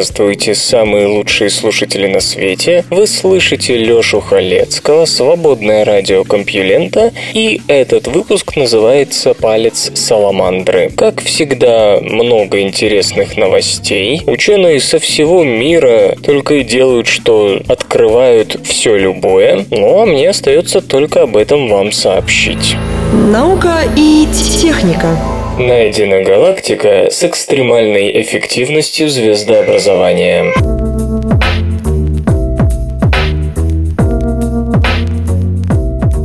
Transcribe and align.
Здравствуйте, 0.00 0.54
самые 0.54 1.08
лучшие 1.08 1.50
слушатели 1.50 2.06
на 2.06 2.20
свете. 2.20 2.86
Вы 2.88 3.06
слышите 3.06 3.76
Лёшу 3.76 4.20
Халецкого, 4.20 5.04
свободное 5.04 5.84
радио 5.84 6.24
Компьюлента, 6.24 7.12
и 7.34 7.60
этот 7.68 8.06
выпуск 8.06 8.56
называется 8.56 9.34
«Палец 9.34 9.92
Саламандры». 9.94 10.90
Как 10.96 11.20
всегда, 11.20 11.98
много 12.00 12.62
интересных 12.62 13.36
новостей. 13.36 14.22
Ученые 14.26 14.80
со 14.80 14.98
всего 14.98 15.44
мира 15.44 16.16
только 16.24 16.54
и 16.54 16.64
делают, 16.64 17.06
что 17.06 17.60
открывают 17.68 18.58
все 18.64 18.96
любое, 18.96 19.66
ну 19.70 20.00
а 20.00 20.06
мне 20.06 20.30
остается 20.30 20.80
только 20.80 21.24
об 21.24 21.36
этом 21.36 21.68
вам 21.68 21.92
сообщить. 21.92 22.74
Наука 23.12 23.82
и 23.98 24.26
техника. 24.62 25.14
Найдена 25.60 26.22
галактика 26.22 27.10
с 27.10 27.22
экстремальной 27.22 28.22
эффективностью 28.22 29.10
звездообразования. 29.10 30.54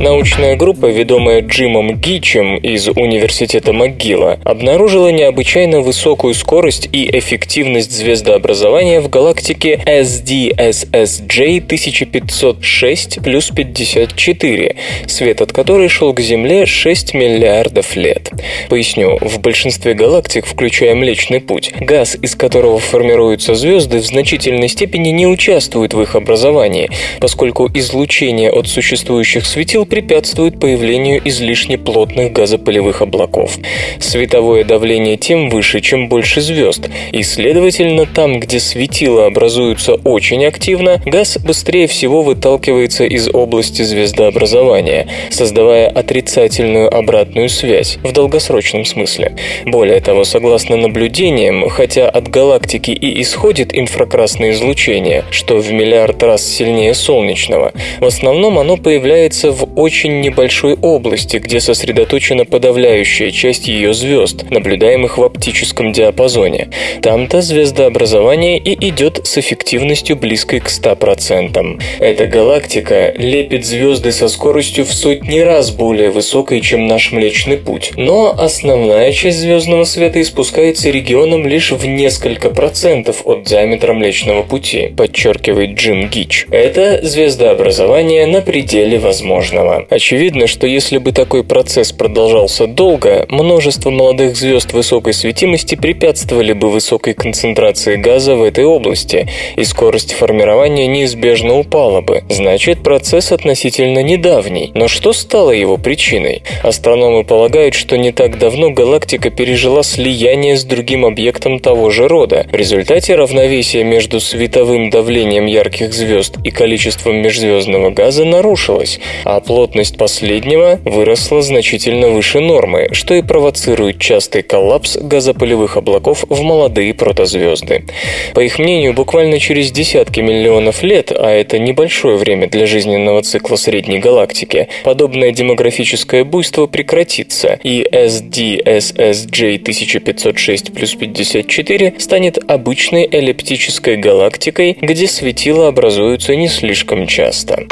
Научная 0.06 0.54
группа, 0.54 0.86
ведомая 0.86 1.40
Джимом 1.40 1.96
Гичем 1.96 2.58
из 2.58 2.86
Университета 2.86 3.72
МcГилла, 3.72 4.38
обнаружила 4.44 5.08
необычайно 5.08 5.80
высокую 5.80 6.32
скорость 6.34 6.88
и 6.92 7.10
эффективность 7.18 7.90
звездообразования 7.90 9.00
в 9.00 9.10
галактике 9.10 9.82
SDSSJ 9.84 11.56
1506 11.56 13.18
плюс 13.20 13.50
54, 13.50 14.76
свет 15.08 15.40
от 15.40 15.52
которой 15.52 15.88
шел 15.88 16.14
к 16.14 16.20
Земле 16.20 16.66
6 16.66 17.12
миллиардов 17.14 17.96
лет. 17.96 18.30
Поясню, 18.68 19.18
в 19.20 19.40
большинстве 19.40 19.94
галактик, 19.94 20.46
включая 20.46 20.94
Млечный 20.94 21.40
Путь, 21.40 21.72
газ, 21.80 22.16
из 22.22 22.36
которого 22.36 22.78
формируются 22.78 23.56
звезды, 23.56 23.98
в 23.98 24.06
значительной 24.06 24.68
степени 24.68 25.08
не 25.08 25.26
участвует 25.26 25.94
в 25.94 26.00
их 26.00 26.14
образовании, 26.14 26.90
поскольку 27.18 27.68
излучение 27.74 28.52
от 28.52 28.68
существующих 28.68 29.44
светил 29.44 29.84
препятствует 29.96 30.60
появлению 30.60 31.22
излишне 31.26 31.78
плотных 31.78 32.30
газопылевых 32.30 33.00
облаков. 33.00 33.56
Световое 33.98 34.62
давление 34.62 35.16
тем 35.16 35.48
выше, 35.48 35.80
чем 35.80 36.10
больше 36.10 36.42
звезд, 36.42 36.90
и, 37.12 37.22
следовательно, 37.22 38.04
там, 38.04 38.38
где 38.38 38.60
светила 38.60 39.24
образуются 39.24 39.94
очень 39.94 40.44
активно, 40.44 41.00
газ 41.06 41.38
быстрее 41.38 41.86
всего 41.86 42.20
выталкивается 42.20 43.06
из 43.06 43.30
области 43.32 43.80
звездообразования, 43.80 45.08
создавая 45.30 45.88
отрицательную 45.88 46.94
обратную 46.94 47.48
связь 47.48 47.96
в 48.02 48.12
долгосрочном 48.12 48.84
смысле. 48.84 49.34
Более 49.64 50.00
того, 50.00 50.24
согласно 50.24 50.76
наблюдениям, 50.76 51.70
хотя 51.70 52.10
от 52.10 52.28
галактики 52.28 52.90
и 52.90 53.22
исходит 53.22 53.74
инфракрасное 53.74 54.50
излучение, 54.50 55.24
что 55.30 55.56
в 55.56 55.72
миллиард 55.72 56.22
раз 56.22 56.46
сильнее 56.46 56.92
солнечного, 56.92 57.72
в 57.98 58.04
основном 58.04 58.58
оно 58.58 58.76
появляется 58.76 59.52
в 59.52 59.66
очень 59.74 59.85
небольшой 60.20 60.74
области, 60.74 61.36
где 61.38 61.60
сосредоточена 61.60 62.44
подавляющая 62.44 63.30
часть 63.30 63.68
ее 63.68 63.94
звезд, 63.94 64.50
наблюдаемых 64.50 65.18
в 65.18 65.22
оптическом 65.22 65.92
диапазоне. 65.92 66.70
Там-то 67.02 67.42
звездообразование 67.42 68.58
и 68.58 68.88
идет 68.88 69.26
с 69.26 69.38
эффективностью 69.38 70.16
близкой 70.16 70.60
к 70.60 70.66
100%. 70.66 71.80
Эта 72.00 72.26
галактика 72.26 73.14
лепит 73.16 73.64
звезды 73.64 74.12
со 74.12 74.28
скоростью 74.28 74.84
в 74.84 74.92
сотни 74.92 75.40
раз 75.40 75.70
более 75.70 76.10
высокой, 76.10 76.60
чем 76.60 76.86
наш 76.86 77.12
Млечный 77.12 77.56
Путь. 77.56 77.92
Но 77.96 78.34
основная 78.36 79.12
часть 79.12 79.38
звездного 79.38 79.84
света 79.84 80.20
испускается 80.20 80.90
регионом 80.90 81.46
лишь 81.46 81.72
в 81.72 81.86
несколько 81.86 82.50
процентов 82.50 83.22
от 83.24 83.44
диаметра 83.44 83.92
Млечного 83.92 84.42
Пути, 84.42 84.92
подчеркивает 84.96 85.74
Джим 85.74 86.08
Гич. 86.08 86.46
Это 86.50 87.00
звездообразование 87.02 88.26
на 88.26 88.40
пределе 88.40 88.98
возможного. 88.98 89.75
Очевидно, 89.90 90.46
что 90.46 90.66
если 90.66 90.98
бы 90.98 91.12
такой 91.12 91.44
процесс 91.44 91.92
продолжался 91.92 92.66
долго, 92.66 93.26
множество 93.28 93.90
молодых 93.90 94.36
звезд 94.36 94.72
высокой 94.72 95.12
светимости 95.12 95.74
препятствовали 95.74 96.52
бы 96.52 96.70
высокой 96.70 97.14
концентрации 97.14 97.96
газа 97.96 98.34
в 98.34 98.42
этой 98.42 98.64
области, 98.64 99.28
и 99.56 99.64
скорость 99.64 100.14
формирования 100.14 100.86
неизбежно 100.86 101.58
упала 101.58 102.00
бы. 102.00 102.22
Значит, 102.28 102.82
процесс 102.82 103.32
относительно 103.32 104.02
недавний. 104.02 104.70
Но 104.74 104.88
что 104.88 105.12
стало 105.12 105.50
его 105.50 105.76
причиной? 105.76 106.42
Астрономы 106.62 107.24
полагают, 107.24 107.74
что 107.74 107.96
не 107.96 108.12
так 108.12 108.38
давно 108.38 108.70
галактика 108.70 109.30
пережила 109.30 109.82
слияние 109.82 110.56
с 110.56 110.64
другим 110.64 111.04
объектом 111.04 111.60
того 111.60 111.90
же 111.90 112.08
рода. 112.08 112.46
В 112.50 112.54
результате 112.54 113.14
равновесие 113.14 113.84
между 113.84 114.20
световым 114.20 114.90
давлением 114.90 115.46
ярких 115.46 115.92
звезд 115.92 116.36
и 116.44 116.50
количеством 116.50 117.16
межзвездного 117.16 117.90
газа 117.90 118.24
нарушилось, 118.24 119.00
а 119.24 119.40
плотность 119.56 119.96
последнего 119.96 120.78
выросла 120.84 121.40
значительно 121.40 122.08
выше 122.08 122.40
нормы, 122.40 122.88
что 122.92 123.14
и 123.14 123.22
провоцирует 123.22 123.98
частый 123.98 124.42
коллапс 124.42 124.98
газопылевых 124.98 125.78
облаков 125.78 126.26
в 126.28 126.42
молодые 126.42 126.92
протозвезды. 126.92 127.86
По 128.34 128.40
их 128.40 128.58
мнению, 128.58 128.92
буквально 128.92 129.40
через 129.40 129.70
десятки 129.70 130.20
миллионов 130.20 130.82
лет, 130.82 131.10
а 131.10 131.30
это 131.30 131.58
небольшое 131.58 132.18
время 132.18 132.50
для 132.50 132.66
жизненного 132.66 133.22
цикла 133.22 133.56
средней 133.56 133.98
галактики, 133.98 134.68
подобное 134.84 135.32
демографическое 135.32 136.24
буйство 136.24 136.66
прекратится, 136.66 137.58
и 137.62 137.82
SDSSJ 137.90 139.54
1506 139.62 140.74
плюс 140.74 140.94
54 140.96 141.94
станет 141.96 142.38
обычной 142.46 143.08
эллиптической 143.10 143.96
галактикой, 143.96 144.76
где 144.82 145.06
светила 145.06 145.68
образуются 145.68 146.36
не 146.36 146.48
слишком 146.48 147.06
часто. 147.06 147.66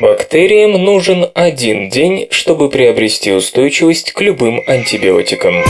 Бактериям 0.00 0.82
нужен 0.82 1.26
один 1.34 1.90
день, 1.90 2.26
чтобы 2.30 2.70
приобрести 2.70 3.32
устойчивость 3.32 4.12
к 4.12 4.22
любым 4.22 4.62
антибиотикам. 4.66 5.62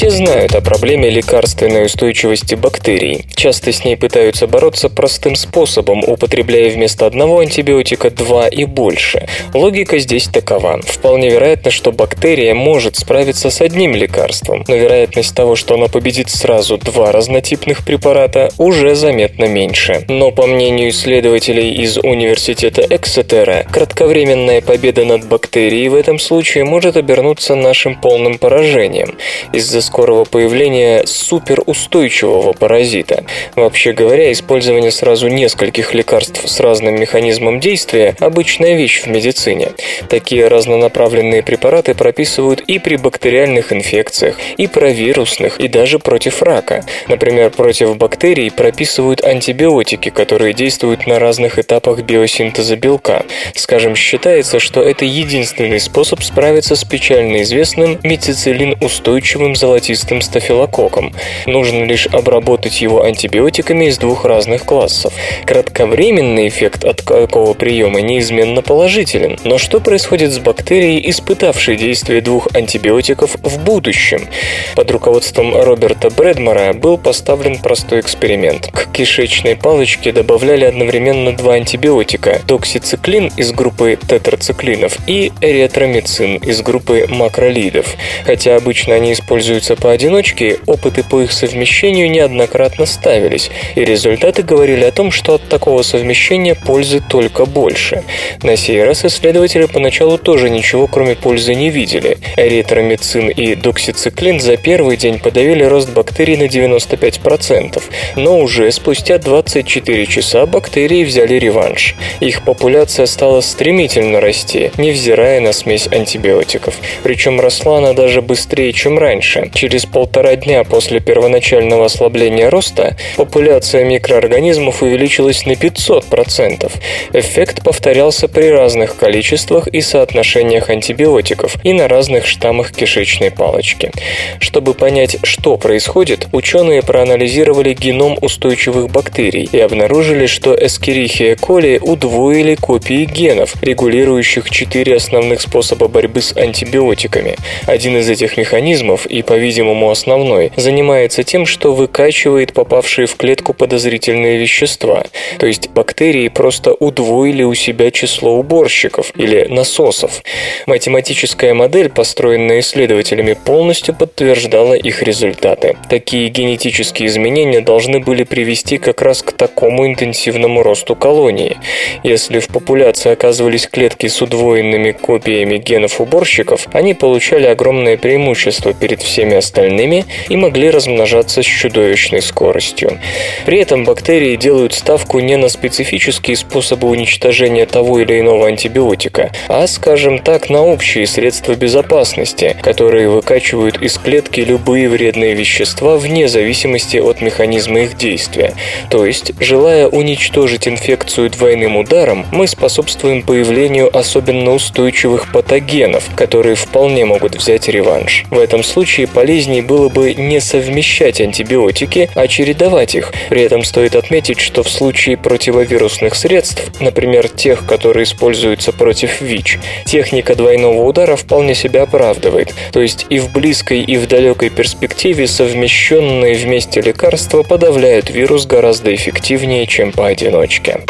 Все 0.00 0.08
знают 0.08 0.54
о 0.54 0.62
проблеме 0.62 1.10
лекарственной 1.10 1.84
устойчивости 1.84 2.54
бактерий. 2.54 3.26
Часто 3.34 3.70
с 3.70 3.84
ней 3.84 3.98
пытаются 3.98 4.46
бороться 4.46 4.88
простым 4.88 5.36
способом, 5.36 6.04
употребляя 6.06 6.70
вместо 6.70 7.04
одного 7.04 7.40
антибиотика 7.40 8.08
два 8.08 8.48
и 8.48 8.64
больше. 8.64 9.28
Логика 9.52 9.98
здесь 9.98 10.26
такова. 10.28 10.80
Вполне 10.86 11.28
вероятно, 11.28 11.70
что 11.70 11.92
бактерия 11.92 12.54
может 12.54 12.96
справиться 12.96 13.50
с 13.50 13.60
одним 13.60 13.94
лекарством, 13.94 14.64
но 14.68 14.74
вероятность 14.74 15.34
того, 15.34 15.54
что 15.54 15.74
она 15.74 15.88
победит 15.88 16.30
сразу 16.30 16.78
два 16.78 17.12
разнотипных 17.12 17.84
препарата, 17.84 18.48
уже 18.56 18.94
заметно 18.94 19.44
меньше. 19.44 20.06
Но 20.08 20.30
по 20.30 20.46
мнению 20.46 20.88
исследователей 20.88 21.74
из 21.74 21.98
университета 21.98 22.80
Эксетера, 22.88 23.66
кратковременная 23.70 24.62
победа 24.62 25.04
над 25.04 25.26
бактерией 25.26 25.88
в 25.88 25.94
этом 25.94 26.18
случае 26.18 26.64
может 26.64 26.96
обернуться 26.96 27.54
нашим 27.54 28.00
полным 28.00 28.38
поражением. 28.38 29.18
Из-за 29.52 29.89
скорого 29.90 30.24
появления 30.24 31.04
суперустойчивого 31.04 32.52
паразита. 32.52 33.24
Вообще 33.56 33.92
говоря, 33.92 34.30
использование 34.30 34.92
сразу 34.92 35.26
нескольких 35.26 35.94
лекарств 35.94 36.48
с 36.48 36.60
разным 36.60 36.94
механизмом 36.94 37.58
действия– 37.58 38.14
обычная 38.20 38.76
вещь 38.76 39.02
в 39.02 39.08
медицине. 39.08 39.72
Такие 40.08 40.46
разнонаправленные 40.46 41.42
препараты 41.42 41.94
прописывают 41.94 42.60
и 42.60 42.78
при 42.78 42.94
бактериальных 42.94 43.72
инфекциях, 43.72 44.36
и 44.56 44.68
про 44.68 44.90
вирусных, 44.90 45.58
и 45.58 45.66
даже 45.66 45.98
против 45.98 46.40
рака. 46.40 46.84
Например, 47.08 47.50
против 47.50 47.96
бактерий 47.96 48.52
прописывают 48.52 49.24
антибиотики, 49.24 50.10
которые 50.10 50.54
действуют 50.54 51.08
на 51.08 51.18
разных 51.18 51.58
этапах 51.58 52.02
биосинтеза 52.02 52.76
белка. 52.76 53.24
Скажем, 53.56 53.96
считается, 53.96 54.60
что 54.60 54.82
это 54.82 55.04
единственный 55.04 55.80
способ 55.80 56.22
справиться 56.22 56.76
с 56.76 56.84
печально 56.84 57.42
известным 57.42 57.98
метицилин-устойчивым 58.04 59.56
золотистым 59.56 59.79
золотистым 59.80 60.20
стафилококком. 60.20 61.14
Нужно 61.46 61.84
лишь 61.84 62.06
обработать 62.06 62.82
его 62.82 63.02
антибиотиками 63.02 63.86
из 63.86 63.96
двух 63.96 64.26
разных 64.26 64.64
классов. 64.64 65.12
Кратковременный 65.46 66.48
эффект 66.48 66.84
от 66.84 67.02
такого 67.02 67.54
приема 67.54 68.02
неизменно 68.02 68.60
положителен. 68.60 69.38
Но 69.44 69.56
что 69.56 69.80
происходит 69.80 70.32
с 70.32 70.38
бактерией, 70.38 71.08
испытавшей 71.10 71.76
действие 71.76 72.20
двух 72.20 72.48
антибиотиков 72.54 73.36
в 73.42 73.64
будущем? 73.64 74.28
Под 74.76 74.90
руководством 74.90 75.56
Роберта 75.56 76.10
Брэдмора 76.10 76.74
был 76.74 76.98
поставлен 76.98 77.58
простой 77.58 78.00
эксперимент. 78.00 78.70
К 78.70 78.92
кишечной 78.92 79.56
палочке 79.56 80.12
добавляли 80.12 80.66
одновременно 80.66 81.32
два 81.32 81.54
антибиотика– 81.54 82.40
доксициклин 82.46 83.32
из 83.38 83.52
группы 83.52 83.98
тетрациклинов 84.06 84.98
и 85.06 85.32
эритромицин 85.40 86.36
из 86.36 86.60
группы 86.60 87.06
макролидов. 87.08 87.86
Хотя 88.26 88.56
обычно 88.56 88.94
они 88.94 89.12
используются 89.12 89.69
поодиночке, 89.76 90.58
опыты 90.66 91.02
по 91.02 91.22
их 91.22 91.32
совмещению 91.32 92.10
неоднократно 92.10 92.86
ставились, 92.86 93.50
и 93.74 93.84
результаты 93.84 94.42
говорили 94.42 94.84
о 94.84 94.92
том, 94.92 95.10
что 95.10 95.34
от 95.34 95.48
такого 95.48 95.82
совмещения 95.82 96.54
пользы 96.54 97.00
только 97.00 97.46
больше. 97.46 98.04
На 98.42 98.56
сей 98.56 98.82
раз 98.84 99.04
исследователи 99.04 99.66
поначалу 99.66 100.18
тоже 100.18 100.50
ничего 100.50 100.86
кроме 100.86 101.14
пользы 101.14 101.54
не 101.54 101.70
видели. 101.70 102.18
Эритромицин 102.36 103.28
и 103.28 103.54
доксициклин 103.54 104.40
за 104.40 104.56
первый 104.56 104.96
день 104.96 105.18
подавили 105.18 105.64
рост 105.64 105.90
бактерий 105.90 106.36
на 106.36 106.44
95%, 106.44 107.82
но 108.16 108.38
уже 108.38 108.70
спустя 108.72 109.18
24 109.18 110.06
часа 110.06 110.46
бактерии 110.46 111.04
взяли 111.04 111.34
реванш. 111.34 111.94
Их 112.20 112.44
популяция 112.44 113.06
стала 113.06 113.40
стремительно 113.40 114.20
расти, 114.20 114.70
невзирая 114.76 115.40
на 115.40 115.52
смесь 115.52 115.88
антибиотиков. 115.90 116.74
Причем 117.02 117.40
росла 117.40 117.78
она 117.78 117.92
даже 117.92 118.22
быстрее, 118.22 118.72
чем 118.72 118.98
раньше. 118.98 119.50
Через 119.60 119.84
полтора 119.84 120.36
дня 120.36 120.64
после 120.64 121.00
первоначального 121.00 121.84
ослабления 121.84 122.48
роста 122.48 122.96
популяция 123.18 123.84
микроорганизмов 123.84 124.82
увеличилась 124.82 125.44
на 125.44 125.50
500%. 125.50 126.72
Эффект 127.12 127.62
повторялся 127.62 128.26
при 128.26 128.46
разных 128.46 128.96
количествах 128.96 129.68
и 129.68 129.82
соотношениях 129.82 130.70
антибиотиков 130.70 131.62
и 131.62 131.74
на 131.74 131.88
разных 131.88 132.26
штаммах 132.26 132.72
кишечной 132.72 133.30
палочки. 133.30 133.92
Чтобы 134.38 134.72
понять, 134.72 135.18
что 135.24 135.58
происходит, 135.58 136.28
ученые 136.32 136.80
проанализировали 136.80 137.74
геном 137.74 138.16
устойчивых 138.22 138.90
бактерий 138.90 139.46
и 139.52 139.58
обнаружили, 139.58 140.24
что 140.24 140.54
Escherichia 140.54 141.38
coli 141.38 141.78
удвоили 141.78 142.54
копии 142.54 143.04
генов, 143.04 143.62
регулирующих 143.62 144.48
четыре 144.48 144.96
основных 144.96 145.42
способа 145.42 145.88
борьбы 145.88 146.22
с 146.22 146.34
антибиотиками. 146.34 147.36
Один 147.66 147.98
из 147.98 148.08
этих 148.08 148.38
механизмов, 148.38 149.04
и, 149.04 149.20
по-видимому, 149.50 149.90
основной, 149.90 150.52
занимается 150.56 151.24
тем, 151.24 151.44
что 151.44 151.72
выкачивает 151.72 152.52
попавшие 152.52 153.06
в 153.06 153.16
клетку 153.16 153.52
подозрительные 153.52 154.38
вещества. 154.38 155.02
То 155.38 155.46
есть 155.46 155.70
бактерии 155.70 156.28
просто 156.28 156.72
удвоили 156.72 157.42
у 157.42 157.54
себя 157.54 157.90
число 157.90 158.38
уборщиков 158.38 159.10
или 159.16 159.46
насосов. 159.48 160.22
Математическая 160.66 161.52
модель, 161.52 161.88
построенная 161.88 162.60
исследователями, 162.60 163.32
полностью 163.44 163.92
подтверждала 163.92 164.74
их 164.74 165.02
результаты. 165.02 165.76
Такие 165.88 166.28
генетические 166.28 167.08
изменения 167.08 167.60
должны 167.60 167.98
были 167.98 168.22
привести 168.22 168.78
как 168.78 169.02
раз 169.02 169.22
к 169.22 169.32
такому 169.32 169.84
интенсивному 169.88 170.62
росту 170.62 170.94
колонии. 170.94 171.56
Если 172.04 172.38
в 172.38 172.46
популяции 172.48 173.10
оказывались 173.10 173.66
клетки 173.66 174.06
с 174.06 174.22
удвоенными 174.22 174.92
копиями 174.92 175.56
генов 175.58 176.00
уборщиков, 176.00 176.68
они 176.72 176.94
получали 176.94 177.46
огромное 177.46 177.96
преимущество 177.96 178.72
перед 178.72 179.00
всеми 179.02 179.39
остальными 179.40 180.06
и 180.28 180.36
могли 180.36 180.70
размножаться 180.70 181.42
с 181.42 181.46
чудовищной 181.46 182.22
скоростью. 182.22 182.98
При 183.44 183.58
этом 183.58 183.84
бактерии 183.84 184.36
делают 184.36 184.74
ставку 184.74 185.18
не 185.18 185.36
на 185.36 185.48
специфические 185.48 186.36
способы 186.36 186.88
уничтожения 186.88 187.66
того 187.66 187.98
или 187.98 188.20
иного 188.20 188.46
антибиотика, 188.46 189.32
а, 189.48 189.66
скажем 189.66 190.20
так, 190.20 190.48
на 190.48 190.62
общие 190.62 191.06
средства 191.06 191.54
безопасности, 191.54 192.56
которые 192.62 193.08
выкачивают 193.08 193.82
из 193.82 193.98
клетки 193.98 194.40
любые 194.40 194.88
вредные 194.88 195.34
вещества 195.34 195.96
вне 195.96 196.28
зависимости 196.28 196.98
от 196.98 197.20
механизма 197.20 197.80
их 197.80 197.96
действия. 197.96 198.54
То 198.90 199.04
есть, 199.04 199.32
желая 199.40 199.88
уничтожить 199.88 200.68
инфекцию 200.68 201.30
двойным 201.30 201.76
ударом, 201.76 202.26
мы 202.32 202.46
способствуем 202.46 203.22
появлению 203.22 203.94
особенно 203.96 204.52
устойчивых 204.52 205.32
патогенов, 205.32 206.04
которые 206.14 206.54
вполне 206.54 207.04
могут 207.04 207.34
взять 207.34 207.68
реванш. 207.68 208.24
В 208.30 208.38
этом 208.38 208.62
случае 208.62 209.06
полезнее 209.20 209.60
было 209.60 209.90
бы 209.90 210.14
не 210.14 210.40
совмещать 210.40 211.20
антибиотики, 211.20 212.08
а 212.14 212.26
чередовать 212.26 212.94
их. 212.94 213.12
При 213.28 213.42
этом 213.42 213.64
стоит 213.64 213.94
отметить, 213.94 214.40
что 214.40 214.62
в 214.62 214.70
случае 214.70 215.18
противовирусных 215.18 216.14
средств, 216.14 216.80
например, 216.80 217.28
тех, 217.28 217.66
которые 217.66 218.04
используются 218.04 218.72
против 218.72 219.20
ВИЧ, 219.20 219.58
техника 219.84 220.34
двойного 220.34 220.82
удара 220.84 221.16
вполне 221.16 221.54
себя 221.54 221.82
оправдывает. 221.82 222.54
То 222.72 222.80
есть 222.80 223.04
и 223.10 223.18
в 223.18 223.30
близкой, 223.30 223.82
и 223.82 223.98
в 223.98 224.08
далекой 224.08 224.48
перспективе 224.48 225.26
совмещенные 225.26 226.34
вместе 226.34 226.80
лекарства 226.80 227.42
подавляют 227.42 228.08
вирус 228.08 228.46
гораздо 228.46 228.94
эффективнее, 228.94 229.66
чем 229.66 229.92
поодиночке. 229.92 230.80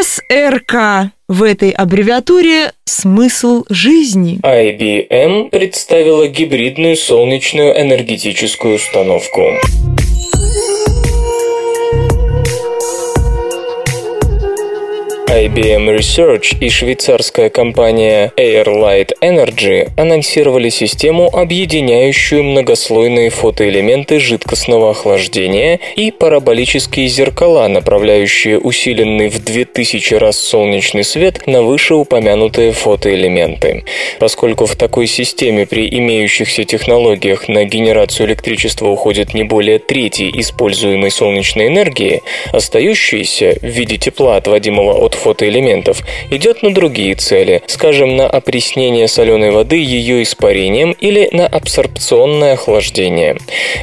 СРК. 0.00 1.15
В 1.28 1.42
этой 1.42 1.70
аббревиатуре 1.70 2.70
смысл 2.84 3.64
жизни. 3.68 4.38
IBM 4.44 5.50
представила 5.50 6.28
гибридную 6.28 6.94
солнечную 6.94 7.76
энергетическую 7.80 8.76
установку. 8.76 9.42
IBM 15.36 15.94
Research 15.94 16.56
и 16.62 16.70
швейцарская 16.70 17.50
компания 17.50 18.32
Airlight 18.38 19.10
Energy 19.20 19.90
анонсировали 19.98 20.70
систему, 20.70 21.28
объединяющую 21.30 22.42
многослойные 22.42 23.28
фотоэлементы 23.28 24.18
жидкостного 24.18 24.92
охлаждения 24.92 25.78
и 25.94 26.10
параболические 26.10 27.08
зеркала, 27.08 27.68
направляющие 27.68 28.58
усиленный 28.58 29.28
в 29.28 29.44
2000 29.44 30.14
раз 30.14 30.38
солнечный 30.38 31.04
свет 31.04 31.46
на 31.46 31.62
вышеупомянутые 31.62 32.72
фотоэлементы. 32.72 33.84
Поскольку 34.18 34.64
в 34.64 34.74
такой 34.74 35.06
системе 35.06 35.66
при 35.66 35.86
имеющихся 35.98 36.64
технологиях 36.64 37.46
на 37.48 37.66
генерацию 37.66 38.26
электричества 38.26 38.88
уходит 38.88 39.34
не 39.34 39.44
более 39.44 39.80
трети 39.80 40.30
используемой 40.40 41.10
солнечной 41.10 41.66
энергии, 41.66 42.22
остающаяся 42.52 43.58
в 43.60 43.66
виде 43.66 43.98
тепла, 43.98 44.36
отводимого 44.36 44.94
от 44.94 45.12
фотоэлементов 45.12 45.25
идет 46.30 46.62
на 46.62 46.72
другие 46.72 47.14
цели, 47.14 47.62
скажем, 47.66 48.16
на 48.16 48.28
опреснение 48.28 49.08
соленой 49.08 49.50
воды 49.50 49.76
ее 49.76 50.22
испарением 50.22 50.92
или 51.00 51.28
на 51.32 51.46
абсорбционное 51.46 52.54
охлаждение. 52.54 53.36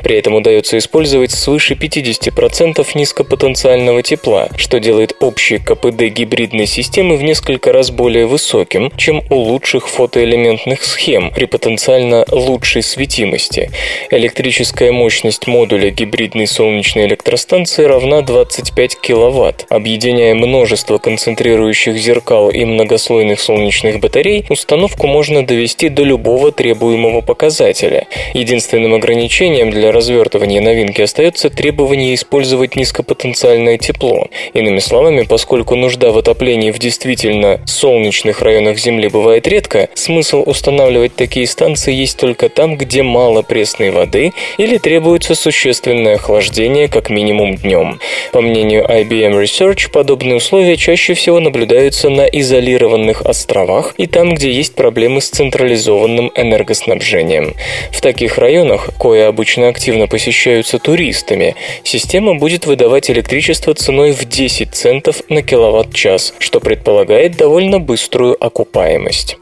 При 0.03 0.17
этом 0.17 0.35
удается 0.35 0.77
использовать 0.77 1.31
свыше 1.31 1.73
50% 1.73 2.85
низкопотенциального 2.95 4.01
тепла, 4.03 4.49
что 4.57 4.79
делает 4.79 5.15
общий 5.19 5.57
КПД 5.57 6.03
гибридной 6.03 6.65
системы 6.65 7.17
в 7.17 7.23
несколько 7.23 7.73
раз 7.73 7.91
более 7.91 8.25
высоким, 8.25 8.91
чем 8.97 9.21
у 9.29 9.35
лучших 9.35 9.89
фотоэлементных 9.89 10.83
схем 10.83 11.31
при 11.35 11.45
потенциально 11.45 12.25
лучшей 12.31 12.83
светимости. 12.83 13.71
Электрическая 14.11 14.91
мощность 14.91 15.47
модуля 15.47 15.89
гибридной 15.89 16.47
солнечной 16.47 17.05
электростанции 17.05 17.83
равна 17.83 18.21
25 18.21 18.95
кВт. 18.99 19.65
Объединяя 19.69 20.35
множество 20.35 20.97
концентраций 20.97 21.32
концентрирующих 21.33 21.97
зеркал 21.97 22.49
и 22.51 22.63
многослойных 22.63 23.39
солнечных 23.39 23.99
батарей, 23.99 24.45
установку 24.49 25.07
можно 25.07 25.43
довести 25.43 25.89
до 25.89 26.03
любого 26.03 26.51
требуемого 26.51 27.21
показателя. 27.21 28.05
Единственным 28.33 28.93
ограничением 28.93 29.71
для 29.71 29.91
развертывания 29.91 30.61
новинки 30.61 31.01
остается 31.01 31.49
требование 31.49 32.13
использовать 32.13 32.75
низкопотенциальное 32.75 33.77
тепло. 33.79 34.27
Иными 34.53 34.79
словами, 34.79 35.25
поскольку 35.27 35.75
нужда 35.75 36.11
в 36.11 36.17
отоплении 36.19 36.71
в 36.71 36.77
действительно 36.77 37.59
солнечных 37.65 38.41
районах 38.41 38.77
Земли 38.77 39.07
бывает 39.09 39.47
редко, 39.47 39.89
смысл 39.95 40.43
устанавливать 40.45 41.15
такие 41.15 41.47
станции 41.47 41.93
есть 41.93 42.17
только 42.19 42.49
там, 42.49 42.77
где 42.77 43.01
мало 43.01 43.41
пресной 43.41 43.89
воды 43.89 44.33
или 44.57 44.77
требуется 44.77 45.33
существенное 45.33 46.15
охлаждение 46.15 46.87
как 46.87 47.09
минимум 47.09 47.55
днем. 47.55 47.99
По 48.31 48.41
мнению 48.41 48.85
IBM 48.85 49.41
Research, 49.41 49.91
подобные 49.91 50.35
условия 50.35 50.77
чаще 50.77 51.13
всего 51.13 51.22
всего 51.23 51.39
наблюдаются 51.39 52.09
на 52.09 52.25
изолированных 52.25 53.21
островах 53.21 53.93
и 53.97 54.07
там, 54.07 54.33
где 54.33 54.51
есть 54.51 54.75
проблемы 54.75 55.21
с 55.21 55.29
централизованным 55.29 56.33
энергоснабжением. 56.35 57.53
В 57.93 58.01
таких 58.01 58.37
районах, 58.37 58.89
кое 58.99 59.29
обычно 59.29 59.69
активно 59.69 60.07
посещаются 60.07 60.79
туристами, 60.79 61.55
система 61.85 62.35
будет 62.35 62.65
выдавать 62.65 63.09
электричество 63.09 63.73
ценой 63.73 64.11
в 64.11 64.25
10 64.25 64.75
центов 64.75 65.21
на 65.29 65.41
киловатт-час, 65.41 66.33
что 66.39 66.59
предполагает 66.59 67.37
довольно 67.37 67.79
быструю 67.79 68.35
окупаемость. 68.37 69.37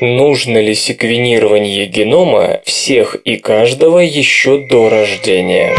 Нужно 0.00 0.58
ли 0.58 0.76
секвенирование 0.76 1.86
генома 1.86 2.60
всех 2.64 3.16
и 3.24 3.38
каждого 3.38 3.98
еще 3.98 4.58
до 4.58 4.88
рождения? 4.88 5.74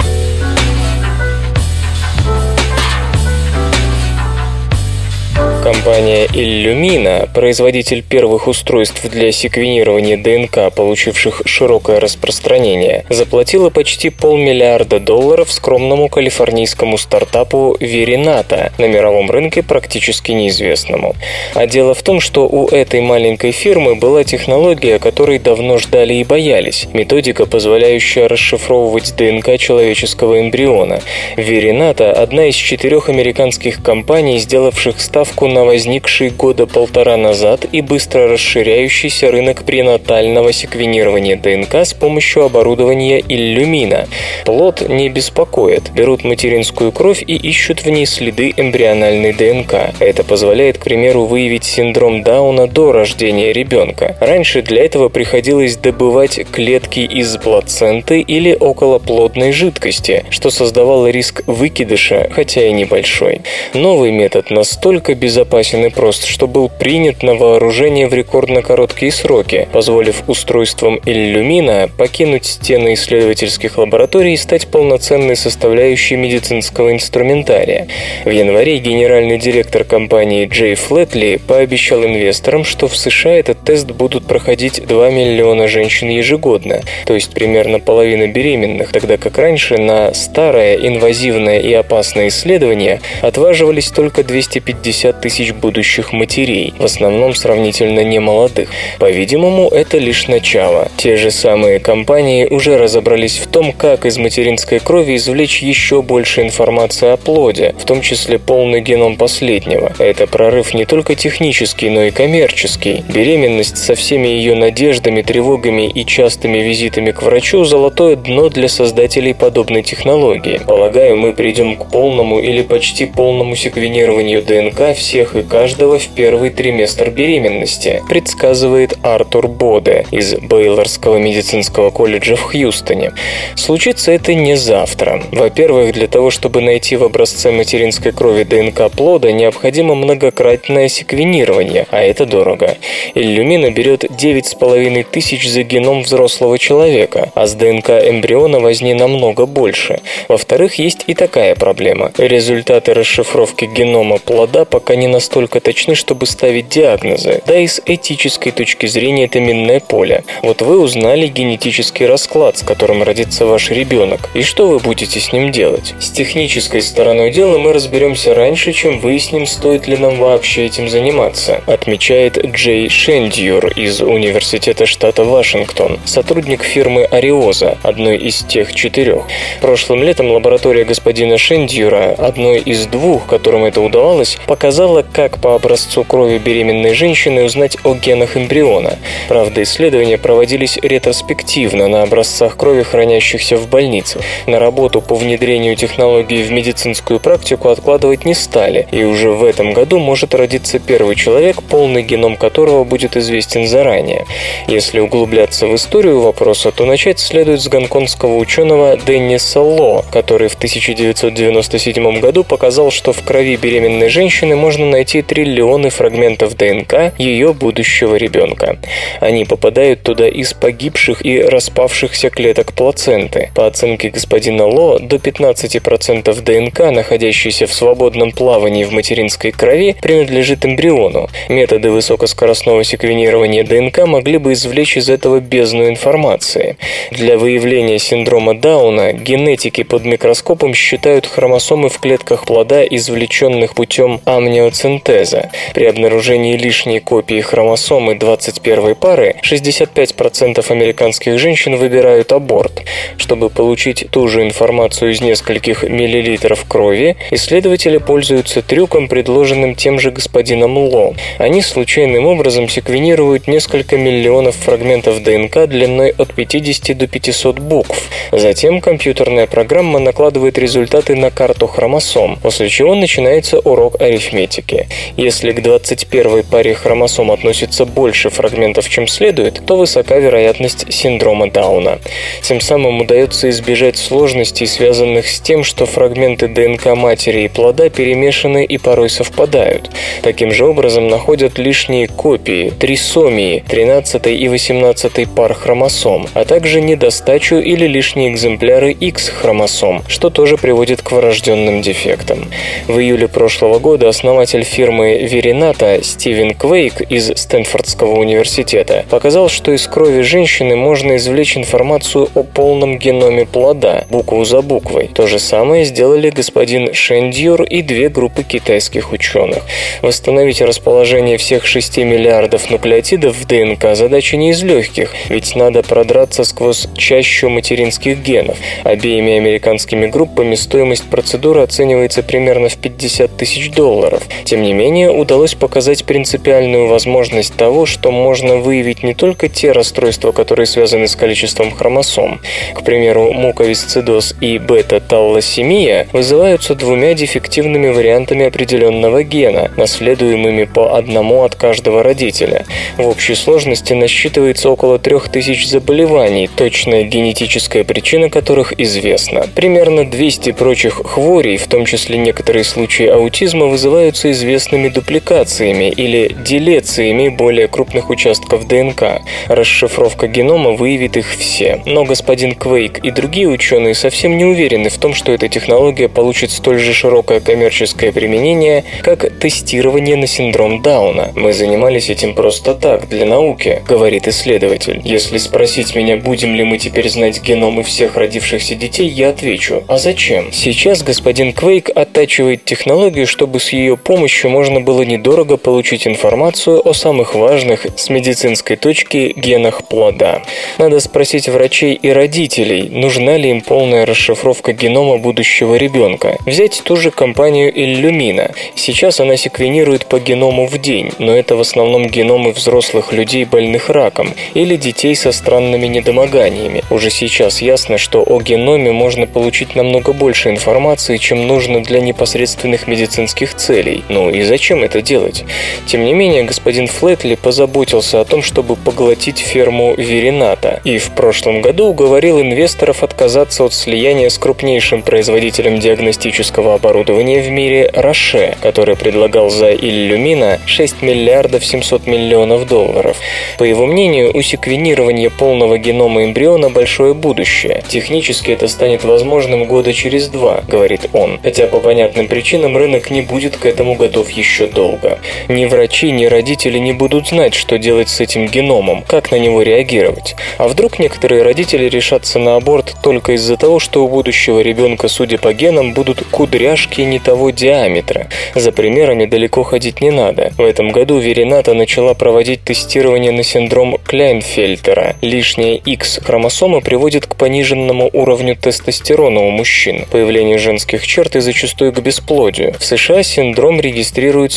Компания 5.87 6.25
Illumina, 6.25 7.29
производитель 7.33 8.03
первых 8.03 8.49
устройств 8.49 9.09
для 9.09 9.31
секвенирования 9.31 10.17
ДНК, 10.17 10.75
получивших 10.75 11.43
широкое 11.45 12.01
распространение, 12.01 13.05
заплатила 13.07 13.69
почти 13.69 14.09
полмиллиарда 14.09 14.99
долларов 14.99 15.49
скромному 15.49 16.09
калифорнийскому 16.09 16.97
стартапу 16.97 17.77
Verinata, 17.79 18.73
на 18.77 18.89
мировом 18.89 19.31
рынке 19.31 19.63
практически 19.63 20.33
неизвестному. 20.33 21.15
А 21.53 21.65
дело 21.67 21.93
в 21.93 22.03
том, 22.03 22.19
что 22.19 22.49
у 22.49 22.67
этой 22.67 22.99
маленькой 22.99 23.53
фирмы 23.53 23.95
была 23.95 24.25
технология, 24.25 24.99
которой 24.99 25.39
давно 25.39 25.77
ждали 25.77 26.15
и 26.15 26.25
боялись. 26.25 26.89
Методика, 26.91 27.45
позволяющая 27.45 28.27
расшифровывать 28.27 29.15
ДНК 29.15 29.57
человеческого 29.57 30.41
эмбриона. 30.41 30.99
Verinata– 31.37 32.11
одна 32.11 32.47
из 32.47 32.55
четырех 32.55 33.07
американских 33.07 33.81
компаний, 33.81 34.37
сделавших 34.39 34.99
ставку 34.99 35.47
на 35.47 35.76
возникший 35.77 36.31
года 36.31 36.65
полтора 36.65 37.17
назад 37.17 37.67
и 37.71 37.81
быстро 37.81 38.27
расширяющийся 38.27 39.29
рынок 39.29 39.63
пренатального 39.63 40.51
секвенирования 40.51 41.35
ДНК 41.35 41.85
с 41.85 41.93
помощью 41.93 42.45
оборудования 42.45 43.19
Иллюмина. 43.19 44.07
Плод 44.43 44.89
не 44.89 45.07
беспокоит. 45.09 45.91
Берут 45.93 46.23
материнскую 46.23 46.91
кровь 46.91 47.23
и 47.27 47.35
ищут 47.35 47.85
в 47.85 47.89
ней 47.91 48.07
следы 48.07 48.55
эмбриональной 48.57 49.33
ДНК. 49.33 49.93
Это 49.99 50.23
позволяет, 50.23 50.79
к 50.79 50.83
примеру, 50.83 51.25
выявить 51.25 51.63
синдром 51.63 52.23
Дауна 52.23 52.65
до 52.65 52.91
рождения 52.91 53.53
ребенка. 53.53 54.17
Раньше 54.19 54.63
для 54.63 54.83
этого 54.83 55.09
приходилось 55.09 55.77
добывать 55.77 56.39
клетки 56.51 57.01
из 57.01 57.37
плаценты 57.37 58.21
или 58.21 58.57
околоплодной 58.59 59.51
жидкости, 59.51 60.25
что 60.31 60.49
создавало 60.49 61.11
риск 61.11 61.43
выкидыша, 61.45 62.29
хотя 62.31 62.65
и 62.65 62.71
небольшой. 62.71 63.41
Новый 63.75 64.11
метод 64.11 64.49
настолько 64.49 65.13
безопасен, 65.13 65.56
безопасен 65.57 65.85
и 65.85 65.89
прост, 65.89 66.25
что 66.25 66.47
был 66.47 66.69
принят 66.69 67.23
на 67.23 67.33
вооружение 67.33 68.07
в 68.07 68.13
рекордно 68.13 68.61
короткие 68.61 69.11
сроки, 69.11 69.67
позволив 69.71 70.23
устройствам 70.27 70.99
Иллюмина 71.05 71.89
покинуть 71.97 72.45
стены 72.45 72.93
исследовательских 72.93 73.77
лабораторий 73.77 74.33
и 74.33 74.37
стать 74.37 74.67
полноценной 74.67 75.35
составляющей 75.35 76.15
медицинского 76.15 76.91
инструментария. 76.91 77.87
В 78.23 78.29
январе 78.29 78.77
генеральный 78.77 79.39
директор 79.39 79.83
компании 79.83 80.45
Джей 80.45 80.75
Флетли 80.75 81.39
пообещал 81.47 82.05
инвесторам, 82.05 82.63
что 82.63 82.87
в 82.87 82.95
США 82.95 83.33
этот 83.33 83.63
тест 83.63 83.87
будут 83.87 84.27
проходить 84.27 84.85
2 84.85 85.09
миллиона 85.09 85.67
женщин 85.67 86.09
ежегодно, 86.09 86.81
то 87.05 87.15
есть 87.15 87.33
примерно 87.33 87.79
половина 87.79 88.27
беременных, 88.27 88.91
тогда 88.91 89.17
как 89.17 89.39
раньше 89.39 89.77
на 89.77 90.13
старое, 90.13 90.75
инвазивное 90.75 91.59
и 91.59 91.73
опасное 91.73 92.27
исследование 92.27 93.01
отваживались 93.21 93.87
только 93.87 94.23
250 94.23 95.21
тысяч 95.21 95.46
тысяч 95.47 95.53
будущих 95.53 96.13
матерей, 96.13 96.73
в 96.77 96.85
основном 96.85 97.35
сравнительно 97.35 98.03
немолодых. 98.03 98.69
По-видимому, 98.99 99.69
это 99.69 99.97
лишь 99.97 100.27
начало. 100.27 100.89
Те 100.97 101.17
же 101.17 101.31
самые 101.31 101.79
компании 101.79 102.45
уже 102.45 102.77
разобрались 102.77 103.37
в 103.37 103.47
том, 103.47 103.71
как 103.71 104.05
из 104.05 104.17
материнской 104.17 104.79
крови 104.79 105.15
извлечь 105.15 105.61
еще 105.61 106.01
больше 106.01 106.41
информации 106.41 107.09
о 107.09 107.17
плоде, 107.17 107.75
в 107.79 107.85
том 107.85 108.01
числе 108.01 108.39
полный 108.39 108.81
геном 108.81 109.15
последнего. 109.15 109.93
Это 109.99 110.27
прорыв 110.27 110.73
не 110.73 110.85
только 110.85 111.15
технический, 111.15 111.89
но 111.89 112.03
и 112.03 112.11
коммерческий. 112.11 113.03
Беременность 113.07 113.77
со 113.77 113.95
всеми 113.95 114.27
ее 114.27 114.55
надеждами, 114.55 115.21
тревогами 115.21 115.89
и 115.89 116.05
частыми 116.05 116.59
визитами 116.59 117.11
к 117.11 117.21
врачу– 117.21 117.63
золотое 117.65 118.15
дно 118.15 118.49
для 118.49 118.67
создателей 118.67 119.33
подобной 119.33 119.83
технологии. 119.83 120.59
Полагаю, 120.65 121.17
мы 121.17 121.33
придем 121.33 121.77
к 121.77 121.89
полному 121.91 122.39
или 122.39 122.61
почти 122.61 123.05
полному 123.05 123.55
секвенированию 123.55 124.41
ДНК 124.41 124.95
всех 124.95 125.36
и 125.37 125.43
каждого 125.43 125.99
в 125.99 126.07
первый 126.09 126.49
триместр 126.49 127.09
беременности, 127.09 128.03
предсказывает 128.09 128.97
Артур 129.03 129.47
Боде 129.47 130.05
из 130.11 130.35
Бейлорского 130.35 131.17
медицинского 131.17 131.89
колледжа 131.89 132.35
в 132.35 132.41
Хьюстоне. 132.41 133.13
Случится 133.55 134.11
это 134.11 134.33
не 134.33 134.55
завтра. 134.55 135.23
Во-первых, 135.31 135.93
для 135.93 136.07
того, 136.07 136.31
чтобы 136.31 136.61
найти 136.61 136.95
в 136.95 137.03
образце 137.03 137.51
материнской 137.51 138.11
крови 138.11 138.43
ДНК 138.43 138.91
плода, 138.91 139.31
необходимо 139.31 139.95
многократное 139.95 140.87
секвенирование, 140.87 141.85
а 141.91 142.01
это 142.01 142.25
дорого. 142.25 142.77
Иллюмина 143.15 143.71
берет 143.71 144.03
9,5 144.03 145.05
тысяч 145.09 145.47
за 145.49 145.63
геном 145.63 146.03
взрослого 146.03 146.57
человека, 146.57 147.31
а 147.35 147.47
с 147.47 147.53
ДНК 147.53 147.89
эмбриона 147.89 148.59
возни 148.59 148.93
намного 148.93 149.45
больше. 149.45 149.99
Во-вторых, 150.27 150.75
есть 150.75 151.03
и 151.07 151.13
такая 151.13 151.55
проблема. 151.55 152.11
Результаты 152.17 152.93
расшифровки 152.93 153.65
генома 153.65 154.17
плода 154.17 154.65
пока 154.65 154.95
не 154.95 155.07
настолько 155.27 155.59
точны, 155.59 155.93
чтобы 155.93 156.25
ставить 156.25 156.69
диагнозы, 156.69 157.41
да 157.45 157.59
и 157.59 157.67
с 157.67 157.81
этической 157.85 158.53
точки 158.53 158.85
зрения 158.85 159.25
это 159.25 159.41
минное 159.41 159.81
поле. 159.81 160.23
Вот 160.41 160.61
вы 160.61 160.79
узнали 160.79 161.27
генетический 161.27 162.05
расклад, 162.05 162.57
с 162.57 162.63
которым 162.63 163.03
родится 163.03 163.45
ваш 163.45 163.69
ребенок, 163.69 164.29
и 164.33 164.41
что 164.41 164.69
вы 164.69 164.79
будете 164.79 165.19
с 165.19 165.33
ним 165.33 165.51
делать? 165.51 165.95
С 165.99 166.11
технической 166.11 166.81
стороной 166.81 167.31
дела 167.31 167.57
мы 167.57 167.73
разберемся 167.73 168.35
раньше, 168.35 168.71
чем 168.71 168.99
выясним, 168.99 169.45
стоит 169.47 169.85
ли 169.89 169.97
нам 169.97 170.17
вообще 170.17 170.67
этим 170.67 170.87
заниматься, 170.87 171.61
отмечает 171.67 172.37
Джей 172.55 172.87
Шендьюр 172.87 173.67
из 173.75 173.99
Университета 173.99 174.85
штата 174.85 175.25
Вашингтон, 175.25 175.99
сотрудник 176.05 176.63
фирмы 176.63 177.03
Ариоза, 177.03 177.77
одной 177.83 178.15
из 178.17 178.43
тех 178.43 178.73
четырех. 178.73 179.23
Прошлым 179.59 180.03
летом 180.03 180.31
лаборатория 180.31 180.85
господина 180.85 181.37
Шендьюра, 181.37 182.15
одной 182.17 182.59
из 182.59 182.85
двух, 182.85 183.25
которым 183.25 183.65
это 183.65 183.81
удавалось, 183.81 184.37
показала, 184.47 185.03
как 185.17 185.39
по 185.39 185.55
образцу 185.55 186.03
крови 186.03 186.37
беременной 186.37 186.93
женщины 186.93 187.43
узнать 187.43 187.75
о 187.83 187.95
генах 187.95 188.37
эмбриона. 188.37 188.99
Правда, 189.27 189.63
исследования 189.63 190.19
проводились 190.19 190.77
ретроспективно 190.77 191.87
на 191.87 192.03
образцах 192.03 192.55
крови, 192.55 192.83
хранящихся 192.83 193.57
в 193.57 193.67
больнице. 193.67 194.19
На 194.45 194.59
работу 194.59 195.01
по 195.01 195.15
внедрению 195.15 195.75
технологии 195.75 196.43
в 196.43 196.51
медицинскую 196.51 197.19
практику 197.19 197.69
откладывать 197.69 198.25
не 198.25 198.35
стали, 198.35 198.87
и 198.91 199.05
уже 199.05 199.31
в 199.31 199.43
этом 199.43 199.73
году 199.73 199.97
может 199.97 200.35
родиться 200.35 200.77
первый 200.77 201.15
человек, 201.15 201.63
полный 201.63 202.03
геном 202.03 202.37
которого 202.37 202.83
будет 202.83 203.17
известен 203.17 203.65
заранее. 203.65 204.27
Если 204.67 204.99
углубляться 204.99 205.65
в 205.65 205.73
историю 205.73 206.21
вопроса, 206.21 206.71
то 206.71 206.85
начать 206.85 207.17
следует 207.17 207.61
с 207.61 207.67
гонконгского 207.67 208.35
ученого 208.35 208.97
Денниса 208.97 209.61
Ло, 209.61 210.05
который 210.11 210.47
в 210.47 210.53
1997 210.53 212.19
году 212.19 212.43
показал, 212.43 212.91
что 212.91 213.13
в 213.13 213.23
крови 213.23 213.55
беременной 213.55 214.09
женщины 214.09 214.55
можно 214.55 214.85
найти 214.85 215.06
найти 215.07 215.21
триллионы 215.21 215.89
фрагментов 215.89 216.57
ДНК 216.57 217.13
ее 217.17 217.53
будущего 217.53 218.15
ребенка. 218.15 218.77
Они 219.21 219.45
попадают 219.45 220.03
туда 220.03 220.27
из 220.27 220.53
погибших 220.53 221.25
и 221.25 221.39
распавшихся 221.39 222.29
клеток 222.29 222.73
плаценты. 222.73 223.49
По 223.55 223.67
оценке 223.67 224.09
господина 224.09 224.65
Ло, 224.65 224.99
до 224.99 225.15
15% 225.15 226.41
ДНК, 226.41 226.91
находящейся 226.91 227.67
в 227.67 227.73
свободном 227.73 228.33
плавании 228.33 228.83
в 228.83 228.91
материнской 228.91 229.51
крови, 229.51 229.95
принадлежит 230.01 230.65
эмбриону. 230.65 231.29
Методы 231.47 231.89
высокоскоростного 231.89 232.83
секвенирования 232.83 233.63
ДНК 233.63 234.05
могли 234.07 234.37
бы 234.37 234.51
извлечь 234.53 234.97
из 234.97 235.09
этого 235.09 235.39
бездну 235.39 235.87
информации. 235.87 236.75
Для 237.11 237.37
выявления 237.37 237.97
синдрома 237.99 238.55
Дауна 238.55 239.13
генетики 239.13 239.83
под 239.83 240.03
микроскопом 240.03 240.73
считают 240.73 241.25
хромосомы 241.27 241.87
в 241.87 241.97
клетках 241.99 242.43
плода, 242.45 242.83
извлеченных 242.83 243.73
путем 243.73 244.19
амниоцинтеза 244.25 244.96
синтеза. 244.97 245.49
При 245.73 245.85
обнаружении 245.85 246.57
лишней 246.57 246.99
копии 246.99 247.41
хромосомы 247.41 248.15
21 248.15 248.95
пары 248.95 249.35
65% 249.43 250.71
американских 250.71 251.39
женщин 251.39 251.75
выбирают 251.75 252.31
аборт. 252.31 252.83
Чтобы 253.17 253.49
получить 253.49 254.07
ту 254.11 254.27
же 254.27 254.43
информацию 254.43 255.11
из 255.11 255.21
нескольких 255.21 255.83
миллилитров 255.83 256.65
крови, 256.67 257.17
исследователи 257.31 257.97
пользуются 257.97 258.61
трюком, 258.61 259.07
предложенным 259.07 259.75
тем 259.75 259.99
же 259.99 260.11
господином 260.11 260.77
Ло. 260.77 261.13
Они 261.37 261.61
случайным 261.61 262.25
образом 262.25 262.69
секвенируют 262.69 263.47
несколько 263.47 263.97
миллионов 263.97 264.55
фрагментов 264.55 265.21
ДНК 265.23 265.67
длиной 265.67 266.13
от 266.17 266.33
50 266.33 266.97
до 266.97 267.07
500 267.07 267.59
букв. 267.59 268.09
Затем 268.31 268.81
компьютерная 268.81 269.47
программа 269.47 269.99
накладывает 269.99 270.57
результаты 270.57 271.15
на 271.15 271.31
карту 271.31 271.67
хромосом, 271.67 272.37
после 272.41 272.69
чего 272.69 272.95
начинается 272.95 273.59
урок 273.59 274.01
арифметики. 274.01 274.86
Если 275.15 275.51
к 275.51 275.61
21 275.61 276.43
паре 276.43 276.75
хромосом 276.75 277.31
относится 277.31 277.85
больше 277.85 278.29
фрагментов, 278.29 278.89
чем 278.89 279.07
следует, 279.07 279.61
то 279.65 279.77
высока 279.77 280.17
вероятность 280.17 280.91
синдрома 280.93 281.49
Дауна. 281.49 281.99
Тем 282.41 282.61
самым 282.61 283.01
удается 283.01 283.49
избежать 283.49 283.97
сложностей, 283.97 284.67
связанных 284.67 285.27
с 285.27 285.39
тем, 285.39 285.63
что 285.63 285.85
фрагменты 285.85 286.47
ДНК 286.47 286.95
матери 286.95 287.41
и 287.41 287.47
плода 287.47 287.89
перемешаны 287.89 288.63
и 288.65 288.77
порой 288.77 289.09
совпадают. 289.09 289.89
Таким 290.21 290.51
же 290.51 290.65
образом 290.65 291.07
находят 291.07 291.57
лишние 291.57 292.07
копии, 292.07 292.71
трисомии 292.79 293.63
13 293.67 294.27
и 294.27 294.47
18 294.47 295.29
пар 295.29 295.53
хромосом, 295.53 296.27
а 296.33 296.45
также 296.45 296.81
недостачу 296.81 297.55
или 297.55 297.85
лишние 297.87 298.31
экземпляры 298.31 298.91
X 298.91 299.29
хромосом, 299.29 300.03
что 300.07 300.29
тоже 300.29 300.57
приводит 300.57 301.01
к 301.01 301.11
врожденным 301.11 301.81
дефектам. 301.81 302.47
В 302.87 302.99
июле 302.99 303.27
прошлого 303.27 303.79
года 303.79 304.09
основатель 304.09 304.63
фирмы 304.67 305.17
Верината 305.23 306.03
Стивен 306.03 306.53
Квейк 306.53 307.01
из 307.01 307.31
Стэнфордского 307.35 308.19
университета 308.19 309.05
показал, 309.09 309.49
что 309.49 309.71
из 309.71 309.87
крови 309.87 310.21
женщины 310.21 310.75
можно 310.75 311.15
извлечь 311.15 311.57
информацию 311.57 312.29
о 312.35 312.43
полном 312.43 312.99
геноме 312.99 313.45
плода, 313.45 314.05
букву 314.09 314.45
за 314.45 314.61
буквой. 314.61 315.09
То 315.13 315.27
же 315.27 315.39
самое 315.39 315.85
сделали 315.85 316.29
господин 316.29 316.93
Шендьюр 316.93 317.63
и 317.63 317.81
две 317.81 318.09
группы 318.09 318.43
китайских 318.43 319.11
ученых. 319.11 319.63
Восстановить 320.01 320.61
расположение 320.61 321.37
всех 321.37 321.65
6 321.65 321.97
миллиардов 321.97 322.69
нуклеотидов 322.69 323.35
в 323.35 323.45
ДНК 323.47 323.95
задача 323.95 324.37
не 324.37 324.51
из 324.51 324.61
легких, 324.63 325.13
ведь 325.29 325.55
надо 325.55 325.83
продраться 325.83 326.43
сквозь 326.43 326.87
чащу 326.95 327.49
материнских 327.49 328.19
генов. 328.19 328.57
Обеими 328.83 329.37
американскими 329.37 330.07
группами 330.07 330.55
стоимость 330.55 331.09
процедуры 331.09 331.61
оценивается 331.61 332.23
примерно 332.23 332.69
в 332.69 332.77
50 332.77 333.37
тысяч 333.37 333.71
долларов. 333.71 334.23
Тем 334.43 334.56
не 334.61 334.73
менее, 334.73 335.11
удалось 335.11 335.55
показать 335.55 336.05
принципиальную 336.05 336.87
возможность 336.87 337.55
того, 337.55 337.85
что 337.85 338.11
можно 338.11 338.57
выявить 338.57 339.03
не 339.03 339.13
только 339.13 339.49
те 339.49 339.71
расстройства, 339.71 340.31
которые 340.31 340.65
связаны 340.65 341.07
с 341.07 341.15
количеством 341.15 341.71
хромосом. 341.71 342.39
К 342.73 342.83
примеру, 342.83 343.31
муковисцидоз 343.33 344.35
и 344.41 344.57
бета-таллосемия 344.57 346.07
вызываются 346.13 346.75
двумя 346.75 347.13
дефективными 347.13 347.89
вариантами 347.89 348.45
определенного 348.45 349.23
гена, 349.23 349.71
наследуемыми 349.77 350.65
по 350.65 350.95
одному 350.95 351.43
от 351.43 351.55
каждого 351.55 352.03
родителя. 352.03 352.65
В 352.97 353.07
общей 353.07 353.35
сложности 353.35 353.93
насчитывается 353.93 354.69
около 354.69 354.99
3000 354.99 355.65
заболеваний, 355.65 356.49
точная 356.53 357.03
генетическая 357.03 357.83
причина 357.83 358.29
которых 358.29 358.79
известна. 358.79 359.45
Примерно 359.55 360.09
200 360.09 360.51
прочих 360.51 361.01
хворей, 361.03 361.57
в 361.57 361.67
том 361.67 361.85
числе 361.85 362.17
некоторые 362.17 362.63
случаи 362.63 363.07
аутизма, 363.07 363.65
вызываются 363.67 364.31
известными 364.47 364.87
дупликациями 364.87 365.89
или 365.89 366.33
делециями 366.33 367.27
более 367.27 367.67
крупных 367.67 368.09
участков 368.09 368.65
ДНК. 368.65 369.21
Расшифровка 369.47 370.27
генома 370.27 370.71
выявит 370.71 371.17
их 371.17 371.35
все. 371.35 371.81
Но 371.85 372.05
господин 372.05 372.55
Квейк 372.55 372.99
и 372.99 373.11
другие 373.11 373.49
ученые 373.49 373.93
совсем 373.93 374.37
не 374.37 374.45
уверены 374.45 374.89
в 374.89 374.97
том, 374.97 375.13
что 375.13 375.33
эта 375.33 375.49
технология 375.49 376.07
получит 376.07 376.51
столь 376.51 376.79
же 376.79 376.93
широкое 376.93 377.41
коммерческое 377.41 378.13
применение, 378.13 378.85
как 379.01 379.37
тестирование 379.39 380.15
на 380.15 380.27
синдром 380.27 380.81
Дауна. 380.81 381.33
Мы 381.35 381.51
занимались 381.51 382.09
этим 382.09 382.33
просто 382.33 382.73
так, 382.73 383.09
для 383.09 383.25
науки, 383.25 383.81
говорит 383.87 384.27
исследователь. 384.27 385.01
Если 385.03 385.37
спросить 385.37 385.93
меня, 385.93 386.15
будем 386.15 386.55
ли 386.55 386.63
мы 386.63 386.77
теперь 386.77 387.09
знать 387.09 387.41
геномы 387.41 387.83
всех 387.83 388.15
родившихся 388.15 388.75
детей, 388.75 389.09
я 389.09 389.29
отвечу, 389.29 389.83
а 389.87 389.97
зачем? 389.97 390.53
Сейчас 390.53 391.03
господин 391.03 391.51
Квейк 391.51 391.89
оттачивает 391.93 392.63
технологию, 392.63 393.27
чтобы 393.27 393.59
с 393.59 393.73
ее 393.73 393.97
помощью 393.97 394.36
можно 394.45 394.79
было 394.79 395.01
недорого 395.01 395.57
получить 395.57 396.05
информацию 396.05 396.87
о 396.87 396.93
самых 396.93 397.33
важных 397.33 397.87
с 397.95 398.09
медицинской 398.09 398.75
точки 398.75 399.33
генах 399.35 399.83
плода. 399.85 400.43
Надо 400.77 400.99
спросить 400.99 401.49
врачей 401.49 401.95
и 401.95 402.09
родителей, 402.09 402.89
нужна 402.89 403.37
ли 403.37 403.49
им 403.49 403.61
полная 403.61 404.05
расшифровка 404.05 404.73
генома 404.73 405.17
будущего 405.17 405.75
ребенка. 405.75 406.37
Взять 406.45 406.81
ту 406.83 406.95
же 406.95 407.09
компанию 407.09 407.73
Illumina. 407.73 408.53
Сейчас 408.75 409.19
она 409.19 409.37
секвенирует 409.37 410.05
по 410.05 410.19
геному 410.19 410.67
в 410.67 410.77
день, 410.77 411.11
но 411.17 411.35
это 411.35 411.55
в 411.55 411.61
основном 411.61 412.07
геномы 412.07 412.51
взрослых 412.51 413.13
людей, 413.13 413.45
больных 413.45 413.89
раком, 413.89 414.33
или 414.53 414.75
детей 414.75 415.15
со 415.15 415.31
странными 415.31 415.87
недомоганиями. 415.87 416.83
Уже 416.89 417.09
сейчас 417.09 417.61
ясно, 417.61 417.97
что 417.97 418.23
о 418.23 418.41
геноме 418.41 418.91
можно 418.91 419.25
получить 419.25 419.75
намного 419.75 420.13
больше 420.13 420.49
информации, 420.49 421.17
чем 421.17 421.47
нужно 421.47 421.83
для 421.83 421.99
непосредственных 421.99 422.87
медицинских 422.87 423.55
целей. 423.55 424.03
И 424.29 424.43
зачем 424.43 424.83
это 424.83 425.01
делать? 425.01 425.45
Тем 425.85 426.05
не 426.05 426.13
менее, 426.13 426.43
господин 426.43 426.87
Флетли 426.87 427.35
позаботился 427.35 428.21
о 428.21 428.25
том, 428.25 428.41
чтобы 428.43 428.75
поглотить 428.75 429.39
ферму 429.39 429.93
Верината, 429.95 430.81
и 430.83 430.97
в 430.97 431.11
прошлом 431.11 431.61
году 431.61 431.87
уговорил 431.87 432.41
инвесторов 432.41 433.03
отказаться 433.03 433.63
от 433.63 433.73
слияния 433.73 434.29
с 434.29 434.37
крупнейшим 434.37 435.01
производителем 435.01 435.79
диагностического 435.79 436.75
оборудования 436.75 437.41
в 437.41 437.49
мире 437.49 437.91
Роше, 437.93 438.55
который 438.61 438.95
предлагал 438.95 439.49
за 439.49 439.73
Иллюмина 439.73 440.59
6 440.65 441.01
миллиардов 441.01 441.65
700 441.65 442.07
миллионов 442.07 442.67
долларов. 442.67 443.17
По 443.57 443.63
его 443.63 443.85
мнению, 443.85 444.35
у 444.35 444.41
секвенирования 444.41 445.29
полного 445.29 445.77
генома 445.77 446.23
эмбриона 446.23 446.69
большое 446.69 447.13
будущее. 447.13 447.83
Технически 447.87 448.51
это 448.51 448.67
станет 448.67 449.03
возможным 449.03 449.65
года 449.65 449.93
через 449.93 450.27
два, 450.27 450.63
говорит 450.67 451.09
он, 451.13 451.39
хотя 451.41 451.67
по 451.67 451.79
понятным 451.79 452.27
причинам 452.27 452.77
рынок 452.77 453.09
не 453.09 453.21
будет 453.21 453.57
к 453.57 453.65
этому 453.65 453.95
готов 454.17 454.31
еще 454.31 454.65
долго. 454.67 455.19
Ни 455.47 455.65
врачи, 455.65 456.11
ни 456.11 456.25
родители 456.25 456.79
не 456.79 456.93
будут 456.93 457.27
знать, 457.27 457.53
что 457.53 457.77
делать 457.77 458.09
с 458.09 458.19
этим 458.19 458.47
геномом, 458.47 459.03
как 459.07 459.31
на 459.31 459.35
него 459.35 459.61
реагировать. 459.61 460.35
А 460.57 460.67
вдруг 460.67 460.97
некоторые 460.97 461.43
родители 461.43 461.87
решатся 461.87 462.39
на 462.39 462.55
аборт 462.55 462.95
только 463.03 463.33
из-за 463.33 463.57
того, 463.57 463.79
что 463.79 464.03
у 464.03 464.07
будущего 464.07 464.59
ребенка, 464.59 465.07
судя 465.07 465.37
по 465.37 465.53
генам, 465.53 465.93
будут 465.93 466.23
кудряшки 466.31 467.01
не 467.01 467.19
того 467.19 467.51
диаметра. 467.51 468.27
За 468.55 468.71
примерами 468.71 469.25
далеко 469.25 469.61
ходить 469.63 470.01
не 470.01 470.09
надо. 470.09 470.51
В 470.57 470.63
этом 470.63 470.89
году 470.89 471.19
Верината 471.19 471.75
начала 471.75 472.15
проводить 472.15 472.63
тестирование 472.63 473.31
на 473.31 473.43
синдром 473.43 473.99
Кляйнфельтера. 474.03 475.15
Лишняя 475.21 475.75
X-хромосома 475.75 476.81
приводит 476.81 477.27
к 477.27 477.35
пониженному 477.35 478.09
уровню 478.13 478.55
тестостерона 478.55 479.41
у 479.41 479.51
мужчин, 479.51 480.05
появлению 480.09 480.57
женских 480.57 481.05
черт 481.05 481.35
и 481.35 481.39
зачастую 481.39 481.93
к 481.93 481.99
бесплодию. 481.99 482.73
В 482.79 482.83
США 482.83 483.21
синдром 483.27 483.79
регистрируется 483.79 484.06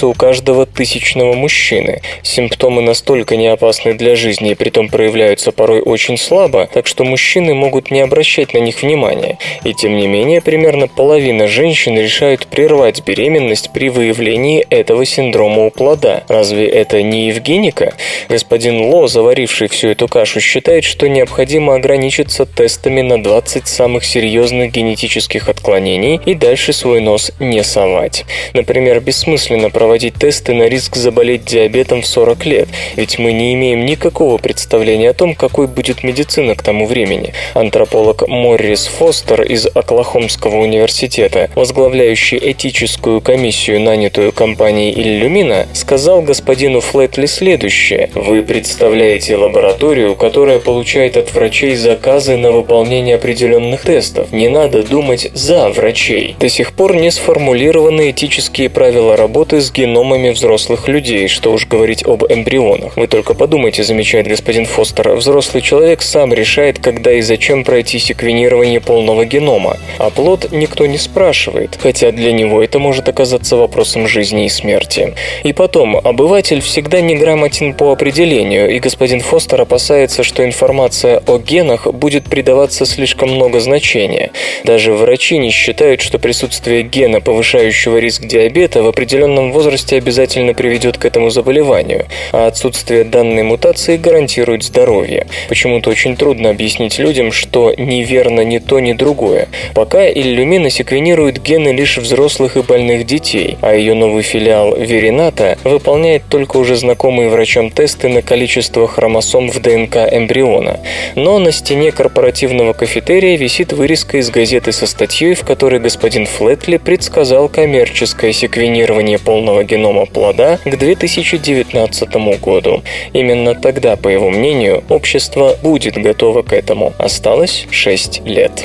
у 0.06 0.14
каждого 0.14 0.64
тысячного 0.64 1.32
мужчины. 1.32 2.02
Симптомы 2.22 2.82
настолько 2.82 3.36
не 3.36 3.48
опасны 3.48 3.94
для 3.94 4.14
жизни 4.14 4.52
и 4.52 4.54
притом 4.54 4.88
проявляются 4.88 5.50
порой 5.50 5.80
очень 5.80 6.16
слабо, 6.16 6.68
так 6.72 6.86
что 6.86 7.04
мужчины 7.04 7.54
могут 7.54 7.90
не 7.90 8.00
обращать 8.00 8.54
на 8.54 8.58
них 8.58 8.82
внимания. 8.82 9.38
И 9.64 9.74
тем 9.74 9.96
не 9.96 10.06
менее, 10.06 10.40
примерно 10.40 10.86
половина 10.86 11.48
женщин 11.48 11.98
решают 11.98 12.46
прервать 12.46 13.02
беременность 13.04 13.70
при 13.72 13.88
выявлении 13.88 14.64
этого 14.70 15.04
синдрома 15.04 15.66
у 15.66 15.70
плода. 15.70 16.22
Разве 16.28 16.66
это 16.68 17.02
не 17.02 17.28
Евгеника? 17.28 17.94
Господин 18.28 18.80
Ло, 18.82 19.08
заваривший 19.08 19.68
всю 19.68 19.88
эту 19.88 20.06
кашу, 20.06 20.40
считает, 20.40 20.84
что 20.84 21.08
необходимо 21.08 21.74
ограничиться 21.74 22.46
тестами 22.46 23.00
на 23.02 23.22
20 23.22 23.66
самых 23.66 24.04
серьезных 24.04 24.70
генетических 24.70 25.48
отклонений 25.48 26.20
и 26.24 26.34
дальше 26.34 26.72
свой 26.72 27.00
нос 27.00 27.32
не 27.40 27.64
совать. 27.64 28.24
Например, 28.54 29.00
бессмысленно 29.00 29.39
проводить 29.70 30.14
тесты 30.14 30.53
на 30.53 30.68
риск 30.68 30.96
заболеть 30.96 31.44
диабетом 31.44 32.03
в 32.03 32.07
40 32.07 32.46
лет, 32.46 32.68
ведь 32.96 33.18
мы 33.18 33.33
не 33.33 33.55
имеем 33.55 33.87
никакого 33.87 34.37
представления 34.37 35.11
о 35.11 35.14
том, 35.14 35.35
какой 35.35 35.66
будет 35.66 36.05
медицина 36.05 36.55
к 36.55 36.62
тому 36.62 36.87
времени. 36.87 37.33
Антрополог 37.55 38.29
Моррис 38.29 38.87
Фостер 38.87 39.42
из 39.42 39.66
Оклахомского 39.66 40.57
университета, 40.57 41.48
возглавляющий 41.55 42.38
этическую 42.38 43.20
комиссию, 43.20 43.81
нанятую 43.81 44.33
компанией 44.33 44.92
Иллюмина, 44.92 45.66
сказал 45.72 46.20
господину 46.22 46.81
Флетли 46.81 47.26
следующее. 47.26 48.11
«Вы 48.14 48.42
представляете 48.42 49.37
лабораторию, 49.37 50.16
которая 50.16 50.59
получает 50.59 51.16
от 51.16 51.33
врачей 51.33 51.74
заказы 51.74 52.37
на 52.37 52.53
выполнение 52.53 53.14
определенных 53.14 53.83
тестов. 53.83 54.33
Не 54.33 54.48
надо 54.48 54.83
думать 54.83 55.31
за 55.33 55.70
врачей. 55.70 56.37
До 56.38 56.48
сих 56.48 56.72
пор 56.74 56.94
не 56.96 57.11
сформулированы 57.11 58.11
этические 58.11 58.68
правила 58.68 59.16
работы 59.16 59.29
с 59.60 59.72
геномами 59.72 60.30
взрослых 60.30 60.88
людей, 60.88 61.28
что 61.28 61.52
уж 61.52 61.66
говорить 61.66 62.04
об 62.04 62.24
эмбрионах. 62.24 62.96
Вы 62.96 63.06
только 63.06 63.34
подумайте, 63.34 63.82
замечает 63.82 64.26
господин 64.26 64.66
Фостер, 64.66 65.14
взрослый 65.14 65.62
человек 65.62 66.02
сам 66.02 66.34
решает, 66.34 66.78
когда 66.78 67.12
и 67.12 67.20
зачем 67.20 67.64
пройти 67.64 67.98
секвенирование 67.98 68.80
полного 68.80 69.24
генома, 69.24 69.76
а 69.98 70.10
плод 70.10 70.52
никто 70.52 70.86
не 70.86 70.98
спрашивает, 70.98 71.78
хотя 71.80 72.10
для 72.12 72.32
него 72.32 72.62
это 72.62 72.78
может 72.78 73.08
оказаться 73.08 73.56
вопросом 73.56 74.06
жизни 74.06 74.46
и 74.46 74.48
смерти. 74.48 75.14
И 75.44 75.52
потом, 75.52 75.96
обыватель 75.96 76.60
всегда 76.60 77.00
неграмотен 77.00 77.74
по 77.74 77.92
определению, 77.92 78.70
и 78.74 78.78
господин 78.78 79.20
Фостер 79.20 79.60
опасается, 79.60 80.22
что 80.22 80.44
информация 80.44 81.22
о 81.26 81.38
генах 81.38 81.86
будет 81.92 82.24
придаваться 82.24 82.84
слишком 82.84 83.30
много 83.30 83.60
значения. 83.60 84.32
Даже 84.64 84.92
врачи 84.92 85.38
не 85.38 85.50
считают, 85.50 86.00
что 86.00 86.18
присутствие 86.18 86.82
гена, 86.82 87.20
повышающего 87.20 87.98
риск 87.98 88.24
диабета, 88.24 88.82
в 88.82 88.88
определенном 88.88 89.09
определенном 89.10 89.50
возрасте 89.50 89.96
обязательно 89.96 90.54
приведет 90.54 90.96
к 90.96 91.04
этому 91.04 91.30
заболеванию, 91.30 92.06
а 92.30 92.46
отсутствие 92.46 93.02
данной 93.02 93.42
мутации 93.42 93.96
гарантирует 93.96 94.62
здоровье. 94.62 95.26
Почему-то 95.48 95.90
очень 95.90 96.16
трудно 96.16 96.50
объяснить 96.50 97.00
людям, 97.00 97.32
что 97.32 97.74
неверно 97.76 98.42
ни 98.42 98.58
то, 98.58 98.78
ни 98.78 98.92
другое. 98.92 99.48
Пока 99.74 100.08
иллюмина 100.08 100.70
секвенирует 100.70 101.42
гены 101.42 101.70
лишь 101.70 101.98
взрослых 101.98 102.56
и 102.56 102.62
больных 102.62 103.04
детей, 103.04 103.56
а 103.62 103.74
ее 103.74 103.94
новый 103.94 104.22
филиал 104.22 104.76
Верината 104.76 105.58
выполняет 105.64 106.22
только 106.28 106.58
уже 106.58 106.76
знакомые 106.76 107.30
врачам 107.30 107.72
тесты 107.72 108.08
на 108.08 108.22
количество 108.22 108.86
хромосом 108.86 109.50
в 109.50 109.60
ДНК 109.60 109.96
эмбриона. 110.08 110.78
Но 111.16 111.40
на 111.40 111.50
стене 111.50 111.90
корпоративного 111.90 112.74
кафетерия 112.74 113.36
висит 113.36 113.72
вырезка 113.72 114.18
из 114.18 114.30
газеты 114.30 114.70
со 114.70 114.86
статьей, 114.86 115.34
в 115.34 115.44
которой 115.44 115.80
господин 115.80 116.26
Флетли 116.26 116.76
предсказал 116.76 117.48
коммерческое 117.48 118.32
секвенирование 118.32 118.99
полного 119.18 119.64
генома 119.64 120.06
плода 120.06 120.58
к 120.64 120.76
2019 120.76 122.08
году. 122.40 122.82
Именно 123.12 123.54
тогда, 123.54 123.96
по 123.96 124.08
его 124.08 124.30
мнению, 124.30 124.82
общество 124.88 125.56
будет 125.62 125.94
готово 125.94 126.42
к 126.42 126.52
этому. 126.52 126.92
Осталось 126.98 127.66
6 127.70 128.22
лет. 128.24 128.64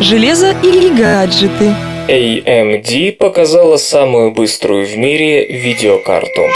Железо 0.00 0.54
или 0.62 0.88
гаджеты? 0.96 1.74
AMD 2.08 3.12
показала 3.12 3.76
самую 3.76 4.32
быструю 4.32 4.86
в 4.86 4.96
мире 4.96 5.46
видеокарту. 5.46 6.46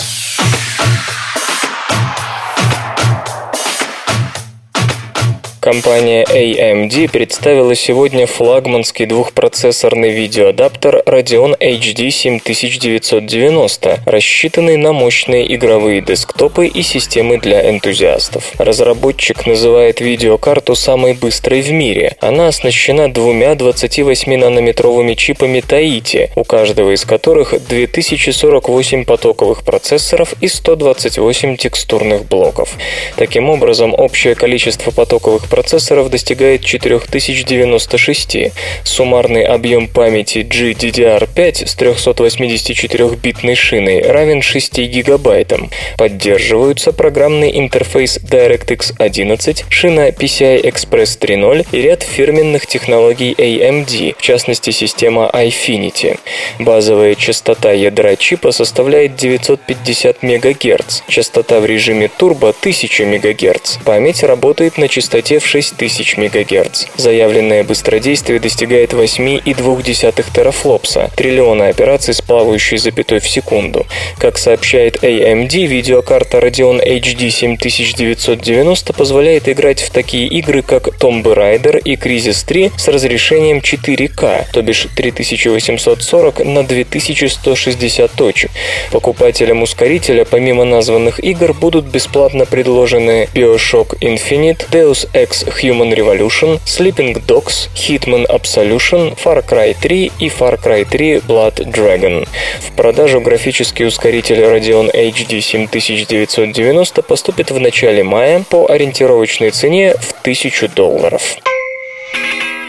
Компания 5.65 6.25
AMD 6.25 7.11
представила 7.11 7.75
сегодня 7.75 8.27
флагманский 8.27 9.07
двухпроцессорный 9.07 10.11
видеоадаптер 10.11 11.03
Radeon 11.07 11.57
HD 11.59 12.11
7990, 12.11 14.01
рассчитанный 14.05 14.77
на 14.77 14.93
мощные 14.93 15.55
игровые 15.55 16.03
десктопы 16.03 16.67
и 16.67 16.83
системы 16.83 17.39
для 17.39 17.71
энтузиастов. 17.71 18.53
Разработчик 18.59 19.47
называет 19.47 20.03
видеокарту 20.03 20.75
самой 20.75 21.15
быстрой 21.15 21.63
в 21.63 21.73
мире. 21.73 22.19
Она 22.21 22.49
оснащена 22.49 23.11
двумя 23.11 23.55
28-нанометровыми 23.55 25.15
чипами 25.15 25.63
Таити, 25.63 26.31
у 26.37 26.45
каждого 26.45 26.91
из 26.91 27.07
которых 27.07 27.55
2048 27.67 29.07
потоковых 29.07 29.65
процессоров 29.65 30.35
и 30.43 30.49
128 30.49 31.57
текстурных 31.57 32.27
блоков. 32.27 32.77
Таким 33.17 33.49
образом, 33.49 33.95
общее 33.97 34.35
количество 34.35 34.91
потоковых 34.91 35.49
процессоров 35.55 36.11
достигает 36.11 36.65
4096. 36.65 38.37
Суммарный 38.83 39.45
объем 39.45 39.87
памяти 39.87 40.39
GDDR5 40.39 41.67
с 41.67 41.77
384-битной 41.77 43.55
шиной 43.55 44.03
равен 44.03 44.43
6 44.43 44.79
гигабайтам. 44.79 45.71
Поддерживаются 45.97 46.93
программный 46.93 47.57
интерфейс 47.57 48.19
DirectX 48.19 48.95
11, 48.99 49.67
шина 49.69 50.09
PCI 50.09 50.61
Express 50.65 51.21
3.0 51.21 51.69
и 51.71 51.83
ряд 51.83 52.03
фирменных 52.03 52.67
технологий 52.67 53.33
AMD, 53.33 54.17
в 54.19 54.23
частности 54.23 54.71
система 54.71 55.31
iFinity. 55.33 56.19
Базовая 56.59 57.15
частота 57.15 57.71
ядра 57.71 58.17
чипа 58.17 58.51
составляет 58.51 59.15
950 59.15 60.25
МГц, 60.25 61.03
частота 61.07 61.61
в 61.61 61.67
режиме 61.67 62.09
турбо 62.09 62.49
1000 62.49 63.07
МГц. 63.07 63.77
Память 63.85 64.25
работает 64.25 64.79
на 64.79 64.89
частоте 64.89 65.39
в 65.45 65.47
6000 65.47 66.17
МГц. 66.17 66.87
Заявленное 66.97 67.65
быстродействие 67.65 68.41
достигает 68.41 68.95
8,2 68.95 70.25
терафлопса, 70.35 71.11
триллиона 71.15 71.69
операций 71.69 72.15
с 72.15 72.23
плавающей 72.23 72.79
запятой 72.79 73.21
в 73.21 73.29
секунду. 73.29 73.87
Как 74.19 74.39
сообщает 74.39 75.05
AMD, 75.05 75.67
видеокарта 75.67 76.39
Radeon 76.39 76.83
HD 76.83 77.31
7990 77.31 78.93
позволяет 78.95 79.49
играть 79.49 79.83
в 79.83 79.91
такие 79.91 80.27
игры, 80.29 80.63
как 80.63 80.89
Tomb 80.89 81.23
Raider 81.23 81.79
и 81.79 81.97
Crisis 81.97 82.45
3 82.47 82.73
с 82.77 82.89
разрешением 82.89 83.59
4К, 83.59 84.47
то 84.53 84.63
бишь 84.63 84.89
3840 84.97 86.45
на 86.45 86.63
2160 86.63 88.11
точек. 88.13 88.51
Покупателям 88.91 89.63
ускорителя 89.63 90.25
помимо 90.25 90.65
названных 90.65 91.23
игр 91.23 91.53
будут 91.53 91.85
бесплатно 91.85 92.47
предложены 92.47 93.29
Bioshock 93.35 93.99
Infinite, 94.01 94.71
Deus 94.71 95.07
Ex 95.13 95.34
Human 95.43 95.93
Revolution, 95.95 96.61
Sleeping 96.65 97.25
Dogs, 97.27 97.69
Hitman 97.75 98.27
Absolution, 98.29 99.17
Far 99.17 99.45
Cry 99.45 99.75
3 99.81 100.13
и 100.21 100.29
Far 100.29 100.61
Cry 100.63 100.85
3 100.89 101.17
Blood 101.27 101.67
Dragon. 101.73 102.29
В 102.61 102.77
продажу 102.77 103.21
графический 103.21 103.87
ускоритель 103.87 104.41
Radeon 104.41 104.95
HD 104.95 105.41
7990 105.41 107.03
поступит 107.03 107.51
в 107.51 107.59
начале 107.59 108.05
мая 108.05 108.45
по 108.49 108.71
ориентировочной 108.71 109.51
цене 109.51 109.95
в 109.95 110.13
1000 110.21 110.69
долларов. 110.69 111.37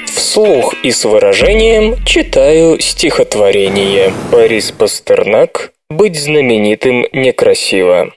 Вслух 0.08 0.74
и 0.84 0.92
с 0.92 1.06
выражением 1.06 2.04
читаю 2.06 2.80
стихотворение. 2.80 4.14
Борис 4.32 4.72
Пастернак 4.72 5.72
«Быть 5.90 6.20
знаменитым 6.20 7.06
некрасиво». 7.12 8.12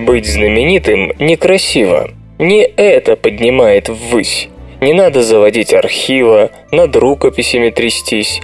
Быть 0.00 0.24
знаменитым 0.24 1.12
некрасиво. 1.18 2.08
Не 2.38 2.62
это 2.62 3.16
поднимает 3.16 3.90
ввысь. 3.90 4.48
Не 4.80 4.94
надо 4.94 5.22
заводить 5.22 5.74
архива, 5.74 6.50
над 6.72 6.96
рукописями 6.96 7.68
трястись. 7.68 8.40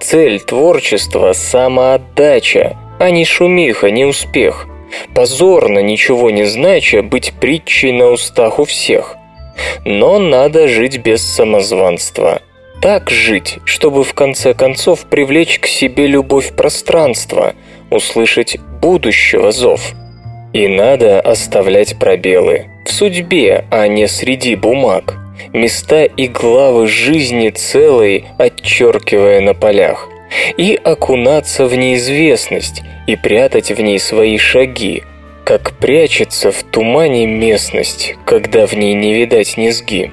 Цель 0.00 0.40
творчества– 0.40 1.32
самоотдача, 1.34 2.76
а 2.98 3.10
не 3.10 3.24
шумиха, 3.24 3.92
не 3.92 4.04
успех. 4.04 4.66
Позорно, 5.14 5.78
ничего 5.78 6.30
не 6.30 6.44
знача, 6.44 7.02
быть 7.02 7.34
притчей 7.40 7.92
на 7.92 8.10
устах 8.10 8.58
у 8.58 8.64
всех. 8.64 9.14
Но 9.84 10.18
надо 10.18 10.66
жить 10.66 10.98
без 10.98 11.22
самозванства. 11.22 12.42
Так 12.82 13.10
жить, 13.10 13.58
чтобы 13.64 14.02
в 14.02 14.12
конце 14.12 14.54
концов 14.54 15.06
привлечь 15.08 15.60
к 15.60 15.66
себе 15.66 16.08
любовь 16.08 16.56
пространства, 16.56 17.54
услышать 17.90 18.58
будущего 18.80 19.52
зов– 19.52 19.92
и 20.56 20.68
надо 20.68 21.20
оставлять 21.20 21.98
пробелы. 21.98 22.64
В 22.86 22.90
судьбе, 22.90 23.66
а 23.70 23.86
не 23.88 24.08
среди 24.08 24.54
бумаг. 24.54 25.18
Места 25.52 26.04
и 26.04 26.28
главы 26.28 26.86
жизни 26.86 27.50
целой, 27.50 28.24
отчеркивая 28.38 29.42
на 29.42 29.52
полях. 29.52 30.08
И 30.56 30.74
окунаться 30.82 31.66
в 31.66 31.76
неизвестность, 31.76 32.82
и 33.06 33.16
прятать 33.16 33.70
в 33.70 33.78
ней 33.82 33.98
свои 33.98 34.38
шаги, 34.38 35.02
как 35.44 35.72
прячется 35.72 36.50
в 36.50 36.62
тумане 36.62 37.26
местность, 37.26 38.14
когда 38.24 38.66
в 38.66 38.72
ней 38.72 38.94
не 38.94 39.12
видать 39.12 39.58
низги. 39.58 40.10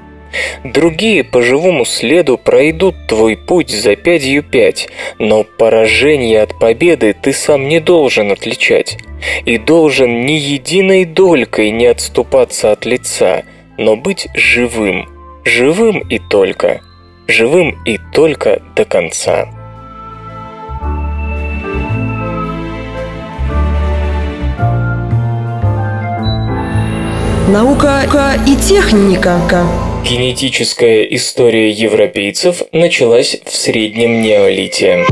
Другие 0.63 1.23
по 1.23 1.41
живому 1.41 1.85
следу 1.85 2.37
пройдут 2.37 2.95
твой 3.07 3.37
путь 3.37 3.69
за 3.69 3.95
пятью 3.95 4.43
пять, 4.43 4.89
но 5.19 5.43
поражение 5.43 6.41
от 6.41 6.57
победы 6.57 7.15
ты 7.19 7.33
сам 7.33 7.67
не 7.67 7.79
должен 7.79 8.31
отличать. 8.31 8.97
И 9.45 9.57
должен 9.57 10.25
ни 10.25 10.33
единой 10.33 11.05
долькой 11.05 11.71
не 11.71 11.85
отступаться 11.85 12.71
от 12.71 12.85
лица, 12.85 13.43
но 13.77 13.95
быть 13.95 14.27
живым. 14.33 15.07
Живым 15.45 15.99
и 15.99 16.19
только. 16.19 16.81
Живым 17.27 17.81
и 17.85 17.97
только 18.11 18.61
до 18.75 18.85
конца. 18.85 19.47
Наука 27.49 28.03
и 28.47 28.55
техника. 28.55 29.37
Генетическая 30.03 31.03
история 31.03 31.69
европейцев 31.69 32.63
началась 32.73 33.39
в 33.45 33.55
среднем 33.55 34.21
неолите. 34.21 35.05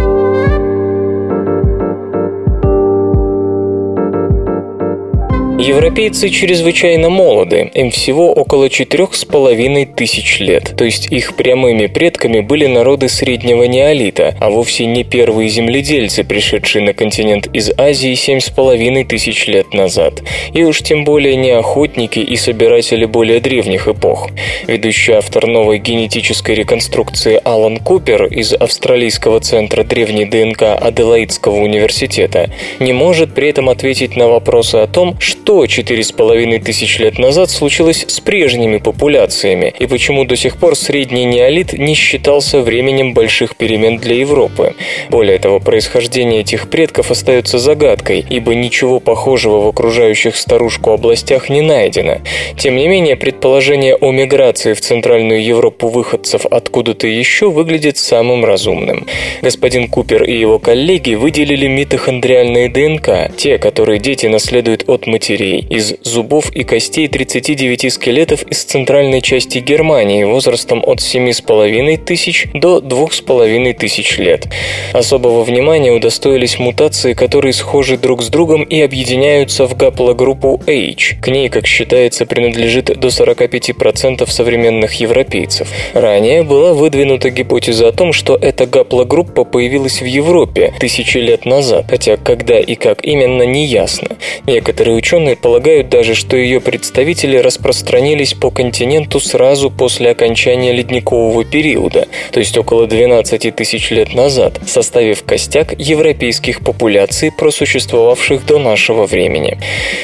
Европейцы 5.61 6.29
чрезвычайно 6.29 7.09
молоды, 7.09 7.69
им 7.75 7.91
всего 7.91 8.33
около 8.33 8.67
четырех 8.67 9.13
с 9.13 9.25
половиной 9.25 9.85
тысяч 9.85 10.39
лет, 10.39 10.73
то 10.75 10.83
есть 10.83 11.11
их 11.11 11.35
прямыми 11.35 11.85
предками 11.85 12.39
были 12.39 12.65
народы 12.65 13.07
среднего 13.07 13.65
неолита, 13.65 14.35
а 14.39 14.49
вовсе 14.49 14.87
не 14.87 15.03
первые 15.03 15.49
земледельцы, 15.49 16.23
пришедшие 16.23 16.83
на 16.83 16.93
континент 16.93 17.45
из 17.53 17.69
Азии 17.77 18.15
семь 18.15 18.39
с 18.39 18.49
половиной 18.49 19.03
тысяч 19.03 19.45
лет 19.45 19.71
назад, 19.71 20.23
и 20.51 20.63
уж 20.63 20.79
тем 20.79 21.03
более 21.03 21.35
не 21.35 21.51
охотники 21.51 22.17
и 22.17 22.35
собиратели 22.37 23.05
более 23.05 23.39
древних 23.39 23.87
эпох. 23.87 24.29
Ведущий 24.65 25.13
автор 25.13 25.45
новой 25.45 25.77
генетической 25.77 26.55
реконструкции 26.55 27.39
Алан 27.43 27.77
Купер 27.77 28.25
из 28.25 28.53
Австралийского 28.53 29.39
центра 29.41 29.83
древней 29.83 30.25
ДНК 30.25 30.75
Аделаидского 30.81 31.57
университета 31.57 32.49
не 32.79 32.93
может 32.93 33.35
при 33.35 33.49
этом 33.49 33.69
ответить 33.69 34.15
на 34.15 34.27
вопросы 34.27 34.77
о 34.77 34.87
том, 34.87 35.19
что 35.19 35.50
что 35.51 35.67
четыре 35.67 36.01
с 36.01 36.13
половиной 36.13 36.59
тысяч 36.59 36.97
лет 36.97 37.19
назад 37.19 37.49
случилось 37.49 38.05
с 38.07 38.21
прежними 38.21 38.77
популяциями 38.77 39.73
и 39.77 39.85
почему 39.85 40.23
до 40.23 40.37
сих 40.37 40.55
пор 40.55 40.77
средний 40.77 41.25
неолит 41.25 41.73
не 41.73 41.93
считался 41.93 42.61
временем 42.61 43.13
больших 43.13 43.57
перемен 43.57 43.97
для 43.97 44.15
Европы. 44.15 44.75
Более 45.09 45.39
того, 45.39 45.59
происхождение 45.59 46.39
этих 46.39 46.69
предков 46.69 47.11
остается 47.11 47.59
загадкой, 47.59 48.25
ибо 48.29 48.55
ничего 48.55 49.01
похожего 49.01 49.59
в 49.59 49.67
окружающих 49.67 50.37
старушку 50.37 50.91
областях 50.91 51.49
не 51.49 51.59
найдено. 51.59 52.19
Тем 52.57 52.77
не 52.77 52.87
менее, 52.87 53.17
предположение 53.17 53.95
о 53.95 54.13
миграции 54.13 54.71
в 54.71 54.79
Центральную 54.79 55.43
Европу 55.43 55.89
выходцев 55.89 56.45
откуда-то 56.45 57.07
еще 57.07 57.51
выглядит 57.51 57.97
самым 57.97 58.45
разумным. 58.45 59.05
Господин 59.41 59.89
Купер 59.89 60.23
и 60.23 60.39
его 60.39 60.59
коллеги 60.59 61.15
выделили 61.15 61.67
митохондриальные 61.67 62.69
ДНК, 62.69 63.35
те, 63.35 63.57
которые 63.57 63.99
дети 63.99 64.27
наследуют 64.27 64.87
от 64.87 65.07
матерей, 65.07 65.40
из 65.49 65.95
зубов 66.03 66.51
и 66.51 66.63
костей 66.63 67.07
39 67.07 67.91
скелетов 67.91 68.43
из 68.43 68.63
центральной 68.63 69.21
части 69.21 69.59
Германии 69.59 70.23
возрастом 70.23 70.83
от 70.85 70.99
7,5 70.99 71.97
тысяч 72.05 72.47
до 72.53 72.79
2,5 72.79 73.73
тысяч 73.73 74.17
лет. 74.17 74.47
Особого 74.93 75.43
внимания 75.43 75.91
удостоились 75.91 76.59
мутации, 76.59 77.13
которые 77.13 77.53
схожи 77.53 77.97
друг 77.97 78.21
с 78.21 78.29
другом 78.29 78.63
и 78.63 78.79
объединяются 78.81 79.65
в 79.65 79.75
гаплогруппу 79.75 80.61
H. 80.67 81.15
К 81.21 81.27
ней, 81.27 81.49
как 81.49 81.67
считается, 81.67 82.25
принадлежит 82.25 82.85
до 82.99 83.07
45% 83.07 84.29
современных 84.29 84.93
европейцев. 84.95 85.67
Ранее 85.93 86.43
была 86.43 86.73
выдвинута 86.73 87.29
гипотеза 87.29 87.89
о 87.89 87.91
том, 87.91 88.13
что 88.13 88.35
эта 88.35 88.65
гаплогруппа 88.65 89.43
появилась 89.43 90.01
в 90.01 90.05
Европе 90.05 90.73
тысячи 90.79 91.17
лет 91.17 91.45
назад, 91.45 91.85
хотя 91.89 92.17
когда 92.17 92.59
и 92.59 92.75
как 92.75 93.03
именно 93.03 93.43
не 93.43 93.65
ясно. 93.65 94.17
Некоторые 94.45 94.95
ученые 94.95 95.30
полагают 95.35 95.89
даже, 95.89 96.15
что 96.15 96.35
ее 96.37 96.59
представители 96.59 97.37
распространились 97.37 98.33
по 98.33 98.51
континенту 98.51 99.19
сразу 99.19 99.69
после 99.69 100.09
окончания 100.11 100.71
ледникового 100.73 101.43
периода, 101.45 102.07
то 102.31 102.39
есть 102.39 102.57
около 102.57 102.87
12 102.87 103.55
тысяч 103.55 103.91
лет 103.91 104.13
назад, 104.13 104.59
составив 104.65 105.23
костяк 105.23 105.73
европейских 105.77 106.61
популяций, 106.61 107.31
просуществовавших 107.31 108.45
до 108.45 108.59
нашего 108.59 109.05
времени. 109.05 109.57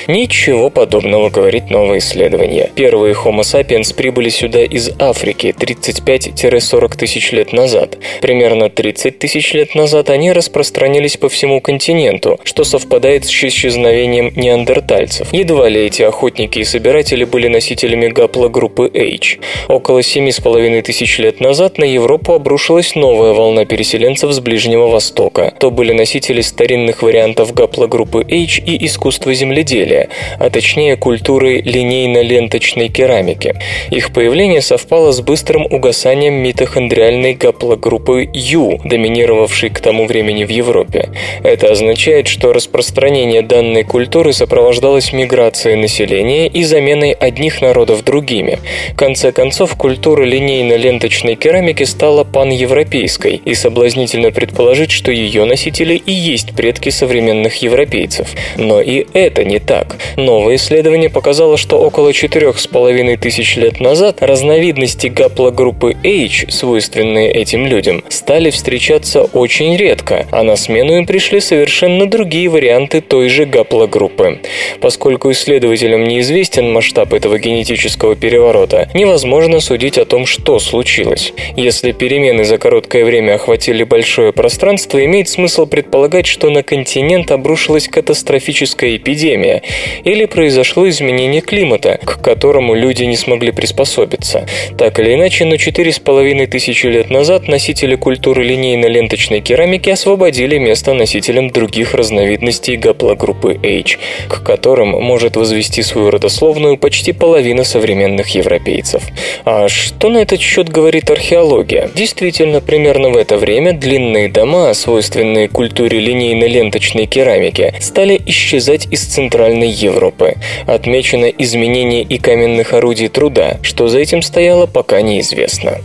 Ничего 0.07 0.69
подобного 0.69 1.29
говорит 1.29 1.69
новое 1.69 1.99
исследование. 1.99 2.71
Первые 2.75 3.15
Homo 3.15 3.41
sapiens 3.41 3.93
прибыли 3.95 4.29
сюда 4.29 4.63
из 4.63 4.91
Африки 4.99 5.53
35-40 5.57 6.97
тысяч 6.97 7.31
лет 7.31 7.53
назад. 7.53 7.97
Примерно 8.21 8.69
30 8.69 9.19
тысяч 9.19 9.53
лет 9.53 9.75
назад 9.75 10.09
они 10.09 10.31
распространились 10.31 11.17
по 11.17 11.29
всему 11.29 11.61
континенту, 11.61 12.39
что 12.43 12.63
совпадает 12.63 13.25
с 13.25 13.29
исчезновением 13.29 14.31
неандертальцев. 14.35 15.16
Едва 15.31 15.69
ли 15.69 15.85
эти 15.85 16.01
охотники 16.01 16.59
и 16.59 16.63
собиратели 16.63 17.23
были 17.23 17.47
носителями 17.47 18.07
гаплогруппы 18.07 18.91
H. 18.93 19.39
Около 19.67 19.99
7,5 19.99 20.81
тысяч 20.81 21.19
лет 21.19 21.39
назад 21.39 21.77
на 21.77 21.83
Европу 21.83 22.33
обрушилась 22.33 22.95
новая 22.95 23.33
волна 23.33 23.65
переселенцев 23.65 24.31
с 24.31 24.39
Ближнего 24.39 24.87
Востока. 24.87 25.53
То 25.59 25.71
были 25.71 25.93
носители 25.93 26.41
старинных 26.41 27.01
вариантов 27.01 27.53
гаплогруппы 27.53 28.25
H 28.29 28.61
и 28.65 28.85
искусства 28.85 29.33
земледелия, 29.33 30.09
а 30.39 30.49
точнее 30.49 30.95
культуры 30.95 31.61
линейно-ленточной 31.61 32.89
керамики. 32.89 33.55
Их 33.91 34.13
появление 34.13 34.61
совпало 34.61 35.11
с 35.11 35.21
быстрым 35.21 35.65
угасанием 35.65 36.35
митохондриальной 36.35 37.33
гаплогруппы 37.33 38.29
U, 38.33 38.79
доминировавшей 38.83 39.69
к 39.69 39.79
тому 39.79 40.05
времени 40.05 40.43
в 40.43 40.49
Европе. 40.49 41.09
Это 41.43 41.71
означает, 41.71 42.27
что 42.27 42.53
распространение 42.53 43.41
данной 43.41 43.83
культуры 43.83 44.33
сопровождалось 44.33 45.06
миграцией 45.13 45.75
населения 45.75 46.47
и 46.47 46.63
заменой 46.63 47.11
одних 47.11 47.61
народов 47.61 48.03
другими. 48.03 48.59
В 48.93 48.95
конце 48.95 49.31
концов, 49.31 49.75
культура 49.75 50.23
линейно-ленточной 50.23 51.35
керамики 51.35 51.83
стала 51.83 52.23
паневропейской, 52.23 53.41
и 53.43 53.53
соблазнительно 53.53 54.31
предположить, 54.31 54.91
что 54.91 55.11
ее 55.11 55.45
носители 55.45 55.95
и 55.95 56.11
есть 56.11 56.55
предки 56.55 56.89
современных 56.89 57.61
европейцев. 57.61 58.27
Но 58.57 58.81
и 58.81 59.05
это 59.13 59.43
не 59.43 59.59
так. 59.59 59.97
Новое 60.15 60.55
исследование 60.55 61.09
показало, 61.09 61.57
что 61.57 61.79
около 61.79 62.09
4,5 62.09 63.17
тысяч 63.17 63.55
лет 63.55 63.79
назад 63.79 64.17
разновидности 64.21 65.07
гаплогруппы 65.07 65.95
H, 66.03 66.45
свойственные 66.49 67.31
этим 67.31 67.65
людям, 67.65 68.03
стали 68.09 68.49
встречаться 68.49 69.23
очень 69.23 69.75
редко, 69.77 70.25
а 70.31 70.43
на 70.43 70.55
смену 70.55 70.97
им 70.97 71.05
пришли 71.05 71.39
совершенно 71.39 72.05
другие 72.05 72.49
варианты 72.49 73.01
той 73.01 73.29
же 73.29 73.45
гаплогруппы. 73.45 74.39
Поскольку 74.87 75.33
исследователям 75.33 76.05
неизвестен 76.05 76.71
масштаб 76.71 77.11
этого 77.11 77.37
генетического 77.39 78.15
переворота, 78.15 78.89
невозможно 78.93 79.59
судить 79.59 79.97
о 79.97 80.05
том, 80.05 80.25
что 80.25 80.59
случилось. 80.59 81.33
Если 81.57 81.91
перемены 81.91 82.45
за 82.45 82.57
короткое 82.57 83.03
время 83.03 83.33
охватили 83.33 83.83
большое 83.83 84.31
пространство, 84.31 85.03
имеет 85.03 85.27
смысл 85.27 85.65
предполагать, 85.65 86.25
что 86.25 86.49
на 86.49 86.63
континент 86.63 87.31
обрушилась 87.31 87.89
катастрофическая 87.89 88.95
эпидемия 88.95 89.61
или 90.05 90.23
произошло 90.23 90.87
изменение 90.87 91.41
климата, 91.41 91.99
к 92.01 92.21
которому 92.21 92.73
люди 92.73 93.03
не 93.03 93.17
смогли 93.17 93.51
приспособиться. 93.51 94.47
Так 94.77 94.99
или 94.99 95.15
иначе, 95.15 95.43
но 95.43 95.55
4,5 95.55 96.47
тысячи 96.47 96.87
лет 96.87 97.09
назад 97.09 97.49
носители 97.49 97.95
культуры 97.95 98.45
линейно-ленточной 98.45 99.41
керамики 99.41 99.89
освободили 99.89 100.57
место 100.57 100.93
носителям 100.93 101.49
других 101.49 101.93
разновидностей 101.93 102.77
гаплогруппы 102.77 103.59
H, 103.61 103.97
к 104.29 104.43
которым 104.43 104.76
может 104.85 105.35
возвести 105.35 105.83
свою 105.83 106.11
родословную 106.11 106.77
почти 106.77 107.13
половина 107.13 107.63
современных 107.63 108.29
европейцев. 108.29 109.03
А 109.45 109.67
что 109.67 110.09
на 110.09 110.19
этот 110.19 110.39
счет 110.39 110.69
говорит 110.69 111.09
археология? 111.09 111.89
Действительно, 111.95 112.61
примерно 112.61 113.09
в 113.09 113.17
это 113.17 113.37
время 113.37 113.73
длинные 113.73 114.29
дома, 114.29 114.73
свойственные 114.73 115.47
культуре 115.47 115.99
линейно-ленточной 115.99 117.05
керамики, 117.05 117.73
стали 117.79 118.19
исчезать 118.25 118.87
из 118.91 119.03
Центральной 119.05 119.69
Европы. 119.69 120.35
Отмечено 120.65 121.25
изменение 121.25 122.03
и 122.03 122.17
каменных 122.17 122.73
орудий 122.73 123.07
труда. 123.07 123.57
Что 123.61 123.87
за 123.87 123.99
этим 123.99 124.21
стояло, 124.21 124.65
пока 124.65 125.01
неизвестно. 125.01 125.79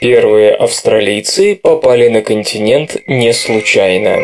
Первые 0.00 0.52
австралийцы 0.52 1.54
попали 1.54 2.08
на 2.08 2.20
континент 2.20 2.96
не 3.06 3.32
случайно. 3.32 4.18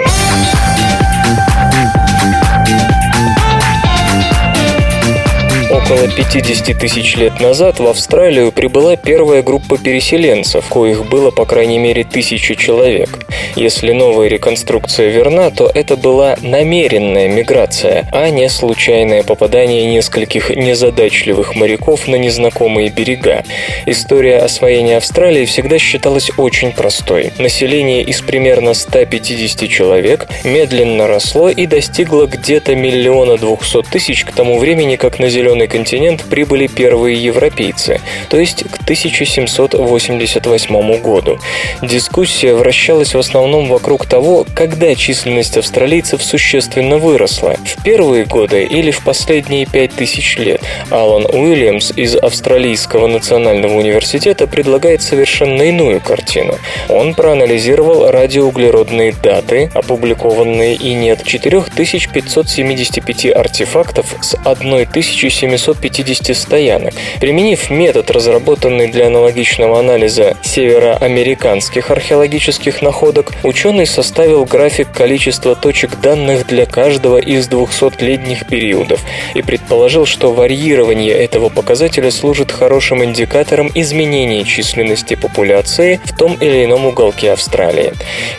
Около 5.91 6.07
50 6.07 6.79
тысяч 6.79 7.17
лет 7.17 7.41
назад 7.41 7.81
в 7.81 7.87
Австралию 7.89 8.53
прибыла 8.53 8.95
первая 8.95 9.43
группа 9.43 9.77
переселенцев, 9.77 10.65
коих 10.69 11.09
было 11.09 11.33
по 11.33 11.45
крайней 11.45 11.79
мере 11.79 12.05
тысячу 12.05 12.55
человек. 12.55 13.09
Если 13.57 13.91
новая 13.91 14.29
реконструкция 14.29 15.09
верна, 15.09 15.51
то 15.51 15.69
это 15.75 15.97
была 15.97 16.37
намеренная 16.43 17.27
миграция, 17.29 18.09
а 18.13 18.31
не 18.31 18.49
случайное 18.49 19.25
попадание 19.25 19.85
нескольких 19.87 20.51
незадачливых 20.51 21.57
моряков 21.57 22.07
на 22.07 22.15
незнакомые 22.15 22.91
берега. 22.91 23.43
История 23.87 24.39
освоения 24.39 24.97
Австралии 24.97 25.45
всегда 25.45 25.81
считалась 25.81 26.31
очень 26.37 26.71
простой. 26.71 27.33
Население 27.39 28.05
из 28.05 28.21
примерно 28.21 28.75
150 28.75 29.69
человек 29.69 30.29
медленно 30.45 31.09
росло 31.09 31.51
и 31.51 31.67
достигло 31.67 32.27
где-то 32.27 32.77
миллиона 32.77 33.37
двухсот 33.39 33.89
тысяч 33.89 34.25
к 34.25 34.31
тому 34.31 34.61
времени, 34.61 34.95
как 34.95 35.19
на 35.19 35.29
Зеленый 35.29 35.67
континент 35.67 35.80
прибыли 36.29 36.67
первые 36.67 37.23
европейцы, 37.23 38.01
то 38.29 38.39
есть 38.39 38.65
к 38.65 38.83
1788 38.83 41.01
году. 41.01 41.39
Дискуссия 41.83 42.55
вращалась 42.55 43.15
в 43.15 43.19
основном 43.19 43.69
вокруг 43.69 44.07
того, 44.07 44.47
когда 44.55 44.95
численность 44.95 45.57
австралийцев 45.57 46.23
существенно 46.23 46.99
выросла– 46.99 47.57
в 47.65 47.83
первые 47.83 48.25
годы 48.25 48.65
или 48.65 48.91
в 48.91 49.05
последние 49.05 49.67
пять 49.67 49.93
тысяч 49.93 50.39
лет. 50.39 50.63
Алан 50.91 51.27
Уильямс 51.27 51.93
из 51.97 52.17
Австралийского 52.17 53.07
национального 53.07 53.75
университета 53.75 54.47
предлагает 54.47 55.03
совершенно 55.03 55.63
иную 55.63 56.01
картину. 56.01 56.57
Он 56.89 57.15
проанализировал 57.15 58.11
радиоуглеродные 58.11 59.15
даты, 59.23 59.71
опубликованные 59.75 60.75
и 60.75 60.95
нет 60.95 61.23
4575 61.25 63.27
артефактов 63.27 64.15
с 64.21 64.35
1700 64.35 65.70
750 65.75 66.37
стоянок. 66.37 66.95
Применив 67.21 67.71
метод, 67.71 68.11
разработанный 68.11 68.89
для 68.89 69.07
аналогичного 69.07 69.79
анализа 69.79 70.37
североамериканских 70.43 71.91
археологических 71.91 72.83
находок, 72.83 73.33
ученый 73.43 73.87
составил 73.87 74.45
график 74.45 74.91
количества 74.93 75.55
точек 75.55 76.01
данных 76.01 76.47
для 76.47 76.67
каждого 76.67 77.19
из 77.19 77.49
200-летних 77.49 78.47
периодов 78.47 79.01
и 79.35 79.43
предположил, 79.43 80.07
что 80.07 80.33
варьирование 80.33 81.13
этого 81.13 81.49
показателя 81.49 82.11
служит 82.11 82.51
хорошим 82.51 83.05
индикатором 83.05 83.71
изменения 83.75 84.45
численности 84.45 85.15
популяции 85.15 86.01
в 86.05 86.17
том 86.17 86.37
или 86.41 86.65
ином 86.65 86.87
уголке 86.87 87.33
Австралии. 87.33 87.93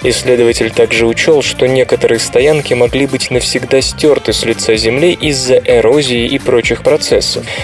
Исследователь 0.04 0.72
также 0.72 1.06
учел, 1.06 1.41
что 1.41 1.67
некоторые 1.67 2.20
стоянки 2.20 2.74
могли 2.74 3.06
быть 3.08 3.32
навсегда 3.32 3.82
стерты 3.82 4.34
с 4.34 4.46
лица 4.46 4.76
Земли 4.76 5.12
из-за 5.13 5.58
эрозии 5.58 6.26
и 6.26 6.39
прочих 6.39 6.84
процессов. 6.84 7.20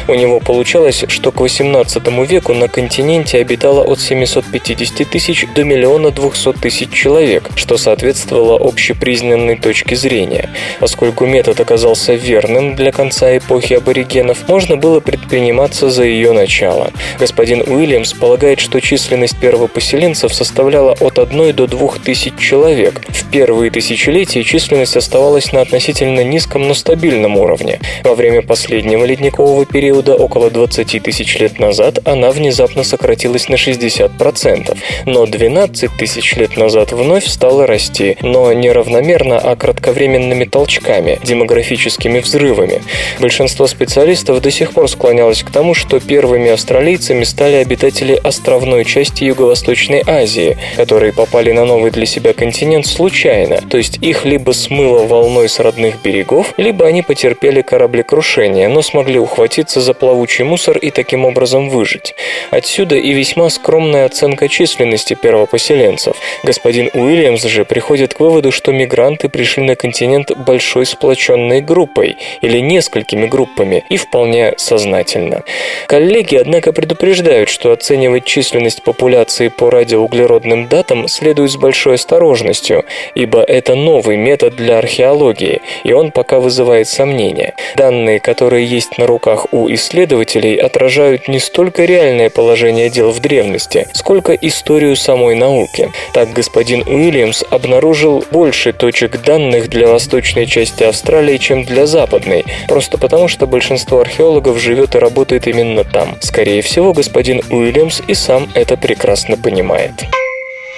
У 0.08 0.14
него 0.14 0.40
получалось, 0.40 1.04
что 1.08 1.32
к 1.32 1.40
18 1.40 2.08
веку 2.30 2.54
на 2.54 2.68
континенте 2.68 3.40
обитало 3.40 3.84
от 3.84 4.00
750 4.00 5.10
тысяч 5.10 5.46
до 5.56 5.64
миллиона 5.64 6.12
200 6.12 6.54
тысяч 6.54 6.92
человек, 6.92 7.50
что 7.56 7.78
соответствовало 7.78 8.60
общепризнанной 8.60 9.56
точке 9.58 9.96
зрения. 9.96 10.50
Поскольку 10.80 11.26
метод 11.26 11.60
оказался 11.60 12.14
верным 12.14 12.76
для 12.76 12.92
конца 12.92 13.38
эпохи 13.38 13.74
аборигенов, 13.74 14.48
можно 14.48 14.78
было 14.78 15.00
предприниматься 15.00 15.90
за 15.90 16.04
ее 16.04 16.32
начало. 16.32 16.92
Господин 17.20 17.62
Уильямс 17.62 18.14
полагает, 18.14 18.60
что 18.60 18.80
численность 18.80 19.38
первопоселенцев 19.38 20.34
составляла 20.34 20.94
от 21.00 21.20
1 21.20 21.56
до 21.56 21.68
2 21.68 21.90
тысяч 22.04 22.34
человек. 22.38 23.02
В 23.10 23.30
первые 23.32 23.72
тысячелетия 23.72 24.44
численность 24.44 24.98
оставалась 24.98 25.52
на 25.52 25.62
относительно 25.62 26.24
низком, 26.24 26.68
но 26.68 26.74
стабильном 26.74 27.38
уровне. 27.38 27.80
Во 28.04 28.16
время 28.16 28.42
последнего 28.42 29.06
ледникового 29.06 29.37
периода, 29.66 30.16
около 30.16 30.50
20 30.50 31.04
тысяч 31.04 31.40
лет 31.40 31.60
назад, 31.60 32.00
она 32.06 32.32
внезапно 32.32 32.84
сократилась 32.84 33.50
на 33.50 33.56
60%. 33.56 34.78
Но 35.06 35.26
12 35.26 35.92
тысяч 35.98 36.36
лет 36.36 36.58
назад 36.58 36.92
вновь 36.92 37.28
стала 37.28 37.68
расти, 37.68 38.18
но 38.22 38.52
не 38.54 38.72
равномерно, 38.72 39.38
а 39.38 39.56
кратковременными 39.56 40.46
толчками, 40.46 41.20
демографическими 41.24 42.20
взрывами. 42.20 42.82
Большинство 43.20 43.68
специалистов 43.68 44.42
до 44.42 44.52
сих 44.52 44.72
пор 44.72 44.90
склонялось 44.90 45.44
к 45.44 45.52
тому, 45.52 45.74
что 45.74 46.00
первыми 46.00 46.52
австралийцами 46.52 47.24
стали 47.24 47.56
обитатели 47.56 48.20
островной 48.24 48.86
части 48.86 49.24
Юго-Восточной 49.24 50.04
Азии, 50.06 50.58
которые 50.76 51.14
попали 51.14 51.52
на 51.52 51.66
новый 51.66 51.92
для 51.92 52.06
себя 52.06 52.34
континент 52.34 52.86
случайно, 52.86 53.62
то 53.70 53.78
есть 53.78 54.00
их 54.02 54.26
либо 54.26 54.52
смыло 54.52 55.06
волной 55.06 55.50
с 55.50 55.60
родных 55.60 56.02
берегов, 56.02 56.54
либо 56.58 56.86
они 56.86 57.02
потерпели 57.02 57.62
кораблекрушение, 57.62 58.68
но 58.68 58.82
смогли 58.82 59.20
ухватиться 59.28 59.82
за 59.82 59.94
плавучий 59.94 60.46
мусор 60.46 60.78
и 60.78 60.90
таким 60.90 61.26
образом 61.26 61.70
выжить. 61.70 62.16
Отсюда 62.50 62.96
и 62.96 63.12
весьма 63.12 63.50
скромная 63.50 64.06
оценка 64.06 64.48
численности 64.48 65.16
первопоселенцев. 65.16 66.16
Господин 66.44 66.90
Уильямс 66.94 67.44
же 67.44 67.66
приходит 67.66 68.14
к 68.14 68.20
выводу, 68.22 68.52
что 68.52 68.72
мигранты 68.72 69.28
пришли 69.28 69.64
на 69.64 69.76
континент 69.76 70.32
большой 70.38 70.86
сплоченной 70.86 71.62
группой 71.62 72.18
или 72.42 72.60
несколькими 72.60 73.28
группами 73.28 73.84
и 73.90 73.98
вполне 73.98 74.54
сознательно. 74.58 75.44
Коллеги, 75.88 76.38
однако, 76.38 76.72
предупреждают, 76.72 77.50
что 77.50 77.72
оценивать 77.72 78.26
численность 78.26 78.82
популяции 78.84 79.50
по 79.50 79.70
радиоуглеродным 79.70 80.68
датам 80.68 81.08
следует 81.08 81.52
с 81.52 81.58
большой 81.58 81.96
осторожностью, 81.96 82.86
ибо 83.14 83.42
это 83.42 83.76
новый 83.76 84.16
метод 84.16 84.56
для 84.56 84.78
археологии, 84.78 85.62
и 85.84 85.92
он 85.92 86.12
пока 86.12 86.40
вызывает 86.40 86.88
сомнения. 86.88 87.54
Данные, 87.76 88.20
которые 88.20 88.66
есть 88.66 88.98
на 88.98 89.06
руках 89.06 89.17
у 89.52 89.72
исследователей, 89.74 90.56
отражают 90.56 91.28
не 91.28 91.40
столько 91.40 91.86
реальное 91.86 92.30
положение 92.30 92.90
дел 92.90 93.12
в 93.12 93.20
древности, 93.20 93.88
сколько 93.94 94.34
историю 94.34 94.96
самой 94.96 95.36
науки. 95.36 95.92
Так 96.14 96.34
господин 96.34 96.84
Уильямс 96.88 97.44
обнаружил 97.50 98.24
больше 98.32 98.74
точек 98.74 99.22
данных 99.24 99.70
для 99.70 99.88
восточной 99.88 100.46
части 100.46 100.84
Австралии, 100.84 101.38
чем 101.38 101.64
для 101.64 101.86
западной, 101.86 102.46
просто 102.68 102.98
потому 102.98 103.28
что 103.28 103.48
большинство 103.48 104.00
археологов 104.00 104.60
живет 104.60 104.96
и 104.96 105.00
работает 105.00 105.48
именно 105.48 105.84
там. 105.84 106.16
Скорее 106.22 106.62
всего, 106.62 106.94
господин 106.94 107.42
Уильямс 107.50 108.02
и 108.08 108.14
сам 108.14 108.48
это 108.54 108.78
прекрасно 108.78 109.38
понимает. 109.38 109.94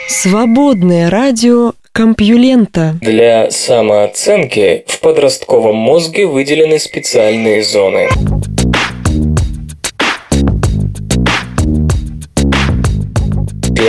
Свободное 0.08 1.10
радио 1.10 1.74
Компьюлента. 2.00 2.96
Для 3.02 3.52
самооценки 3.52 4.86
в 4.88 5.02
подростковом 5.02 5.76
мозге 5.76 6.28
выделены 6.28 6.80
специальные 6.80 7.62
зоны. 7.62 8.08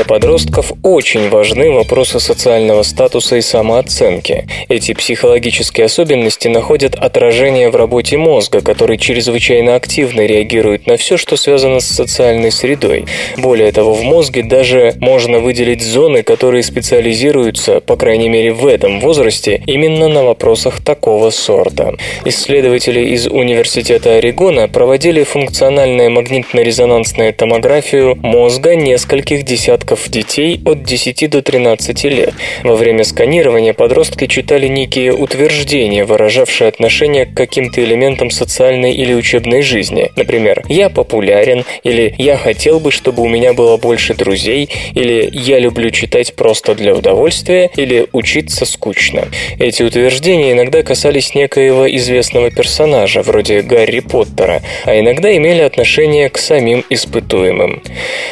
Для 0.00 0.06
подростков 0.06 0.72
очень 0.82 1.28
важны 1.28 1.70
вопросы 1.72 2.20
социального 2.20 2.84
статуса 2.84 3.36
и 3.36 3.42
самооценки. 3.42 4.46
Эти 4.70 4.94
психологические 4.94 5.84
особенности 5.84 6.48
находят 6.48 6.94
отражение 6.94 7.68
в 7.68 7.76
работе 7.76 8.16
мозга, 8.16 8.62
который 8.62 8.96
чрезвычайно 8.96 9.74
активно 9.74 10.22
реагирует 10.22 10.86
на 10.86 10.96
все, 10.96 11.18
что 11.18 11.36
связано 11.36 11.80
с 11.80 11.84
социальной 11.84 12.50
средой. 12.50 13.04
Более 13.36 13.72
того, 13.72 13.92
в 13.92 14.02
мозге 14.02 14.42
даже 14.42 14.94
можно 15.00 15.38
выделить 15.38 15.82
зоны, 15.82 16.22
которые 16.22 16.62
специализируются, 16.62 17.80
по 17.80 17.96
крайней 17.96 18.30
мере 18.30 18.54
в 18.54 18.66
этом 18.66 19.00
возрасте, 19.00 19.62
именно 19.66 20.08
на 20.08 20.24
вопросах 20.24 20.82
такого 20.82 21.28
сорта. 21.28 21.92
Исследователи 22.24 23.00
из 23.10 23.26
Университета 23.26 24.14
Орегона 24.14 24.66
проводили 24.66 25.24
функциональную 25.24 26.10
магнитно-резонансную 26.10 27.34
томографию 27.34 28.16
мозга 28.22 28.74
нескольких 28.74 29.42
десятков 29.42 29.89
десятков 29.90 30.08
детей 30.10 30.60
от 30.64 30.84
10 30.84 31.30
до 31.30 31.42
13 31.42 32.04
лет. 32.04 32.34
Во 32.62 32.76
время 32.76 33.04
сканирования 33.04 33.72
подростки 33.72 34.26
читали 34.26 34.68
некие 34.68 35.12
утверждения, 35.12 36.04
выражавшие 36.04 36.68
отношение 36.68 37.26
к 37.26 37.34
каким-то 37.34 37.82
элементам 37.82 38.30
социальной 38.30 38.92
или 38.92 39.14
учебной 39.14 39.62
жизни. 39.62 40.10
Например, 40.16 40.62
«я 40.68 40.88
популярен» 40.90 41.64
или 41.84 42.14
«я 42.18 42.36
хотел 42.36 42.80
бы, 42.80 42.90
чтобы 42.90 43.22
у 43.22 43.28
меня 43.28 43.52
было 43.52 43.76
больше 43.76 44.14
друзей» 44.14 44.68
или 44.94 45.28
«я 45.32 45.58
люблю 45.58 45.90
читать 45.90 46.34
просто 46.34 46.74
для 46.74 46.94
удовольствия» 46.94 47.70
или 47.76 48.06
«учиться 48.12 48.64
скучно». 48.64 49.28
Эти 49.58 49.82
утверждения 49.82 50.52
иногда 50.52 50.82
касались 50.82 51.34
некоего 51.34 51.86
известного 51.96 52.50
персонажа, 52.50 53.22
вроде 53.22 53.62
Гарри 53.62 54.00
Поттера, 54.00 54.62
а 54.84 54.98
иногда 54.98 55.36
имели 55.36 55.62
отношение 55.62 56.28
к 56.28 56.38
самим 56.38 56.84
испытуемым. 56.90 57.82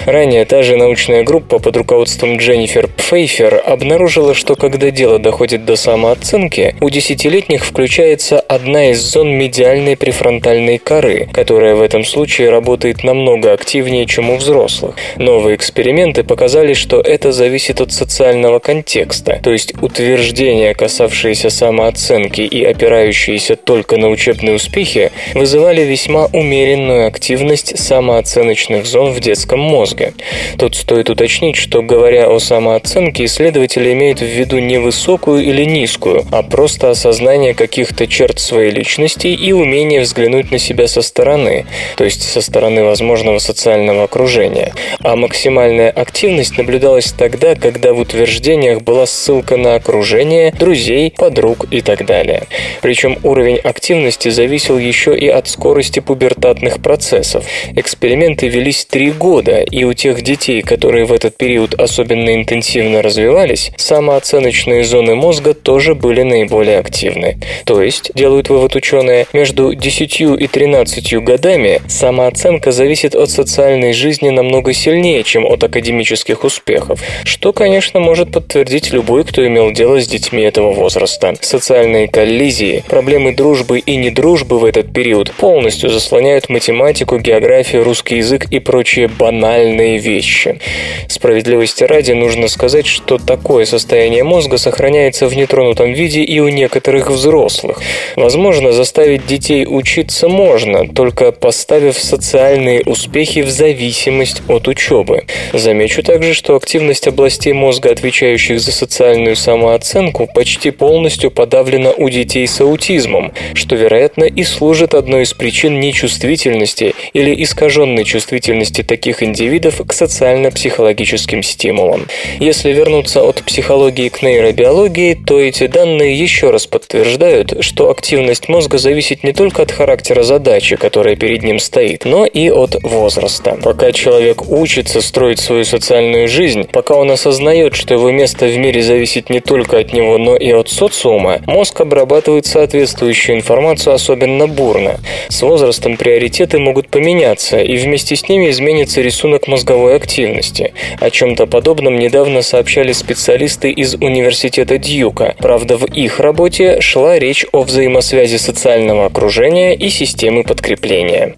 Ранее 0.07 0.45
та 0.45 0.63
же 0.63 0.77
научная 0.77 1.23
группа 1.25 1.48
под 1.57 1.77
руководством 1.77 2.37
Дженнифер 2.37 2.89
Пфейфер 2.89 3.63
обнаружила, 3.65 4.35
что 4.35 4.55
когда 4.55 4.91
дело 4.91 5.19
доходит 5.19 5.65
до 5.65 5.77
самооценки, 5.77 6.77
у 6.81 6.91
десятилетних 6.91 7.65
включается 7.65 8.39
одна 8.39 8.91
из 8.91 9.01
зон 9.01 9.31
медиальной 9.31 9.97
префронтальной 9.97 10.77
коры, 10.79 11.29
которая 11.33 11.75
в 11.75 11.81
этом 11.81 12.05
случае 12.05 12.51
работает 12.51 13.05
намного 13.05 13.53
активнее, 13.53 14.05
чем 14.05 14.29
у 14.31 14.37
взрослых. 14.37 14.97
Новые 15.17 15.57
эксперименты 15.57 16.25
показали, 16.25 16.75
что 16.75 17.01
это 17.01 17.33
зависит 17.33 17.81
от 17.81 17.93
социального 17.93 18.59
контекста, 18.59 19.41
то 19.43 19.51
есть 19.51 19.73
утверждения, 19.81 20.75
касавшиеся 20.75 21.49
самооценки 21.49 22.43
и 22.43 22.63
опирающиеся 22.65 23.57
только 23.57 23.97
на 23.97 24.11
учебные 24.11 24.57
успехи, 24.57 25.13
вызывали 25.35 25.83
весьма 25.83 26.27
умеренную 26.27 27.07
активность 27.07 27.79
самооценочных 27.79 28.85
зон 28.85 29.13
в 29.13 29.21
детском 29.21 29.61
мозге. 29.61 30.13
Тут 30.59 30.75
стоит 30.75 31.09
уточнить, 31.09 31.28
что 31.29 31.83
говоря 31.83 32.31
о 32.31 32.39
самооценке, 32.39 33.27
исследователи 33.27 33.93
имеют 33.93 34.21
в 34.21 34.25
виду 34.25 34.59
не 34.59 34.79
высокую 34.79 35.45
или 35.45 35.65
низкую, 35.65 36.25
а 36.33 36.43
просто 36.43 36.91
осознание 36.91 37.53
каких-то 37.55 38.07
черт 38.07 38.39
своей 38.39 38.71
личности 38.71 39.27
и 39.27 39.53
умение 39.53 40.01
взглянуть 40.01 40.51
на 40.51 40.59
себя 40.59 40.89
со 40.89 41.03
стороны, 41.03 41.67
то 41.97 42.05
есть 42.05 42.23
со 42.23 42.41
стороны 42.41 42.83
возможного 42.83 43.39
социального 43.39 44.05
окружения. 44.05 44.73
А 45.01 45.17
максимальная 45.17 45.91
активность 45.91 46.57
наблюдалась 46.57 47.13
тогда, 47.13 47.55
когда 47.55 47.93
в 47.93 47.99
утверждениях 47.99 48.81
была 48.81 49.05
ссылка 49.07 49.57
на 49.57 49.75
окружение, 49.75 50.53
друзей, 50.53 51.13
подруг 51.15 51.67
и 51.71 51.83
так 51.83 52.07
далее. 52.07 52.47
Причем 52.81 53.19
уровень 53.23 53.59
активности 53.59 54.31
зависел 54.31 54.79
еще 54.79 55.17
и 55.17 55.29
от 55.29 55.47
скорости 55.49 56.01
пубертатных 56.01 56.81
процессов. 56.81 57.45
Эксперименты 57.77 58.49
велись 58.49 58.87
три 58.87 59.11
года, 59.11 59.61
и 59.61 59.85
у 59.85 59.93
тех 59.93 60.23
детей, 60.23 60.63
которые 60.63 61.05
в 61.05 61.18
этот 61.19 61.37
период 61.37 61.75
особенно 61.75 62.33
интенсивно 62.33 63.03
развивались, 63.03 63.73
самооценочные 63.77 64.85
зоны 64.85 65.17
мозга 65.17 65.53
тоже 65.53 65.97
были 65.97 66.23
наиболее 66.23 66.79
активны. 66.79 67.39
То 67.65 67.83
есть, 67.83 68.13
делают 68.15 68.49
вывод 68.49 68.77
ученые, 68.77 69.27
между 69.33 69.75
10 69.75 70.21
и 70.21 70.47
13 70.47 71.15
годами 71.17 71.83
самооценка 71.89 72.71
зависит 72.71 73.17
от 73.17 73.31
социальной 73.31 73.93
жизни 73.93 74.31
намного 74.31 74.73
сильнее, 74.73 75.25
чем 75.25 75.45
от 75.45 75.65
академических 75.65 76.45
успехов, 76.45 77.01
что, 77.25 77.53
конечно, 77.53 77.99
может 77.99 78.31
подтвердить 78.31 78.93
любой, 78.93 79.25
кто 79.25 79.45
имел 79.45 79.73
дело 79.73 80.01
с 80.01 80.07
детьми 80.07 80.43
этого 80.43 80.73
возраста. 80.73 81.35
Социальные 81.41 82.07
коллизии, 82.07 82.85
проблемы 82.89 83.35
дружбы 83.35 83.81
и 83.81 83.97
недружбы 83.97 84.61
в 84.61 84.65
этот 84.65 84.93
период 84.93 85.33
полностью 85.33 85.91
заслоняют 85.91 86.49
математику, 86.49 87.19
географию, 87.19 87.83
русский 87.83 88.19
язык 88.19 88.47
и 88.53 88.61
прочие 88.61 89.09
банальные 89.09 89.99
вещи. 89.99 90.61
Справедливости 91.09 91.85
ради 91.85 92.13
нужно 92.13 92.49
сказать, 92.49 92.87
что 92.87 93.17
такое 93.17 93.65
состояние 93.65 94.25
мозга 94.25 94.59
сохраняется 94.59 95.27
в 95.27 95.35
нетронутом 95.35 95.95
виде 95.95 96.21
и 96.23 96.39
у 96.39 96.49
некоторых 96.49 97.09
взрослых. 97.09 97.81
Возможно, 98.15 98.73
заставить 98.73 99.27
детей 99.27 99.67
учиться 99.67 100.29
можно, 100.29 100.87
только 100.87 101.33
поставив 101.33 101.97
социальные 101.99 102.83
успехи 102.85 103.41
в 103.41 103.49
зависимость 103.49 104.43
от 104.49 104.69
учебы. 104.69 105.25
Замечу 105.55 106.03
также, 106.03 106.35
что 106.35 106.57
активность 106.57 107.09
областей 107.09 107.55
мозга, 107.55 107.91
отвечающих 107.91 108.61
за 108.61 108.71
социальную 108.71 109.35
самооценку, 109.35 110.29
почти 110.35 110.71
полностью 110.71 111.31
подавлена 111.31 111.91
у 111.93 112.11
детей 112.11 112.47
с 112.47 112.61
аутизмом, 112.61 113.33
что, 113.55 113.77
вероятно, 113.77 114.25
и 114.25 114.45
служит 114.45 114.95
одной 114.95 115.23
из 115.23 115.33
причин 115.33 115.81
нечувствительности 115.81 116.95
или 117.15 117.43
искаженной 117.43 118.05
чувствительности 118.05 118.83
таких 118.83 119.23
индивидов 119.23 119.81
к 119.87 119.93
социально-психологическим 119.95 120.98
стимулам. 121.05 122.07
Если 122.41 122.73
вернуться 122.73 123.23
от 123.23 123.43
психологии 123.43 124.09
к 124.09 124.23
нейробиологии, 124.23 125.15
то 125.15 125.41
эти 125.41 125.67
данные 125.67 126.19
еще 126.19 126.51
раз 126.51 126.67
подтверждают, 126.67 127.65
что 127.65 127.91
активность 127.91 128.49
мозга 128.49 128.79
зависит 128.79 129.25
не 129.25 129.33
только 129.33 129.63
от 129.63 129.73
характера 129.73 130.23
задачи, 130.23 130.77
которая 130.77 131.17
перед 131.17 131.43
ним 131.43 131.59
стоит, 131.59 132.05
но 132.05 132.27
и 132.27 132.51
от 132.51 132.77
возраста. 132.83 133.59
Пока 133.63 133.93
человек 133.93 134.51
учится 134.51 135.01
строить 135.01 135.41
свою 135.41 135.65
социальную 135.65 136.29
жизнь, 136.29 136.69
пока 136.73 136.95
он 136.95 137.11
осознает, 137.11 137.75
что 137.75 137.95
его 137.95 138.11
место 138.11 138.47
в 138.47 138.57
мире 138.57 138.83
зависит 138.83 139.31
не 139.31 139.41
только 139.41 139.79
от 139.79 139.93
него, 139.93 140.19
но 140.19 140.37
и 140.37 140.53
от 140.53 140.69
социума, 140.69 141.41
мозг 141.47 141.81
обрабатывает 141.81 142.47
соответствующую 142.47 143.37
информацию 143.37 143.95
особенно 143.95 144.47
бурно. 144.47 145.01
С 145.29 145.43
возрастом 145.43 145.97
приоритеты 145.97 146.59
могут 146.59 146.89
поменяться, 146.89 147.61
и 147.61 147.77
вместе 147.77 148.17
с 148.17 148.29
ними 148.29 148.51
изменится 148.51 149.01
рисунок 149.01 149.49
мозговой 149.49 149.97
активности. 149.97 150.73
О 151.01 151.11
чем-то 151.11 151.47
подобном 151.47 151.99
недавно 151.99 152.43
сообщали 152.43 152.93
специалисты 152.93 153.71
из 153.71 153.95
университета 153.95 154.79
Дьюка. 154.79 155.35
Правда, 155.39 155.77
в 155.77 155.85
их 155.87 156.21
работе 156.21 156.81
шла 156.81 157.19
речь 157.19 157.47
о 157.53 157.63
взаимосвязи 157.63 158.37
социального 158.37 159.07
окружения 159.07 159.75
и 159.75 159.89
системы 159.91 160.45
подкрепления. 160.45 161.35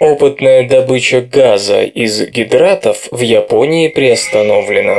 Опытная 0.00 0.68
добыча 0.68 1.20
газа 1.20 1.82
из 1.82 2.28
гидратов 2.28 3.08
в 3.10 3.20
Японии 3.20 3.88
приостановлена. 3.88 4.98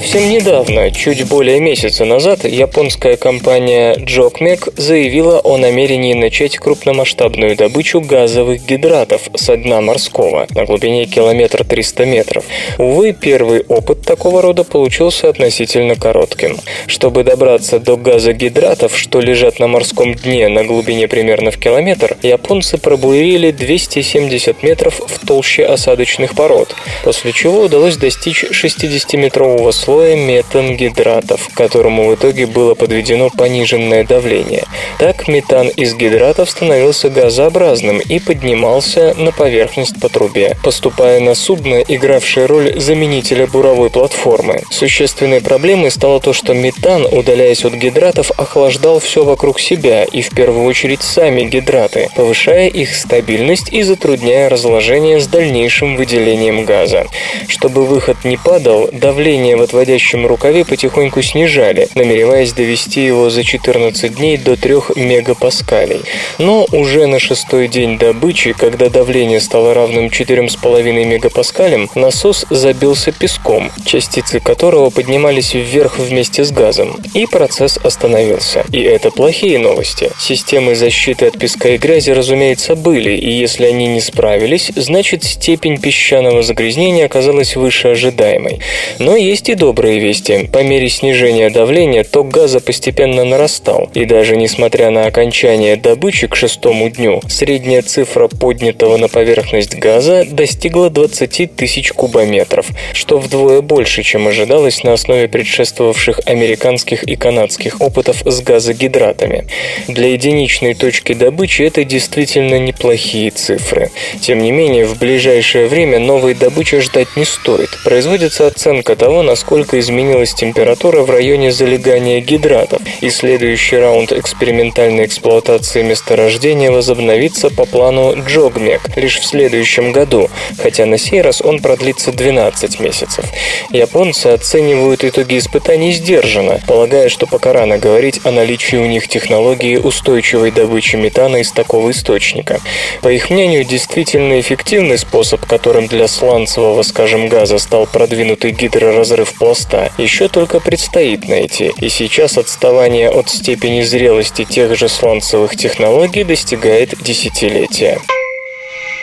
Совсем 0.00 0.30
недавно, 0.30 0.90
чуть 0.90 1.28
более 1.28 1.60
месяца 1.60 2.06
назад, 2.06 2.44
японская 2.44 3.18
компания 3.18 3.96
Jokmek 3.96 4.72
заявила 4.74 5.40
о 5.40 5.58
намерении 5.58 6.14
начать 6.14 6.56
крупномасштабную 6.56 7.54
добычу 7.54 8.00
газовых 8.00 8.64
гидратов 8.64 9.28
со 9.34 9.58
дна 9.58 9.82
морского 9.82 10.46
на 10.54 10.64
глубине 10.64 11.04
километра 11.04 11.64
300 11.64 12.06
метров. 12.06 12.44
Увы, 12.78 13.12
первый 13.12 13.60
опыт 13.68 14.00
такого 14.00 14.40
рода 14.40 14.64
получился 14.64 15.28
относительно 15.28 15.96
коротким. 15.96 16.56
Чтобы 16.86 17.22
добраться 17.22 17.78
до 17.78 17.98
газогидратов, 17.98 18.98
что 18.98 19.20
лежат 19.20 19.58
на 19.58 19.66
морском 19.66 20.14
дне 20.14 20.48
на 20.48 20.64
глубине 20.64 21.08
примерно 21.08 21.50
в 21.50 21.58
километр, 21.58 22.16
японцы 22.22 22.78
пробурили 22.78 23.50
270 23.50 24.62
метров 24.62 25.02
в 25.06 25.26
толще 25.26 25.66
осадочных 25.66 26.34
пород, 26.34 26.74
после 27.04 27.32
чего 27.32 27.60
удалось 27.60 27.98
достичь 27.98 28.44
60-метрового 28.44 29.70
слоя 29.72 29.89
метангидратов, 29.98 31.48
к 31.48 31.54
которому 31.54 32.08
в 32.08 32.14
итоге 32.14 32.46
было 32.46 32.74
подведено 32.74 33.30
пониженное 33.30 34.04
давление. 34.04 34.64
Так 34.98 35.28
метан 35.28 35.68
из 35.68 35.94
гидратов 35.94 36.50
становился 36.50 37.10
газообразным 37.10 38.00
и 38.00 38.18
поднимался 38.18 39.14
на 39.16 39.32
поверхность 39.32 40.00
по 40.00 40.08
трубе, 40.08 40.56
поступая 40.62 41.20
на 41.20 41.34
судно, 41.34 41.80
игравшее 41.80 42.46
роль 42.46 42.78
заменителя 42.80 43.46
буровой 43.46 43.90
платформы. 43.90 44.62
Существенной 44.70 45.40
проблемой 45.40 45.90
стало 45.90 46.20
то, 46.20 46.32
что 46.32 46.54
метан, 46.54 47.06
удаляясь 47.06 47.64
от 47.64 47.74
гидратов, 47.74 48.30
охлаждал 48.36 49.00
все 49.00 49.24
вокруг 49.24 49.60
себя 49.60 50.04
и 50.04 50.22
в 50.22 50.30
первую 50.30 50.64
очередь 50.64 51.02
сами 51.02 51.42
гидраты, 51.42 52.08
повышая 52.14 52.68
их 52.68 52.94
стабильность 52.94 53.72
и 53.72 53.82
затрудняя 53.82 54.48
разложение 54.48 55.20
с 55.20 55.26
дальнейшим 55.26 55.96
выделением 55.96 56.64
газа. 56.64 57.06
Чтобы 57.48 57.84
выход 57.84 58.24
не 58.24 58.36
падал, 58.36 58.88
давление 58.92 59.56
в 59.56 59.62
отводящем 59.80 60.26
рукаве 60.26 60.66
потихоньку 60.66 61.22
снижали, 61.22 61.88
намереваясь 61.94 62.52
довести 62.52 63.02
его 63.02 63.30
за 63.30 63.44
14 63.44 64.14
дней 64.14 64.36
до 64.36 64.54
3 64.54 64.74
мегапаскалей. 64.96 66.02
Но 66.38 66.66
уже 66.70 67.06
на 67.06 67.18
шестой 67.18 67.66
день 67.68 67.96
добычи, 67.96 68.52
когда 68.52 68.90
давление 68.90 69.40
стало 69.40 69.72
равным 69.72 70.08
4,5 70.08 71.04
мегапаскалям, 71.06 71.88
насос 71.94 72.44
забился 72.50 73.10
песком, 73.10 73.70
частицы 73.86 74.38
которого 74.38 74.90
поднимались 74.90 75.54
вверх 75.54 75.98
вместе 75.98 76.44
с 76.44 76.52
газом, 76.52 76.98
и 77.14 77.24
процесс 77.24 77.78
остановился. 77.82 78.66
И 78.70 78.82
это 78.82 79.10
плохие 79.10 79.58
новости. 79.58 80.10
Системы 80.18 80.74
защиты 80.74 81.28
от 81.28 81.38
песка 81.38 81.70
и 81.70 81.78
грязи, 81.78 82.10
разумеется, 82.10 82.74
были, 82.74 83.12
и 83.16 83.30
если 83.30 83.64
они 83.64 83.86
не 83.86 84.02
справились, 84.02 84.72
значит 84.76 85.24
степень 85.24 85.80
песчаного 85.80 86.42
загрязнения 86.42 87.06
оказалась 87.06 87.56
выше 87.56 87.88
ожидаемой. 87.88 88.60
Но 88.98 89.16
есть 89.16 89.48
и 89.48 89.54
добрые 89.54 89.69
вести. 89.72 90.48
По 90.52 90.62
мере 90.62 90.88
снижения 90.88 91.50
давления 91.50 92.04
ток 92.04 92.28
газа 92.28 92.60
постепенно 92.60 93.24
нарастал, 93.24 93.90
и 93.94 94.04
даже 94.04 94.36
несмотря 94.36 94.90
на 94.90 95.06
окончание 95.06 95.76
добычи 95.76 96.26
к 96.26 96.36
шестому 96.36 96.90
дню, 96.90 97.20
средняя 97.28 97.82
цифра 97.82 98.28
поднятого 98.28 98.96
на 98.96 99.08
поверхность 99.08 99.76
газа 99.76 100.24
достигла 100.30 100.90
20 100.90 101.56
тысяч 101.56 101.92
кубометров, 101.92 102.66
что 102.92 103.18
вдвое 103.18 103.60
больше, 103.60 104.02
чем 104.02 104.28
ожидалось 104.28 104.82
на 104.84 104.92
основе 104.92 105.28
предшествовавших 105.28 106.20
американских 106.26 107.04
и 107.04 107.16
канадских 107.16 107.80
опытов 107.80 108.22
с 108.24 108.40
газогидратами. 108.40 109.46
Для 109.88 110.08
единичной 110.08 110.74
точки 110.74 111.14
добычи 111.14 111.62
это 111.62 111.84
действительно 111.84 112.58
неплохие 112.58 113.30
цифры. 113.30 113.90
Тем 114.20 114.38
не 114.38 114.52
менее, 114.52 114.86
в 114.86 114.98
ближайшее 114.98 115.66
время 115.66 115.98
новой 115.98 116.34
добычи 116.34 116.80
ждать 116.80 117.08
не 117.16 117.24
стоит. 117.24 117.68
Производится 117.84 118.46
оценка 118.46 118.96
того, 118.96 119.22
насколько 119.22 119.59
насколько 119.60 119.78
изменилась 119.78 120.32
температура 120.32 121.02
в 121.02 121.10
районе 121.10 121.52
залегания 121.52 122.20
гидратов, 122.20 122.80
и 123.02 123.10
следующий 123.10 123.76
раунд 123.76 124.10
экспериментальной 124.10 125.04
эксплуатации 125.04 125.82
месторождения 125.82 126.70
возобновится 126.70 127.50
по 127.50 127.66
плану 127.66 128.14
Джогмек 128.26 128.96
лишь 128.96 129.18
в 129.18 129.26
следующем 129.26 129.92
году, 129.92 130.30
хотя 130.58 130.86
на 130.86 130.96
сей 130.96 131.20
раз 131.20 131.42
он 131.42 131.60
продлится 131.60 132.10
12 132.10 132.80
месяцев. 132.80 133.26
Японцы 133.70 134.28
оценивают 134.28 135.04
итоги 135.04 135.36
испытаний 135.36 135.92
сдержанно, 135.92 136.58
полагая, 136.66 137.10
что 137.10 137.26
пока 137.26 137.52
рано 137.52 137.76
говорить 137.76 138.20
о 138.24 138.30
наличии 138.30 138.76
у 138.76 138.86
них 138.86 139.08
технологии 139.08 139.76
устойчивой 139.76 140.52
добычи 140.52 140.96
метана 140.96 141.36
из 141.36 141.52
такого 141.52 141.90
источника. 141.90 142.60
По 143.02 143.08
их 143.08 143.28
мнению, 143.28 143.64
действительно 143.64 144.40
эффективный 144.40 144.96
способ, 144.96 145.44
которым 145.44 145.86
для 145.86 146.08
сланцевого, 146.08 146.82
скажем, 146.82 147.28
газа 147.28 147.58
стал 147.58 147.86
продвинутый 147.86 148.52
гидроразрыв 148.52 149.34
пласта 149.50 149.90
еще 149.98 150.28
только 150.28 150.60
предстоит 150.60 151.26
найти, 151.26 151.72
и 151.80 151.88
сейчас 151.88 152.38
отставание 152.38 153.10
от 153.10 153.28
степени 153.28 153.82
зрелости 153.82 154.44
тех 154.44 154.76
же 154.78 154.88
сланцевых 154.88 155.56
технологий 155.56 156.22
достигает 156.22 156.94
десятилетия. 157.02 157.98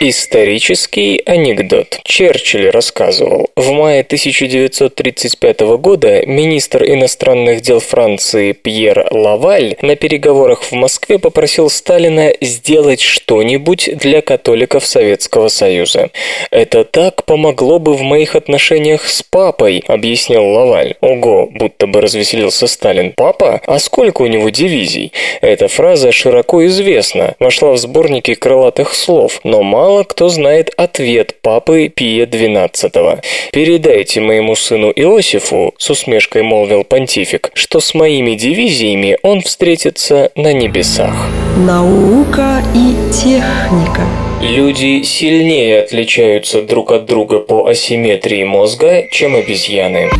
Исторический 0.00 1.20
анекдот. 1.26 1.98
Черчилль 2.04 2.70
рассказывал. 2.70 3.50
В 3.56 3.72
мае 3.72 4.02
1935 4.02 5.60
года 5.76 6.24
министр 6.24 6.84
иностранных 6.84 7.62
дел 7.62 7.80
Франции 7.80 8.52
Пьер 8.52 9.08
Лаваль 9.10 9.74
на 9.82 9.96
переговорах 9.96 10.62
в 10.62 10.70
Москве 10.70 11.18
попросил 11.18 11.68
Сталина 11.68 12.32
сделать 12.40 13.00
что-нибудь 13.00 13.90
для 13.96 14.22
католиков 14.22 14.86
Советского 14.86 15.48
Союза. 15.48 16.10
«Это 16.52 16.84
так 16.84 17.24
помогло 17.24 17.80
бы 17.80 17.94
в 17.94 18.02
моих 18.02 18.36
отношениях 18.36 19.08
с 19.08 19.24
папой»,— 19.24 19.82
объяснил 19.88 20.44
Лаваль. 20.46 20.94
Ого, 21.00 21.48
будто 21.50 21.88
бы 21.88 22.00
развеселился 22.00 22.68
Сталин. 22.68 23.14
«Папа? 23.16 23.60
А 23.66 23.80
сколько 23.80 24.22
у 24.22 24.26
него 24.26 24.48
дивизий?» 24.50 25.12
Эта 25.40 25.66
фраза 25.66 26.12
широко 26.12 26.64
известна, 26.66 27.34
вошла 27.40 27.72
в 27.72 27.78
сборники 27.78 28.34
крылатых 28.34 28.94
слов, 28.94 29.40
но 29.42 29.64
мало 29.64 29.87
мало 29.88 30.04
кто 30.04 30.28
знает 30.28 30.70
ответ 30.76 31.36
папы 31.40 31.88
Пия 31.88 32.26
XII. 32.26 33.20
«Передайте 33.52 34.20
моему 34.20 34.54
сыну 34.54 34.90
Иосифу»,— 34.90 35.72
с 35.78 35.88
усмешкой 35.88 36.42
молвил 36.42 36.84
понтифик, 36.84 37.50
«что 37.54 37.80
с 37.80 37.94
моими 37.94 38.34
дивизиями 38.34 39.16
он 39.22 39.40
встретится 39.40 40.30
на 40.34 40.52
небесах». 40.52 41.14
Наука 41.56 42.62
и 42.74 42.94
техника. 43.10 44.02
Люди 44.42 45.02
сильнее 45.04 45.80
отличаются 45.80 46.60
друг 46.60 46.92
от 46.92 47.06
друга 47.06 47.38
по 47.38 47.66
асимметрии 47.66 48.44
мозга, 48.44 49.04
чем 49.10 49.36
обезьяны. 49.36 50.10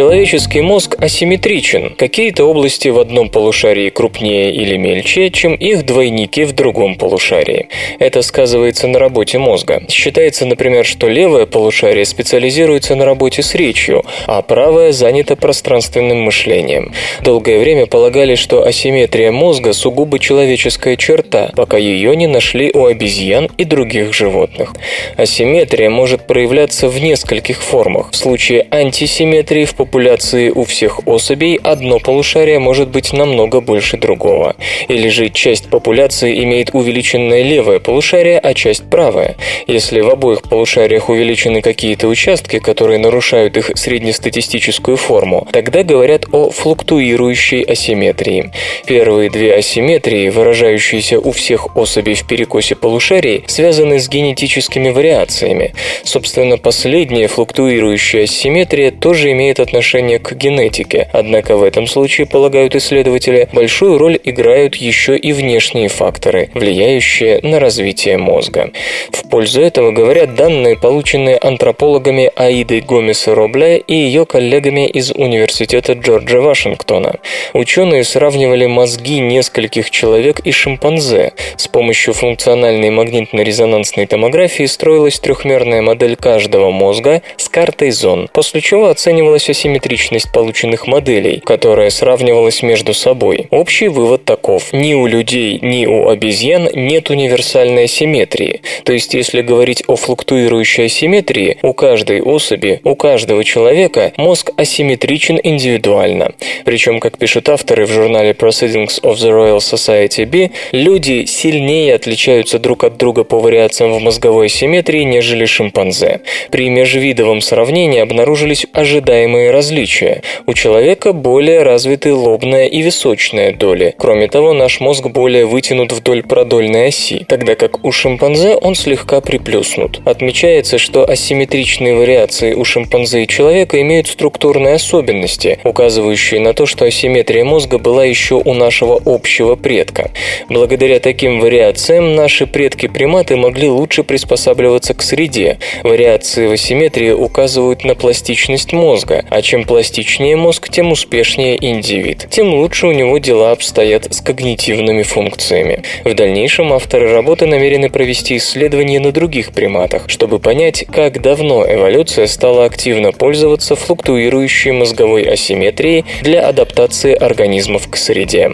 Человеческий 0.00 0.62
мозг 0.62 0.96
асимметричен. 0.98 1.94
Какие-то 1.94 2.44
области 2.46 2.88
в 2.88 2.98
одном 2.98 3.28
полушарии 3.28 3.90
крупнее 3.90 4.50
или 4.50 4.78
мельче, 4.78 5.28
чем 5.28 5.52
их 5.52 5.84
двойники 5.84 6.44
в 6.44 6.52
другом 6.52 6.94
полушарии. 6.96 7.68
Это 7.98 8.22
сказывается 8.22 8.86
на 8.86 8.98
работе 8.98 9.36
мозга. 9.36 9.82
Считается, 9.90 10.46
например, 10.46 10.86
что 10.86 11.06
левое 11.06 11.44
полушарие 11.44 12.06
специализируется 12.06 12.94
на 12.94 13.04
работе 13.04 13.42
с 13.42 13.54
речью, 13.54 14.02
а 14.26 14.40
правое 14.40 14.92
занято 14.92 15.36
пространственным 15.36 16.22
мышлением. 16.22 16.94
Долгое 17.20 17.58
время 17.58 17.84
полагали, 17.84 18.36
что 18.36 18.66
асимметрия 18.66 19.30
мозга 19.30 19.74
сугубо 19.74 20.18
человеческая 20.18 20.96
черта, 20.96 21.52
пока 21.54 21.76
ее 21.76 22.16
не 22.16 22.26
нашли 22.26 22.70
у 22.72 22.86
обезьян 22.86 23.50
и 23.58 23.64
других 23.64 24.14
животных. 24.14 24.72
Асимметрия 25.18 25.90
может 25.90 26.26
проявляться 26.26 26.88
в 26.88 26.98
нескольких 27.02 27.62
формах. 27.62 28.12
В 28.12 28.16
случае 28.16 28.66
антисимметрии 28.70 29.66
в 29.66 29.74
популяции 29.74 29.89
у 29.92 30.64
всех 30.64 31.06
особей 31.06 31.58
одно 31.62 31.98
полушарие 31.98 32.58
может 32.58 32.88
быть 32.88 33.12
намного 33.12 33.60
больше 33.60 33.96
другого. 33.96 34.54
Или 34.88 35.08
же 35.08 35.28
часть 35.30 35.68
популяции 35.68 36.44
имеет 36.44 36.70
увеличенное 36.72 37.42
левое 37.42 37.80
полушарие, 37.80 38.38
а 38.38 38.54
часть 38.54 38.88
правое. 38.88 39.36
Если 39.66 40.00
в 40.00 40.08
обоих 40.08 40.42
полушариях 40.42 41.08
увеличены 41.08 41.60
какие-то 41.60 42.08
участки, 42.08 42.58
которые 42.58 42.98
нарушают 42.98 43.56
их 43.56 43.72
среднестатистическую 43.74 44.96
форму, 44.96 45.46
тогда 45.52 45.82
говорят 45.82 46.26
о 46.32 46.50
флуктуирующей 46.50 47.62
асимметрии. 47.62 48.52
Первые 48.86 49.30
две 49.30 49.54
асимметрии, 49.54 50.28
выражающиеся 50.28 51.18
у 51.18 51.32
всех 51.32 51.76
особей 51.76 52.14
в 52.14 52.26
перекосе 52.26 52.74
полушарий, 52.74 53.44
связаны 53.46 53.98
с 53.98 54.08
генетическими 54.08 54.90
вариациями. 54.90 55.74
Собственно, 56.04 56.58
последняя 56.58 57.26
флуктуирующая 57.26 58.24
асимметрия 58.24 58.90
тоже 58.90 59.32
имеет 59.32 59.58
отношение 59.58 59.69
отношение 59.70 60.18
к 60.18 60.32
генетике, 60.32 61.08
однако 61.12 61.56
в 61.56 61.62
этом 61.62 61.86
случае, 61.86 62.26
полагают 62.26 62.74
исследователи, 62.74 63.48
большую 63.52 63.98
роль 63.98 64.18
играют 64.24 64.74
еще 64.74 65.16
и 65.16 65.32
внешние 65.32 65.88
факторы, 65.88 66.50
влияющие 66.54 67.38
на 67.42 67.60
развитие 67.60 68.18
мозга. 68.18 68.72
В 69.12 69.28
пользу 69.28 69.60
этого 69.60 69.92
говорят 69.92 70.34
данные, 70.34 70.76
полученные 70.76 71.38
антропологами 71.38 72.32
Аидой 72.34 72.80
Гомес 72.80 73.28
Робля 73.28 73.76
и 73.76 73.94
ее 73.94 74.26
коллегами 74.26 74.88
из 74.88 75.12
Университета 75.12 75.92
Джорджа 75.92 76.40
Вашингтона. 76.40 77.20
Ученые 77.52 78.02
сравнивали 78.02 78.66
мозги 78.66 79.20
нескольких 79.20 79.90
человек 79.90 80.40
и 80.40 80.50
шимпанзе. 80.50 81.32
С 81.56 81.68
помощью 81.68 82.12
функциональной 82.12 82.90
магнитно-резонансной 82.90 84.06
томографии 84.06 84.64
строилась 84.66 85.20
трехмерная 85.20 85.80
модель 85.80 86.16
каждого 86.16 86.72
мозга 86.72 87.22
с 87.36 87.48
картой 87.48 87.92
зон, 87.92 88.28
после 88.32 88.60
чего 88.60 88.88
оценивалась 88.88 89.48
асимметричность 89.60 90.32
полученных 90.32 90.86
моделей, 90.86 91.42
которая 91.44 91.90
сравнивалась 91.90 92.62
между 92.62 92.94
собой. 92.94 93.46
Общий 93.50 93.88
вывод 93.88 94.24
таков. 94.24 94.72
Ни 94.72 94.94
у 94.94 95.06
людей, 95.06 95.58
ни 95.60 95.84
у 95.84 96.08
обезьян 96.08 96.68
нет 96.72 97.10
универсальной 97.10 97.84
асимметрии. 97.84 98.62
То 98.84 98.94
есть, 98.94 99.12
если 99.12 99.42
говорить 99.42 99.84
о 99.86 99.96
флуктуирующей 99.96 100.86
асимметрии, 100.86 101.58
у 101.62 101.74
каждой 101.74 102.22
особи, 102.22 102.80
у 102.84 102.94
каждого 102.94 103.44
человека 103.44 104.12
мозг 104.16 104.50
асимметричен 104.56 105.38
индивидуально. 105.42 106.32
Причем, 106.64 106.98
как 106.98 107.18
пишут 107.18 107.50
авторы 107.50 107.84
в 107.84 107.90
журнале 107.90 108.30
Proceedings 108.30 109.02
of 109.02 109.16
the 109.16 109.30
Royal 109.30 109.58
Society 109.58 110.24
B, 110.24 110.50
люди 110.72 111.26
сильнее 111.26 111.96
отличаются 111.96 112.58
друг 112.58 112.84
от 112.84 112.96
друга 112.96 113.24
по 113.24 113.38
вариациям 113.38 113.92
в 113.92 114.00
мозговой 114.00 114.46
асимметрии, 114.46 115.02
нежели 115.02 115.44
шимпанзе. 115.44 116.22
При 116.50 116.70
межвидовом 116.70 117.42
сравнении 117.42 118.00
обнаружились 118.00 118.66
ожидаемые 118.72 119.49
различия. 119.50 120.22
У 120.46 120.54
человека 120.54 121.12
более 121.12 121.62
развиты 121.62 122.12
лобная 122.12 122.66
и 122.66 122.80
височная 122.82 123.52
доли. 123.52 123.94
Кроме 123.98 124.28
того, 124.28 124.52
наш 124.52 124.80
мозг 124.80 125.06
более 125.06 125.46
вытянут 125.46 125.92
вдоль 125.92 126.22
продольной 126.22 126.88
оси, 126.88 127.24
тогда 127.28 127.54
как 127.54 127.84
у 127.84 127.92
шимпанзе 127.92 128.56
он 128.56 128.74
слегка 128.74 129.20
приплюснут. 129.20 130.00
Отмечается, 130.04 130.78
что 130.78 131.08
асимметричные 131.08 131.94
вариации 131.94 132.54
у 132.54 132.64
шимпанзе 132.64 133.24
и 133.24 133.28
человека 133.28 133.80
имеют 133.80 134.08
структурные 134.08 134.74
особенности, 134.74 135.58
указывающие 135.64 136.40
на 136.40 136.52
то, 136.52 136.66
что 136.66 136.84
асимметрия 136.84 137.44
мозга 137.44 137.78
была 137.78 138.04
еще 138.04 138.34
у 138.36 138.54
нашего 138.54 139.00
общего 139.04 139.56
предка. 139.56 140.10
Благодаря 140.48 141.00
таким 141.00 141.40
вариациям 141.40 142.14
наши 142.14 142.46
предки-приматы 142.46 143.36
могли 143.36 143.68
лучше 143.68 144.02
приспосабливаться 144.02 144.94
к 144.94 145.02
среде. 145.02 145.58
Вариации 145.82 146.46
в 146.46 146.52
асимметрии 146.52 147.10
указывают 147.10 147.84
на 147.84 147.94
пластичность 147.94 148.72
мозга, 148.72 149.24
а 149.30 149.39
чем 149.42 149.64
пластичнее 149.64 150.36
мозг, 150.36 150.68
тем 150.68 150.92
успешнее 150.92 151.56
индивид, 151.64 152.28
тем 152.30 152.54
лучше 152.54 152.86
у 152.86 152.92
него 152.92 153.18
дела 153.18 153.52
обстоят 153.52 154.12
с 154.12 154.20
когнитивными 154.20 155.02
функциями. 155.02 155.82
В 156.04 156.14
дальнейшем 156.14 156.72
авторы 156.72 157.12
работы 157.12 157.46
намерены 157.46 157.90
провести 157.90 158.36
исследования 158.36 159.00
на 159.00 159.12
других 159.12 159.52
приматах, 159.52 160.08
чтобы 160.08 160.38
понять, 160.38 160.84
как 160.90 161.20
давно 161.20 161.64
эволюция 161.66 162.26
стала 162.26 162.64
активно 162.64 163.12
пользоваться 163.12 163.76
флуктуирующей 163.76 164.72
мозговой 164.72 165.22
асимметрией 165.24 166.04
для 166.22 166.46
адаптации 166.46 167.14
организмов 167.14 167.88
к 167.90 167.96
среде. 167.96 168.52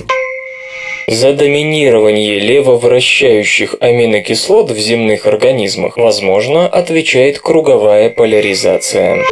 За 1.08 1.32
доминирование 1.32 2.40
левовращающих 2.40 3.76
аминокислот 3.78 4.72
в 4.72 4.78
земных 4.78 5.26
организмах, 5.26 5.96
возможно, 5.96 6.66
отвечает 6.66 7.38
круговая 7.38 8.10
поляризация. 8.10 9.22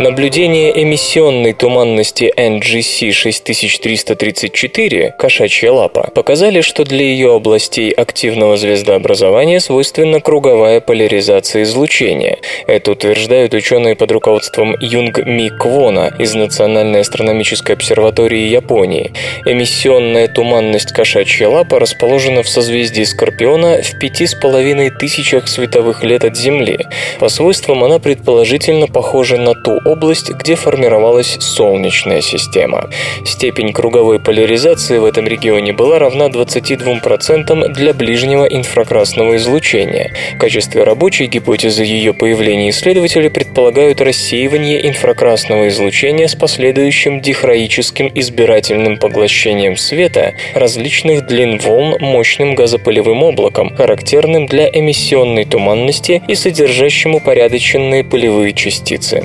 Наблюдения 0.00 0.70
эмиссионной 0.82 1.52
туманности 1.52 2.32
NGC 2.34 3.12
6334, 3.12 5.14
кошачья 5.18 5.72
лапа, 5.72 6.10
показали, 6.14 6.62
что 6.62 6.84
для 6.84 7.04
ее 7.04 7.34
областей 7.34 7.90
активного 7.90 8.56
звездообразования 8.56 9.60
свойственна 9.60 10.22
круговая 10.22 10.80
поляризация 10.80 11.64
излучения. 11.64 12.38
Это 12.66 12.92
утверждают 12.92 13.52
ученые 13.52 13.94
под 13.94 14.12
руководством 14.12 14.74
Юнг 14.80 15.18
Ми 15.18 15.50
Квона 15.50 16.10
из 16.18 16.34
Национальной 16.34 17.00
астрономической 17.00 17.74
обсерватории 17.74 18.48
Японии. 18.48 19.12
Эмиссионная 19.44 20.28
туманность 20.28 20.92
кошачья 20.92 21.48
лапа 21.48 21.78
расположена 21.78 22.42
в 22.42 22.48
созвездии 22.48 23.02
Скорпиона 23.02 23.82
в 23.82 23.98
пяти 23.98 24.26
с 24.26 24.34
половиной 24.34 24.88
тысячах 24.88 25.46
световых 25.46 26.04
лет 26.04 26.24
от 26.24 26.38
Земли. 26.38 26.78
По 27.18 27.28
свойствам 27.28 27.84
она 27.84 27.98
предположительно 27.98 28.86
похожа 28.86 29.36
на 29.36 29.52
ту 29.52 29.78
область, 29.90 30.30
где 30.30 30.54
формировалась 30.54 31.36
Солнечная 31.40 32.20
система. 32.20 32.88
Степень 33.24 33.72
круговой 33.72 34.20
поляризации 34.20 34.98
в 34.98 35.04
этом 35.04 35.26
регионе 35.26 35.72
была 35.72 35.98
равна 35.98 36.26
22% 36.26 37.68
для 37.72 37.94
ближнего 37.94 38.44
инфракрасного 38.44 39.36
излучения. 39.36 40.12
В 40.34 40.38
качестве 40.38 40.84
рабочей 40.84 41.26
гипотезы 41.26 41.84
ее 41.84 42.14
появления 42.14 42.70
исследователи 42.70 43.28
предполагают 43.28 44.00
рассеивание 44.00 44.88
инфракрасного 44.88 45.68
излучения 45.68 46.28
с 46.28 46.34
последующим 46.34 47.20
дихроическим 47.20 48.10
избирательным 48.14 48.98
поглощением 48.98 49.76
света 49.76 50.34
различных 50.54 51.26
длин 51.26 51.58
волн 51.58 51.96
мощным 52.00 52.54
газопылевым 52.54 53.22
облаком, 53.22 53.74
характерным 53.74 54.46
для 54.46 54.68
эмиссионной 54.68 55.44
туманности 55.44 56.22
и 56.28 56.34
содержащим 56.34 57.14
упорядоченные 57.14 58.04
пылевые 58.04 58.52
частицы. 58.52 59.24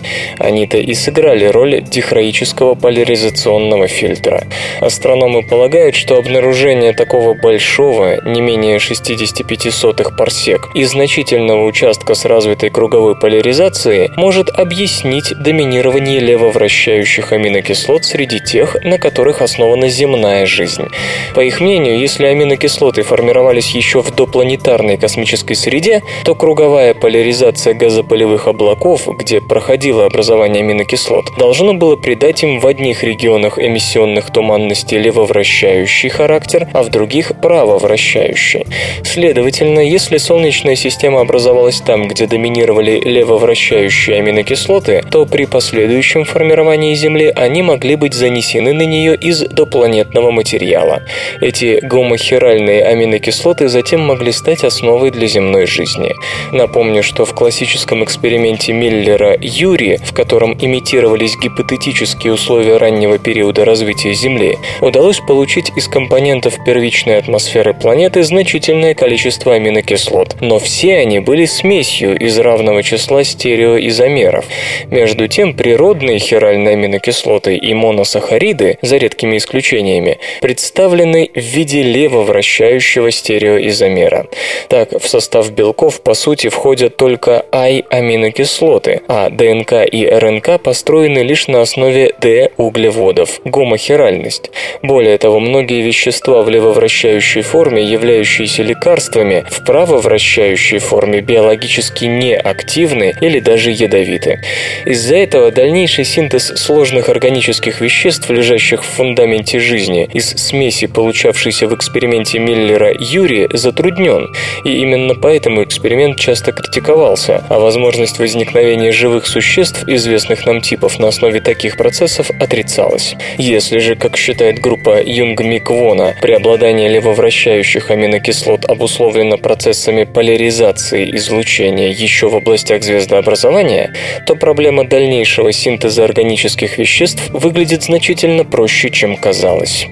Они-то 0.55 0.77
и 0.77 0.93
сыграли 0.93 1.47
роль 1.47 1.81
дихроического 1.81 2.75
поляризационного 2.75 3.89
фильтра. 3.89 4.45
Астрономы 4.79 5.43
полагают, 5.43 5.95
что 5.95 6.15
обнаружение 6.15 6.93
такого 6.93 7.33
большого, 7.33 8.21
не 8.25 8.39
менее 8.39 8.79
65 8.79 9.73
сотых 9.73 10.15
парсек, 10.15 10.69
и 10.73 10.85
значительного 10.85 11.65
участка 11.65 12.15
с 12.15 12.23
развитой 12.23 12.69
круговой 12.69 13.19
поляризацией 13.19 14.11
может 14.15 14.47
объяснить 14.47 15.33
доминирование 15.37 16.21
левовращающих 16.21 17.33
аминокислот 17.33 18.05
среди 18.05 18.39
тех, 18.39 18.77
на 18.81 18.97
которых 18.97 19.41
основана 19.41 19.89
земная 19.89 20.45
жизнь. 20.45 20.87
По 21.33 21.41
их 21.41 21.59
мнению, 21.59 21.99
если 21.99 22.27
аминокислоты 22.27 23.01
формировались 23.01 23.71
еще 23.71 24.01
в 24.01 24.15
допланетарной 24.15 24.95
космической 24.95 25.55
среде, 25.55 26.01
то 26.23 26.33
круговая 26.33 26.93
поляризация 26.93 27.73
газопылевых 27.73 28.47
облаков, 28.47 29.09
где 29.19 29.41
проходило 29.41 30.05
образование 30.05 30.44
аминокислот, 30.45 31.25
должно 31.37 31.73
было 31.73 31.95
придать 31.95 32.43
им 32.43 32.59
в 32.59 32.67
одних 32.67 33.03
регионах 33.03 33.57
эмиссионных 33.59 34.31
туманностей 34.31 34.97
левовращающий 34.97 36.09
характер, 36.09 36.67
а 36.73 36.83
в 36.83 36.89
других– 36.89 37.33
правовращающий. 37.41 38.65
Следовательно, 39.03 39.79
если 39.79 40.17
Солнечная 40.17 40.75
система 40.75 41.21
образовалась 41.21 41.81
там, 41.81 42.07
где 42.07 42.27
доминировали 42.27 42.99
левовращающие 42.99 44.17
аминокислоты, 44.17 45.03
то 45.09 45.25
при 45.25 45.45
последующем 45.45 46.25
формировании 46.25 46.93
Земли 46.95 47.31
они 47.35 47.61
могли 47.61 47.95
быть 47.95 48.13
занесены 48.13 48.73
на 48.73 48.83
нее 48.83 49.15
из 49.15 49.39
допланетного 49.41 50.31
материала. 50.31 51.01
Эти 51.41 51.79
гомохиральные 51.81 52.83
аминокислоты 52.83 53.67
затем 53.67 54.01
могли 54.01 54.31
стать 54.31 54.63
основой 54.63 55.11
для 55.11 55.27
земной 55.27 55.65
жизни. 55.65 56.13
Напомню, 56.51 57.03
что 57.03 57.25
в 57.25 57.33
классическом 57.33 58.03
эксперименте 58.03 58.73
Миллера 58.73 59.37
Юри, 59.39 59.99
в 60.03 60.13
котором 60.13 60.24
имитировались 60.33 61.37
гипотетические 61.37 62.33
условия 62.33 62.77
раннего 62.77 63.17
периода 63.17 63.65
развития 63.65 64.13
Земли, 64.13 64.57
удалось 64.81 65.19
получить 65.19 65.71
из 65.75 65.87
компонентов 65.87 66.55
первичной 66.65 67.17
атмосферы 67.17 67.73
планеты 67.73 68.23
значительное 68.23 68.93
количество 68.93 69.53
аминокислот, 69.53 70.37
но 70.41 70.59
все 70.59 70.97
они 70.97 71.19
были 71.19 71.45
смесью 71.45 72.17
из 72.17 72.37
равного 72.37 72.83
числа 72.83 73.23
стереоизомеров. 73.23 74.45
Между 74.89 75.27
тем, 75.27 75.53
природные 75.53 76.19
хиральные 76.19 76.73
аминокислоты 76.73 77.55
и 77.55 77.73
моносахариды, 77.73 78.77
за 78.81 78.97
редкими 78.97 79.37
исключениями, 79.37 80.19
представлены 80.41 81.29
в 81.33 81.39
виде 81.39 81.83
левовращающего 81.83 83.11
стереоизомера. 83.11 84.27
Так, 84.69 84.91
в 84.91 85.07
состав 85.07 85.51
белков, 85.51 86.01
по 86.01 86.13
сути, 86.13 86.49
входят 86.49 86.97
только 86.97 87.45
I-аминокислоты, 87.51 89.01
а 89.07 89.29
ДНК 89.29 89.85
и 89.85 90.05
РНК 90.19 90.61
построены 90.61 91.19
лишь 91.19 91.47
на 91.47 91.61
основе 91.61 92.13
D-углеводов, 92.19 93.41
гомохиральность. 93.43 94.51
Более 94.81 95.17
того, 95.17 95.39
многие 95.39 95.81
вещества 95.81 96.41
в 96.41 96.49
левовращающей 96.49 97.41
форме, 97.41 97.83
являющиеся 97.83 98.63
лекарствами, 98.63 99.45
в 99.49 99.65
правовращающей 99.65 100.79
форме 100.79 101.21
биологически 101.21 102.05
неактивны 102.05 103.13
или 103.21 103.39
даже 103.39 103.71
ядовиты. 103.71 104.41
Из-за 104.85 105.15
этого 105.15 105.51
дальнейший 105.51 106.05
синтез 106.05 106.53
сложных 106.55 107.09
органических 107.09 107.81
веществ, 107.81 108.29
лежащих 108.29 108.83
в 108.83 108.87
фундаменте 108.87 109.59
жизни, 109.59 110.09
из 110.13 110.29
смеси, 110.29 110.87
получавшейся 110.87 111.67
в 111.67 111.75
эксперименте 111.75 112.39
Миллера-Юри, 112.39 113.49
затруднен, 113.53 114.33
и 114.63 114.77
именно 114.77 115.15
поэтому 115.15 115.63
эксперимент 115.63 116.19
часто 116.19 116.51
критиковался, 116.51 117.43
а 117.49 117.59
возможность 117.59 118.19
возникновения 118.19 118.91
живых 118.91 119.27
существ 119.27 119.87
известных 120.05 120.45
нам 120.45 120.61
типов 120.61 120.99
на 120.99 121.07
основе 121.07 121.41
таких 121.41 121.77
процессов 121.77 122.29
отрицалась. 122.39 123.15
Если 123.37 123.79
же, 123.79 123.95
как 123.95 124.17
считает 124.17 124.59
группа 124.59 125.01
Юнг-Миквона, 125.01 126.15
преобладание 126.21 126.89
левовращающих 126.89 127.89
аминокислот 127.89 128.65
обусловлено 128.65 129.37
процессами 129.37 130.03
поляризации 130.03 131.15
излучения 131.15 131.89
еще 131.89 132.29
в 132.29 132.35
областях 132.35 132.83
звездообразования, 132.83 133.93
то 134.27 134.35
проблема 134.35 134.83
дальнейшего 134.83 135.51
синтеза 135.51 136.03
органических 136.03 136.77
веществ 136.77 137.23
выглядит 137.29 137.83
значительно 137.83 138.43
проще, 138.45 138.91
чем 138.91 139.17
казалось. 139.17 139.87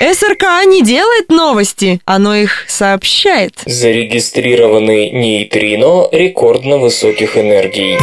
СРК 0.00 0.64
не 0.66 0.82
делает 0.82 1.28
новости, 1.28 2.00
оно 2.04 2.36
их 2.36 2.64
сообщает. 2.68 3.54
Зарегистрированный 3.66 5.10
нейтрино 5.10 6.08
рекордно 6.12 6.78
высоких 6.78 7.36
энергий. 7.36 7.98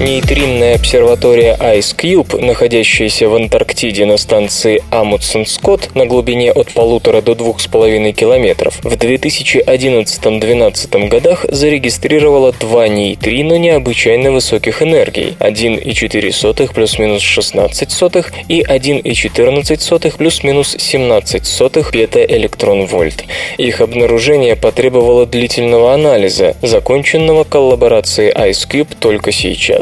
Нейтринная 0.00 0.76
обсерватория 0.76 1.54
Ice 1.56 1.94
Cube, 1.96 2.40
находящаяся 2.44 3.28
в 3.28 3.34
Антарктиде 3.34 4.06
на 4.06 4.16
станции 4.16 4.82
Амутсон-Скотт 4.90 5.90
на 5.94 6.06
глубине 6.06 6.50
от 6.50 6.72
полутора 6.72 7.20
до 7.20 7.34
двух 7.34 7.60
с 7.60 7.66
половиной 7.68 8.12
километров, 8.12 8.78
в 8.82 8.94
2011-2012 8.94 11.08
годах 11.08 11.44
зарегистрировала 11.48 12.52
два 12.52 12.88
нейтрино 12.88 13.58
необычайно 13.58 14.32
высоких 14.32 14.82
энергий 14.82 15.36
1,4 15.38 16.74
плюс-минус 16.74 17.22
16 17.22 17.92
сотых 17.92 18.32
и 18.48 18.62
1,14 18.62 20.16
плюс-минус 20.16 20.74
17 20.78 21.46
сотых 21.46 21.92
петаэлектрон-вольт. 21.92 23.24
Их 23.58 23.80
обнаружение 23.80 24.56
потребовало 24.56 25.26
длительного 25.26 25.94
анализа, 25.94 26.56
законченного 26.62 27.44
коллаборацией 27.44 28.32
Ice 28.32 28.66
Cube 28.68 28.96
только 28.98 29.30
сейчас. 29.32 29.81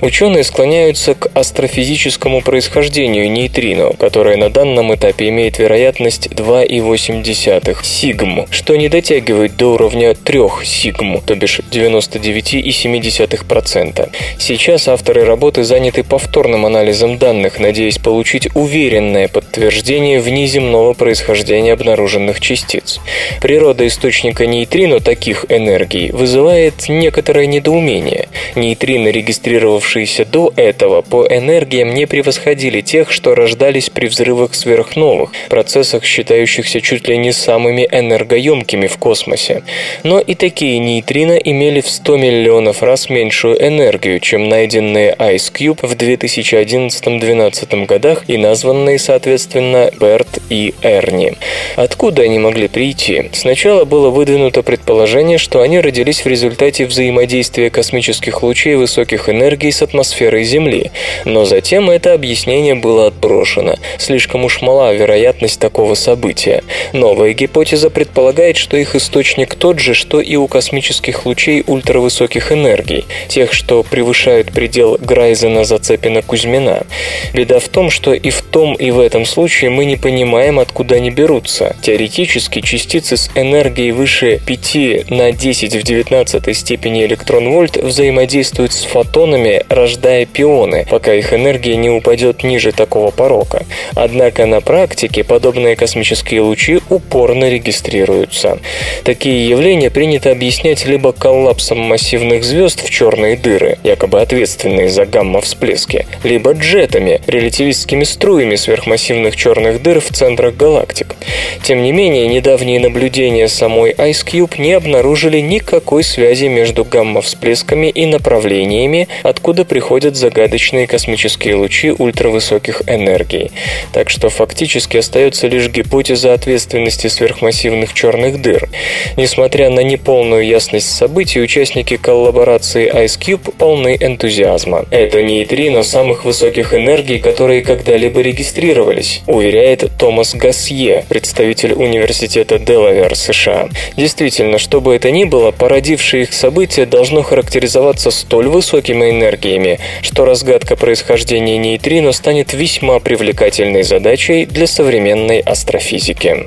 Ученые 0.00 0.44
склоняются 0.44 1.14
к 1.14 1.28
астрофизическому 1.34 2.42
происхождению 2.42 3.28
нейтрино, 3.30 3.92
которое 3.98 4.36
на 4.36 4.50
данном 4.50 4.94
этапе 4.94 5.28
имеет 5.28 5.58
вероятность 5.58 6.28
2,8 6.28 7.82
сигм, 7.82 8.46
что 8.50 8.76
не 8.76 8.88
дотягивает 8.88 9.56
до 9.56 9.74
уровня 9.74 10.14
3 10.14 10.40
сигм, 10.64 11.20
то 11.20 11.34
бишь 11.34 11.60
99,7%. 11.70 14.08
Сейчас 14.38 14.88
авторы 14.88 15.24
работы 15.24 15.64
заняты 15.64 16.04
повторным 16.04 16.66
анализом 16.66 17.16
данных, 17.18 17.58
надеясь 17.58 17.98
получить 17.98 18.48
уверенное 18.54 19.28
подтверждение 19.28 20.20
внеземного 20.20 20.92
происхождения 20.92 21.72
обнаруженных 21.72 22.40
частиц. 22.40 23.00
Природа 23.40 23.86
источника 23.86 24.46
нейтрино 24.46 25.00
таких 25.00 25.46
энергий 25.48 26.10
вызывает 26.10 26.88
некоторое 26.88 27.46
недоумение. 27.46 28.28
Нейтрино 28.54 29.08
регистрируются 29.08 29.35
регистрировавшиеся 29.36 30.24
до 30.24 30.52
этого, 30.56 31.02
по 31.02 31.26
энергиям 31.26 31.94
не 31.94 32.06
превосходили 32.06 32.80
тех, 32.80 33.12
что 33.12 33.34
рождались 33.34 33.90
при 33.90 34.06
взрывах 34.06 34.54
сверхновых, 34.54 35.32
процессах, 35.48 36.04
считающихся 36.04 36.80
чуть 36.80 37.08
ли 37.08 37.18
не 37.18 37.32
самыми 37.32 37.86
энергоемкими 37.90 38.86
в 38.86 38.96
космосе. 38.98 39.62
Но 40.04 40.18
и 40.18 40.34
такие 40.34 40.78
нейтрино 40.78 41.34
имели 41.36 41.80
в 41.80 41.88
100 41.88 42.16
миллионов 42.16 42.82
раз 42.82 43.10
меньшую 43.10 43.62
энергию, 43.62 44.20
чем 44.20 44.48
найденные 44.48 45.14
Ice 45.18 45.52
Cube 45.52 45.86
в 45.86 45.92
2011-2012 45.94 47.86
годах 47.86 48.24
и 48.28 48.36
названные, 48.38 48.98
соответственно, 48.98 49.90
Берт 50.00 50.38
и 50.48 50.74
Эрни. 50.82 51.34
Откуда 51.76 52.22
они 52.22 52.38
могли 52.38 52.68
прийти? 52.68 53.30
Сначала 53.32 53.84
было 53.84 54.10
выдвинуто 54.10 54.62
предположение, 54.62 55.38
что 55.38 55.60
они 55.60 55.80
родились 55.80 56.24
в 56.24 56.28
результате 56.28 56.86
взаимодействия 56.86 57.70
космических 57.70 58.42
лучей 58.42 58.76
высоких 58.76 59.25
энергий 59.28 59.56
энергии 59.56 59.70
с 59.70 59.82
атмосферой 59.82 60.44
Земли, 60.44 60.90
но 61.24 61.44
затем 61.44 61.90
это 61.90 62.12
объяснение 62.12 62.74
было 62.74 63.06
отброшено. 63.06 63.76
Слишком 63.98 64.44
уж 64.44 64.60
мала 64.60 64.92
вероятность 64.92 65.60
такого 65.60 65.94
события. 65.94 66.62
Новая 66.92 67.32
гипотеза 67.32 67.90
предполагает, 67.90 68.56
что 68.56 68.76
их 68.76 68.94
источник 68.94 69.54
тот 69.54 69.78
же, 69.78 69.94
что 69.94 70.20
и 70.20 70.36
у 70.36 70.46
космических 70.46 71.26
лучей 71.26 71.64
ультравысоких 71.66 72.52
энергий, 72.52 73.04
тех, 73.28 73.52
что 73.52 73.82
превышают 73.82 74.52
предел 74.52 74.96
Грайзена-Зацепина-Кузьмина. 74.96 76.86
Беда 77.32 77.58
в 77.58 77.68
том, 77.68 77.90
что 77.90 78.12
и 78.12 78.30
в 78.30 78.42
том, 78.42 78.74
и 78.74 78.90
в 78.90 79.00
этом 79.00 79.24
случае 79.24 79.70
мы 79.70 79.84
не 79.84 79.96
понимаем, 79.96 80.58
откуда 80.58 80.96
они 80.96 81.10
берутся. 81.10 81.76
Теоретически 81.82 82.60
частицы 82.60 83.16
с 83.16 83.30
энергией 83.34 83.92
выше 83.92 84.40
5 84.44 85.10
на 85.10 85.32
10 85.32 85.74
в 85.76 85.82
19 85.82 86.56
степени 86.56 87.04
электрон-вольт 87.06 87.76
взаимодействуют 87.76 88.72
с 88.72 88.84
фотонами 88.84 89.15
фотонами, 89.16 89.62
рождая 89.70 90.26
пионы, 90.26 90.86
пока 90.90 91.14
их 91.14 91.32
энергия 91.32 91.76
не 91.76 91.88
упадет 91.88 92.42
ниже 92.42 92.72
такого 92.72 93.10
порока. 93.10 93.64
Однако 93.94 94.44
на 94.44 94.60
практике 94.60 95.24
подобные 95.24 95.74
космические 95.74 96.42
лучи 96.42 96.80
упорно 96.90 97.48
регистрируются. 97.48 98.58
Такие 99.04 99.48
явления 99.48 99.88
принято 99.88 100.30
объяснять 100.30 100.84
либо 100.84 101.12
коллапсом 101.12 101.78
массивных 101.78 102.44
звезд 102.44 102.84
в 102.84 102.90
черные 102.90 103.38
дыры, 103.38 103.78
якобы 103.82 104.20
ответственные 104.20 104.90
за 104.90 105.06
гамма-всплески, 105.06 106.06
либо 106.22 106.52
джетами, 106.52 107.22
релятивистскими 107.26 108.04
струями 108.04 108.56
сверхмассивных 108.56 109.34
черных 109.34 109.82
дыр 109.82 110.00
в 110.00 110.10
центрах 110.10 110.56
галактик. 110.56 111.16
Тем 111.62 111.82
не 111.82 111.92
менее, 111.92 112.28
недавние 112.28 112.80
наблюдения 112.80 113.48
самой 113.48 113.92
Ice 113.92 114.26
Cube 114.26 114.60
не 114.60 114.74
обнаружили 114.74 115.40
никакой 115.40 116.04
связи 116.04 116.48
между 116.48 116.84
гамма-всплесками 116.84 117.88
и 117.88 118.04
направлениями, 118.04 119.05
откуда 119.22 119.64
приходят 119.64 120.16
загадочные 120.16 120.86
космические 120.86 121.56
лучи 121.56 121.90
ультравысоких 121.90 122.82
энергий. 122.86 123.50
Так 123.92 124.10
что 124.10 124.28
фактически 124.28 124.96
остается 124.96 125.46
лишь 125.46 125.68
гипотеза 125.68 126.32
ответственности 126.32 127.06
сверхмассивных 127.08 127.92
черных 127.94 128.40
дыр. 128.40 128.68
Несмотря 129.16 129.70
на 129.70 129.80
неполную 129.80 130.46
ясность 130.46 130.90
событий, 130.90 131.40
участники 131.40 131.96
коллаборации 131.96 132.92
Ice 133.04 133.18
Cube 133.18 133.54
полны 133.56 133.96
энтузиазма. 134.00 134.86
Это 134.90 135.22
нейтрино 135.22 135.82
самых 135.82 136.24
высоких 136.24 136.74
энергий, 136.74 137.18
которые 137.18 137.62
когда-либо 137.62 138.20
регистрировались, 138.20 139.22
уверяет 139.26 139.90
Томас 139.98 140.34
Гассье, 140.34 141.04
представитель 141.08 141.72
Университета 141.72 142.58
Делавер, 142.58 143.14
США. 143.14 143.68
Действительно, 143.96 144.58
что 144.58 144.80
бы 144.80 144.94
это 144.94 145.10
ни 145.10 145.24
было, 145.24 145.50
породившее 145.50 146.24
их 146.24 146.32
событие 146.32 146.86
должно 146.86 147.22
характеризоваться 147.22 148.10
столь 148.10 148.48
высокими 148.48 148.95
энергиями, 149.04 149.78
что 150.02 150.24
разгадка 150.24 150.76
происхождения 150.76 151.58
нейтрино 151.58 152.12
станет 152.12 152.52
весьма 152.52 152.98
привлекательной 152.98 153.82
задачей 153.82 154.46
для 154.46 154.66
современной 154.66 155.40
астрофизики. 155.40 156.46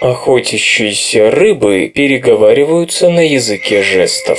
Охотящиеся 0.00 1.30
рыбы 1.30 1.90
переговариваются 1.94 3.10
на 3.10 3.20
языке 3.20 3.82
жестов. 3.82 4.38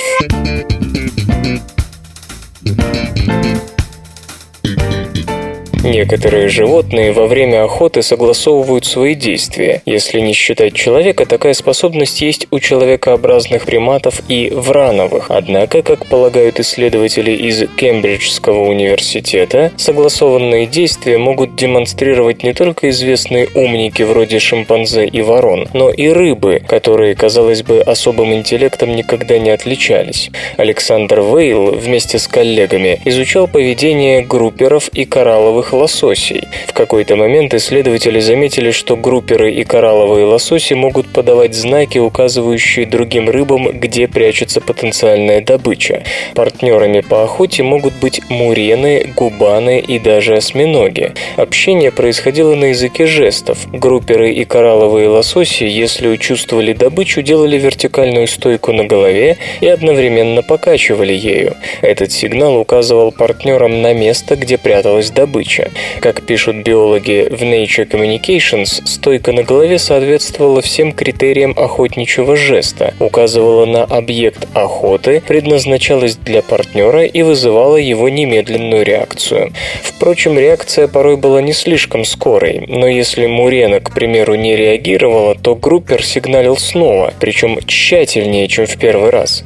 Некоторые 5.92 6.48
животные 6.48 7.12
во 7.12 7.26
время 7.26 7.64
охоты 7.64 8.00
согласовывают 8.00 8.86
свои 8.86 9.14
действия. 9.14 9.82
Если 9.84 10.20
не 10.20 10.32
считать 10.32 10.72
человека, 10.72 11.26
такая 11.26 11.52
способность 11.52 12.22
есть 12.22 12.46
у 12.50 12.60
человекообразных 12.60 13.66
приматов 13.66 14.22
и 14.26 14.50
врановых. 14.50 15.26
Однако, 15.28 15.82
как 15.82 16.06
полагают 16.06 16.58
исследователи 16.60 17.32
из 17.32 17.68
Кембриджского 17.76 18.70
университета, 18.70 19.70
согласованные 19.76 20.64
действия 20.64 21.18
могут 21.18 21.56
демонстрировать 21.56 22.42
не 22.42 22.54
только 22.54 22.88
известные 22.88 23.50
умники 23.54 24.02
вроде 24.02 24.38
шимпанзе 24.38 25.04
и 25.04 25.20
ворон, 25.20 25.68
но 25.74 25.90
и 25.90 26.08
рыбы, 26.08 26.62
которые, 26.66 27.14
казалось 27.14 27.62
бы, 27.62 27.82
особым 27.82 28.32
интеллектом 28.32 28.96
никогда 28.96 29.38
не 29.38 29.50
отличались. 29.50 30.30
Александр 30.56 31.20
Вейл 31.20 31.72
вместе 31.72 32.18
с 32.18 32.26
коллегами 32.26 32.98
изучал 33.04 33.46
поведение 33.46 34.22
групперов 34.22 34.88
и 34.88 35.04
коралловых 35.04 35.74
лососей. 35.82 36.48
В 36.68 36.72
какой-то 36.72 37.16
момент 37.16 37.54
исследователи 37.54 38.20
заметили, 38.20 38.70
что 38.70 38.96
групперы 38.96 39.52
и 39.52 39.64
коралловые 39.64 40.24
лососи 40.26 40.74
могут 40.74 41.08
подавать 41.08 41.54
знаки, 41.54 41.98
указывающие 41.98 42.86
другим 42.86 43.28
рыбам, 43.28 43.68
где 43.72 44.06
прячется 44.06 44.60
потенциальная 44.60 45.40
добыча. 45.40 46.04
Партнерами 46.34 47.00
по 47.00 47.24
охоте 47.24 47.62
могут 47.62 47.94
быть 47.94 48.20
мурены, 48.30 49.12
губаны 49.16 49.80
и 49.80 49.98
даже 49.98 50.36
осьминоги. 50.36 51.12
Общение 51.36 51.90
происходило 51.90 52.54
на 52.54 52.66
языке 52.66 53.06
жестов. 53.06 53.58
Групперы 53.72 54.32
и 54.32 54.44
коралловые 54.44 55.08
лососи, 55.08 55.64
если 55.64 56.16
чувствовали 56.16 56.72
добычу, 56.72 57.22
делали 57.22 57.58
вертикальную 57.58 58.28
стойку 58.28 58.72
на 58.72 58.84
голове 58.84 59.36
и 59.60 59.66
одновременно 59.66 60.42
покачивали 60.42 61.12
ею. 61.12 61.56
Этот 61.80 62.12
сигнал 62.12 62.56
указывал 62.56 63.10
партнерам 63.10 63.82
на 63.82 63.92
место, 63.94 64.36
где 64.36 64.58
пряталась 64.58 65.10
добыча. 65.10 65.71
Как 66.00 66.22
пишут 66.22 66.56
биологи 66.56 67.28
в 67.30 67.42
Nature 67.42 67.88
Communications, 67.88 68.86
стойка 68.86 69.32
на 69.32 69.42
голове 69.42 69.78
соответствовала 69.78 70.62
всем 70.62 70.92
критериям 70.92 71.54
охотничьего 71.56 72.36
жеста, 72.36 72.94
указывала 72.98 73.66
на 73.66 73.84
объект 73.84 74.46
охоты, 74.54 75.22
предназначалась 75.26 76.16
для 76.16 76.42
партнера 76.42 77.04
и 77.04 77.22
вызывала 77.22 77.76
его 77.76 78.08
немедленную 78.08 78.84
реакцию. 78.84 79.52
Впрочем, 79.82 80.38
реакция 80.38 80.88
порой 80.88 81.16
была 81.16 81.40
не 81.40 81.52
слишком 81.52 82.04
скорой, 82.04 82.64
но 82.68 82.86
если 82.86 83.26
Мурена, 83.26 83.80
к 83.80 83.94
примеру, 83.94 84.34
не 84.34 84.56
реагировала, 84.56 85.34
то 85.34 85.54
группер 85.54 86.04
сигналил 86.04 86.56
снова, 86.56 87.12
причем 87.20 87.58
тщательнее, 87.66 88.48
чем 88.48 88.66
в 88.66 88.76
первый 88.76 89.10
раз. 89.10 89.44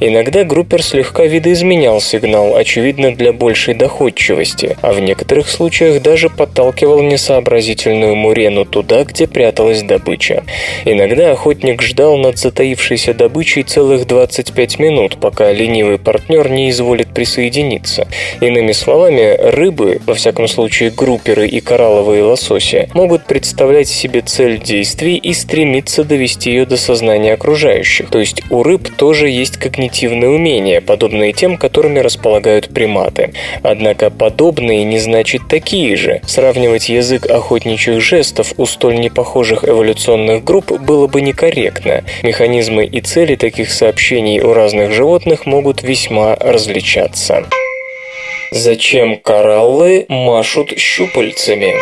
Иногда 0.00 0.44
группер 0.44 0.82
слегка 0.82 1.24
видоизменял 1.24 2.00
сигнал, 2.00 2.56
очевидно, 2.56 3.14
для 3.14 3.32
большей 3.32 3.74
доходчивости, 3.74 4.76
а 4.82 4.92
в 4.92 5.00
некоторых 5.00 5.48
случаях 5.48 5.65
даже 6.00 6.30
подталкивал 6.30 7.02
несообразительную 7.02 8.14
Мурену 8.14 8.64
туда, 8.64 9.04
где 9.04 9.26
пряталась 9.26 9.82
добыча. 9.82 10.44
Иногда 10.84 11.32
охотник 11.32 11.82
ждал 11.82 12.16
над 12.16 12.38
затаившейся 12.38 13.14
добычей 13.14 13.62
целых 13.62 14.06
25 14.06 14.78
минут, 14.78 15.18
пока 15.20 15.52
ленивый 15.52 15.98
партнер 15.98 16.48
не 16.48 16.70
изволит 16.70 17.12
присоединиться. 17.12 18.06
Иными 18.40 18.72
словами, 18.72 19.36
рыбы, 19.50 20.00
во 20.06 20.14
всяком 20.14 20.48
случае 20.48 20.90
групперы 20.90 21.48
и 21.48 21.60
коралловые 21.60 22.22
лососи, 22.22 22.88
могут 22.94 23.26
представлять 23.26 23.88
себе 23.88 24.20
цель 24.20 24.60
действий 24.60 25.16
и 25.16 25.32
стремиться 25.32 26.04
довести 26.04 26.50
ее 26.50 26.66
до 26.66 26.76
сознания 26.76 27.34
окружающих. 27.34 28.10
То 28.10 28.18
есть 28.18 28.42
у 28.50 28.62
рыб 28.62 28.88
тоже 28.96 29.28
есть 29.28 29.56
когнитивные 29.56 30.30
умения, 30.30 30.80
подобные 30.80 31.32
тем, 31.32 31.56
которыми 31.56 31.98
располагают 31.98 32.68
приматы. 32.68 33.32
Однако 33.62 34.10
подобные 34.10 34.84
не 34.84 34.98
значит 34.98 35.48
такие 35.56 35.96
же. 35.96 36.20
Сравнивать 36.26 36.90
язык 36.90 37.24
охотничьих 37.24 38.02
жестов 38.02 38.52
у 38.58 38.66
столь 38.66 39.00
непохожих 39.00 39.64
эволюционных 39.64 40.44
групп 40.44 40.70
было 40.70 41.06
бы 41.06 41.22
некорректно. 41.22 42.04
Механизмы 42.22 42.84
и 42.84 43.00
цели 43.00 43.36
таких 43.36 43.72
сообщений 43.72 44.38
у 44.40 44.52
разных 44.52 44.92
животных 44.92 45.46
могут 45.46 45.82
весьма 45.82 46.36
различаться. 46.36 47.46
Зачем 48.50 49.16
кораллы 49.16 50.04
машут 50.10 50.78
щупальцами? 50.78 51.72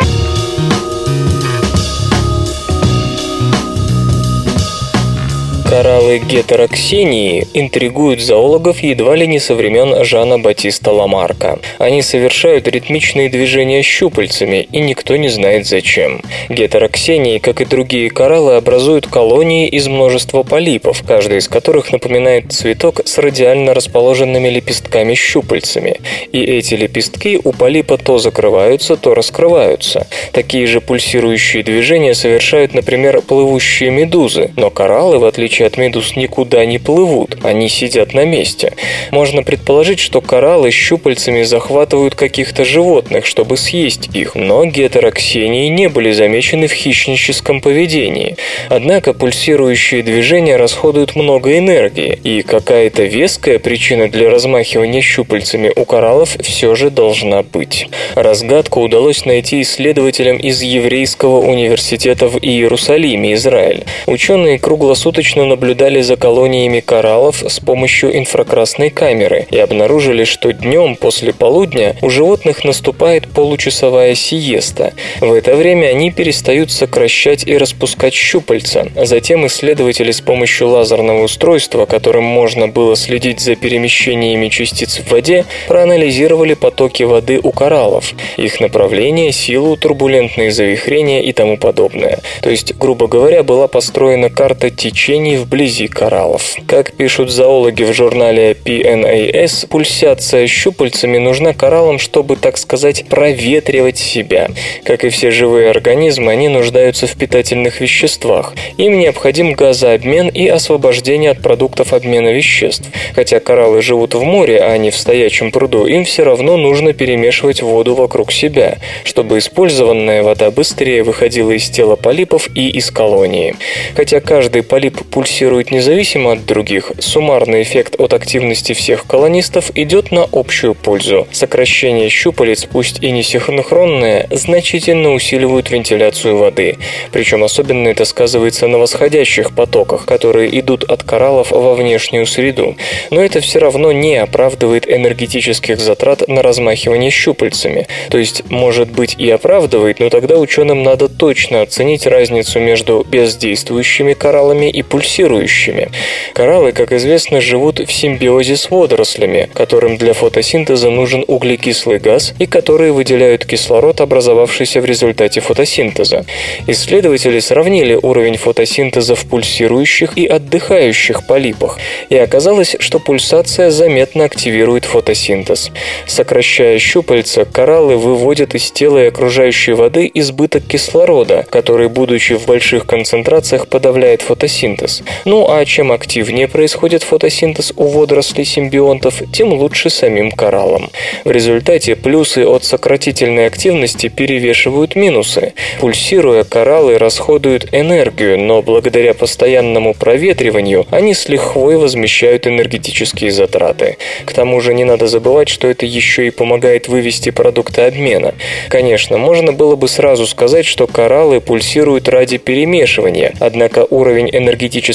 Кораллы 5.75 6.19
гетероксении 6.19 7.49
интригуют 7.53 8.21
зоологов 8.21 8.79
едва 8.79 9.13
ли 9.17 9.27
не 9.27 9.39
со 9.39 9.55
времен 9.55 10.05
Жана 10.05 10.39
Батиста 10.39 10.93
Ламарка. 10.93 11.59
Они 11.79 12.01
совершают 12.01 12.69
ритмичные 12.69 13.27
движения 13.27 13.81
щупальцами, 13.81 14.69
и 14.71 14.79
никто 14.79 15.17
не 15.17 15.27
знает 15.27 15.67
зачем. 15.67 16.21
Гетероксении, 16.47 17.39
как 17.39 17.59
и 17.59 17.65
другие 17.65 18.09
кораллы, 18.09 18.55
образуют 18.55 19.07
колонии 19.07 19.67
из 19.67 19.89
множества 19.89 20.43
полипов, 20.43 21.03
каждый 21.05 21.39
из 21.39 21.49
которых 21.49 21.91
напоминает 21.91 22.53
цветок 22.53 23.01
с 23.03 23.17
радиально 23.17 23.73
расположенными 23.73 24.47
лепестками-щупальцами. 24.47 25.99
И 26.31 26.41
эти 26.41 26.75
лепестки 26.75 27.37
у 27.43 27.51
полипа 27.51 27.97
то 27.97 28.17
закрываются, 28.17 28.95
то 28.95 29.13
раскрываются. 29.13 30.07
Такие 30.31 30.67
же 30.67 30.79
пульсирующие 30.79 31.63
движения 31.63 32.13
совершают, 32.13 32.73
например, 32.73 33.19
плывущие 33.19 33.89
медузы, 33.89 34.53
но 34.55 34.69
кораллы, 34.69 35.19
в 35.19 35.25
отличие 35.25 35.64
от 35.65 35.77
медуз, 35.77 36.15
никуда 36.15 36.65
не 36.65 36.77
плывут, 36.77 37.37
они 37.43 37.67
сидят 37.69 38.13
на 38.13 38.25
месте. 38.25 38.73
Можно 39.11 39.43
предположить, 39.43 39.99
что 39.99 40.21
кораллы 40.21 40.71
щупальцами 40.71 41.43
захватывают 41.43 42.15
каких-то 42.15 42.63
животных, 42.65 43.25
чтобы 43.25 43.57
съесть 43.57 44.09
их, 44.13 44.35
но 44.35 44.65
гетероксении 44.65 45.67
не 45.67 45.89
были 45.89 46.11
замечены 46.11 46.67
в 46.67 46.73
хищническом 46.73 47.61
поведении. 47.61 48.37
Однако 48.69 49.13
пульсирующие 49.13 50.03
движения 50.03 50.57
расходуют 50.57 51.15
много 51.15 51.57
энергии, 51.57 52.19
и 52.23 52.41
какая-то 52.41 53.03
веская 53.03 53.59
причина 53.59 54.09
для 54.09 54.29
размахивания 54.29 55.01
щупальцами 55.01 55.71
у 55.75 55.85
кораллов 55.85 56.37
все 56.41 56.75
же 56.75 56.89
должна 56.89 57.43
быть. 57.43 57.87
Разгадку 58.15 58.81
удалось 58.81 59.25
найти 59.25 59.61
исследователям 59.61 60.37
из 60.37 60.61
Еврейского 60.61 61.39
университета 61.39 62.27
в 62.27 62.37
Иерусалиме, 62.37 63.33
Израиль. 63.33 63.83
Ученые 64.05 64.59
круглосуточно 64.59 65.44
наблюдали 65.45 66.01
за 66.01 66.15
колониями 66.15 66.79
кораллов 66.79 67.43
с 67.47 67.59
помощью 67.59 68.17
инфракрасной 68.17 68.89
камеры 68.89 69.47
и 69.49 69.57
обнаружили, 69.57 70.23
что 70.23 70.53
днем 70.53 70.95
после 70.95 71.33
полудня 71.33 71.95
у 72.01 72.09
животных 72.09 72.63
наступает 72.63 73.27
получасовая 73.27 74.15
сиеста. 74.15 74.93
В 75.21 75.33
это 75.33 75.55
время 75.55 75.87
они 75.87 76.11
перестают 76.11 76.71
сокращать 76.71 77.47
и 77.47 77.57
распускать 77.57 78.13
щупальца. 78.13 78.87
Затем 78.95 79.45
исследователи 79.47 80.11
с 80.11 80.21
помощью 80.21 80.69
лазерного 80.69 81.23
устройства, 81.23 81.85
которым 81.85 82.23
можно 82.23 82.67
было 82.67 82.95
следить 82.95 83.39
за 83.39 83.55
перемещениями 83.55 84.49
частиц 84.49 84.99
в 84.99 85.11
воде, 85.11 85.45
проанализировали 85.67 86.53
потоки 86.53 87.03
воды 87.03 87.39
у 87.41 87.51
кораллов, 87.51 88.13
их 88.37 88.59
направление, 88.59 89.31
силу, 89.31 89.77
турбулентные 89.77 90.51
завихрения 90.51 91.21
и 91.21 91.31
тому 91.33 91.57
подобное. 91.57 92.19
То 92.41 92.49
есть, 92.49 92.75
грубо 92.75 93.07
говоря, 93.07 93.43
была 93.43 93.67
построена 93.67 94.29
карта 94.29 94.69
течений 94.69 95.34
вблизи 95.37 95.87
кораллов. 95.87 96.55
Как 96.67 96.93
пишут 96.93 97.29
зоологи 97.29 97.83
в 97.83 97.93
журнале 97.93 98.51
PNAS, 98.51 99.67
пульсация 99.67 100.47
щупальцами 100.47 101.17
нужна 101.17 101.53
кораллам, 101.53 101.99
чтобы, 101.99 102.35
так 102.35 102.57
сказать, 102.57 103.05
проветривать 103.07 103.97
себя. 103.97 104.49
Как 104.83 105.03
и 105.03 105.09
все 105.09 105.31
живые 105.31 105.69
организмы, 105.69 106.31
они 106.31 106.47
нуждаются 106.47 107.07
в 107.07 107.15
питательных 107.15 107.81
веществах. 107.81 108.53
Им 108.77 108.97
необходим 108.99 109.53
газообмен 109.53 110.29
и 110.29 110.47
освобождение 110.47 111.31
от 111.31 111.41
продуктов 111.41 111.93
обмена 111.93 112.29
веществ. 112.29 112.89
Хотя 113.13 113.39
кораллы 113.39 113.81
живут 113.81 114.15
в 114.15 114.23
море, 114.23 114.61
а 114.61 114.77
не 114.77 114.91
в 114.91 114.97
стоячем 114.97 115.51
пруду, 115.51 115.85
им 115.85 116.05
все 116.05 116.23
равно 116.23 116.57
нужно 116.57 116.93
перемешивать 116.93 117.61
воду 117.61 117.95
вокруг 117.95 118.31
себя, 118.31 118.77
чтобы 119.03 119.37
использованная 119.37 120.23
вода 120.23 120.51
быстрее 120.51 121.03
выходила 121.03 121.51
из 121.51 121.69
тела 121.69 121.95
полипов 121.95 122.49
и 122.55 122.69
из 122.69 122.91
колонии. 122.91 123.55
Хотя 123.95 124.19
каждый 124.19 124.63
полип 124.63 125.03
пульсирует 125.05 125.24
независимо 125.71 126.33
от 126.33 126.45
других, 126.45 126.91
суммарный 126.99 127.63
эффект 127.63 127.95
от 127.99 128.13
активности 128.13 128.73
всех 128.73 129.05
колонистов 129.07 129.71
идет 129.75 130.11
на 130.11 130.27
общую 130.31 130.75
пользу. 130.75 131.27
Сокращение 131.31 132.09
щупалец, 132.09 132.65
пусть 132.65 133.01
и 133.01 133.11
не 133.11 133.23
синхронное, 133.23 134.27
значительно 134.31 135.13
усиливают 135.13 135.71
вентиляцию 135.71 136.37
воды. 136.37 136.77
Причем 137.11 137.43
особенно 137.43 137.87
это 137.87 138.05
сказывается 138.05 138.67
на 138.67 138.77
восходящих 138.77 139.55
потоках, 139.55 140.05
которые 140.05 140.59
идут 140.59 140.83
от 140.83 141.03
кораллов 141.03 141.51
во 141.51 141.75
внешнюю 141.75 142.25
среду. 142.25 142.75
Но 143.11 143.21
это 143.21 143.41
все 143.41 143.59
равно 143.59 143.91
не 143.91 144.17
оправдывает 144.17 144.89
энергетических 144.89 145.79
затрат 145.79 146.27
на 146.27 146.41
размахивание 146.41 147.11
щупальцами. 147.11 147.87
То 148.09 148.17
есть, 148.17 148.43
может 148.49 148.91
быть 148.91 149.15
и 149.17 149.29
оправдывает, 149.29 149.99
но 149.99 150.09
тогда 150.09 150.37
ученым 150.37 150.83
надо 150.83 151.09
точно 151.09 151.61
оценить 151.61 152.05
разницу 152.05 152.59
между 152.59 153.05
бездействующими 153.09 154.13
кораллами 154.13 154.69
и 154.69 154.83
пульсирующими. 155.15 155.89
Кораллы, 156.33 156.71
как 156.71 156.91
известно, 156.91 157.39
живут 157.41 157.79
в 157.79 157.91
симбиозе 157.91 158.57
с 158.57 158.69
водорослями, 158.69 159.49
которым 159.53 159.97
для 159.97 160.13
фотосинтеза 160.13 160.89
нужен 160.89 161.23
углекислый 161.27 161.99
газ 161.99 162.33
и 162.39 162.45
которые 162.45 162.91
выделяют 162.91 163.45
кислород, 163.45 164.01
образовавшийся 164.01 164.81
в 164.81 164.85
результате 164.85 165.41
фотосинтеза. 165.41 166.25
Исследователи 166.67 167.39
сравнили 167.39 167.97
уровень 168.01 168.37
фотосинтеза 168.37 169.15
в 169.15 169.25
пульсирующих 169.25 170.17
и 170.17 170.25
отдыхающих 170.25 171.27
полипах, 171.27 171.79
и 172.09 172.17
оказалось, 172.17 172.75
что 172.79 172.99
пульсация 172.99 173.69
заметно 173.69 174.25
активирует 174.25 174.85
фотосинтез. 174.85 175.71
Сокращая 176.07 176.79
щупальца, 176.79 177.45
кораллы 177.45 177.95
выводят 177.97 178.55
из 178.55 178.71
тела 178.71 179.03
и 179.03 179.07
окружающей 179.07 179.73
воды 179.73 180.11
избыток 180.13 180.65
кислорода, 180.67 181.45
который, 181.49 181.87
будучи 181.87 182.33
в 182.33 182.45
больших 182.45 182.85
концентрациях, 182.85 183.67
подавляет 183.67 184.21
фотосинтез. 184.21 185.04
Ну 185.25 185.47
а 185.49 185.65
чем 185.65 185.91
активнее 185.91 186.47
происходит 186.47 187.03
фотосинтез 187.03 187.73
у 187.75 187.85
водорослей 187.87 188.45
симбионтов, 188.45 189.21
тем 189.31 189.53
лучше 189.53 189.89
самим 189.89 190.31
кораллам. 190.31 190.89
В 191.23 191.31
результате 191.31 191.95
плюсы 191.95 192.45
от 192.45 192.63
сократительной 192.63 193.47
активности 193.47 194.07
перевешивают 194.07 194.95
минусы. 194.95 195.53
Пульсируя, 195.79 196.43
кораллы 196.43 196.97
расходуют 196.97 197.69
энергию, 197.71 198.39
но 198.39 198.61
благодаря 198.61 199.13
постоянному 199.13 199.93
проветриванию 199.93 200.85
они 200.91 201.13
с 201.13 201.27
лихвой 201.27 201.77
возмещают 201.77 202.47
энергетические 202.47 203.31
затраты. 203.31 203.97
К 204.25 204.33
тому 204.33 204.61
же 204.61 204.73
не 204.73 204.83
надо 204.83 205.07
забывать, 205.07 205.49
что 205.49 205.67
это 205.67 205.85
еще 205.85 206.27
и 206.27 206.31
помогает 206.31 206.87
вывести 206.87 207.29
продукты 207.31 207.81
обмена. 207.81 208.33
Конечно, 208.69 209.17
можно 209.17 209.53
было 209.53 209.75
бы 209.75 209.87
сразу 209.87 210.25
сказать, 210.27 210.65
что 210.65 210.87
кораллы 210.87 211.41
пульсируют 211.41 212.09
ради 212.09 212.37
перемешивания, 212.37 213.33
однако 213.39 213.85
уровень 213.89 214.29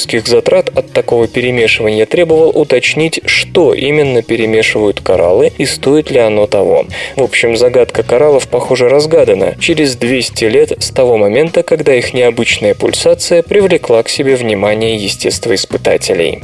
энергетических 0.00 0.26
затрат 0.26 0.70
от 0.76 0.92
такого 0.92 1.26
перемешивания 1.26 2.06
требовал 2.06 2.50
уточнить, 2.50 3.20
что 3.26 3.74
именно 3.74 4.22
перемешивают 4.22 5.00
кораллы 5.00 5.52
и 5.58 5.66
стоит 5.66 6.10
ли 6.10 6.18
оно 6.18 6.46
того. 6.46 6.86
В 7.16 7.22
общем, 7.22 7.56
загадка 7.56 8.02
кораллов, 8.02 8.48
похоже, 8.48 8.88
разгадана 8.88 9.56
через 9.60 9.96
200 9.96 10.44
лет 10.44 10.82
с 10.82 10.90
того 10.90 11.16
момента, 11.16 11.62
когда 11.62 11.94
их 11.94 12.14
необычная 12.14 12.74
пульсация 12.74 13.42
привлекла 13.42 14.02
к 14.02 14.08
себе 14.08 14.36
внимание 14.36 14.96
естествоиспытателей. 14.96 16.40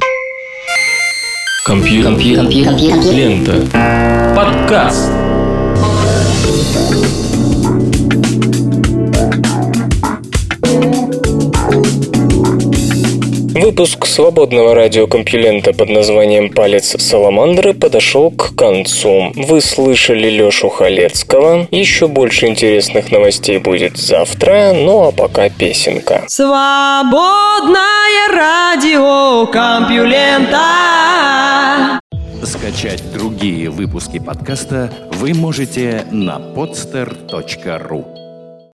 Компьютер. 1.66 2.12
Компьютер. 2.12 2.44
Компьютер. 2.44 3.12
Лента. 3.12 4.34
Подкаст. 4.36 5.10
Выпуск 13.56 14.04
свободного 14.04 14.74
радиокомпьюлента 14.74 15.72
под 15.72 15.88
названием 15.88 16.50
«Палец 16.50 16.94
Саламандры» 17.00 17.72
подошел 17.72 18.30
к 18.30 18.54
концу. 18.54 19.32
Вы 19.34 19.62
слышали 19.62 20.28
Лешу 20.28 20.68
Халецкого. 20.68 21.66
Еще 21.70 22.06
больше 22.06 22.48
интересных 22.48 23.10
новостей 23.10 23.56
будет 23.56 23.96
завтра, 23.96 24.74
ну 24.74 25.08
а 25.08 25.10
пока 25.10 25.48
песенка. 25.48 26.24
Свободное 26.26 27.78
радио 28.30 29.46
Компьюлента. 29.46 30.60
Скачать 32.42 33.02
другие 33.14 33.70
выпуски 33.70 34.18
подкаста 34.18 34.92
вы 35.12 35.32
можете 35.32 36.04
на 36.10 36.36
podster.ru 36.54 38.25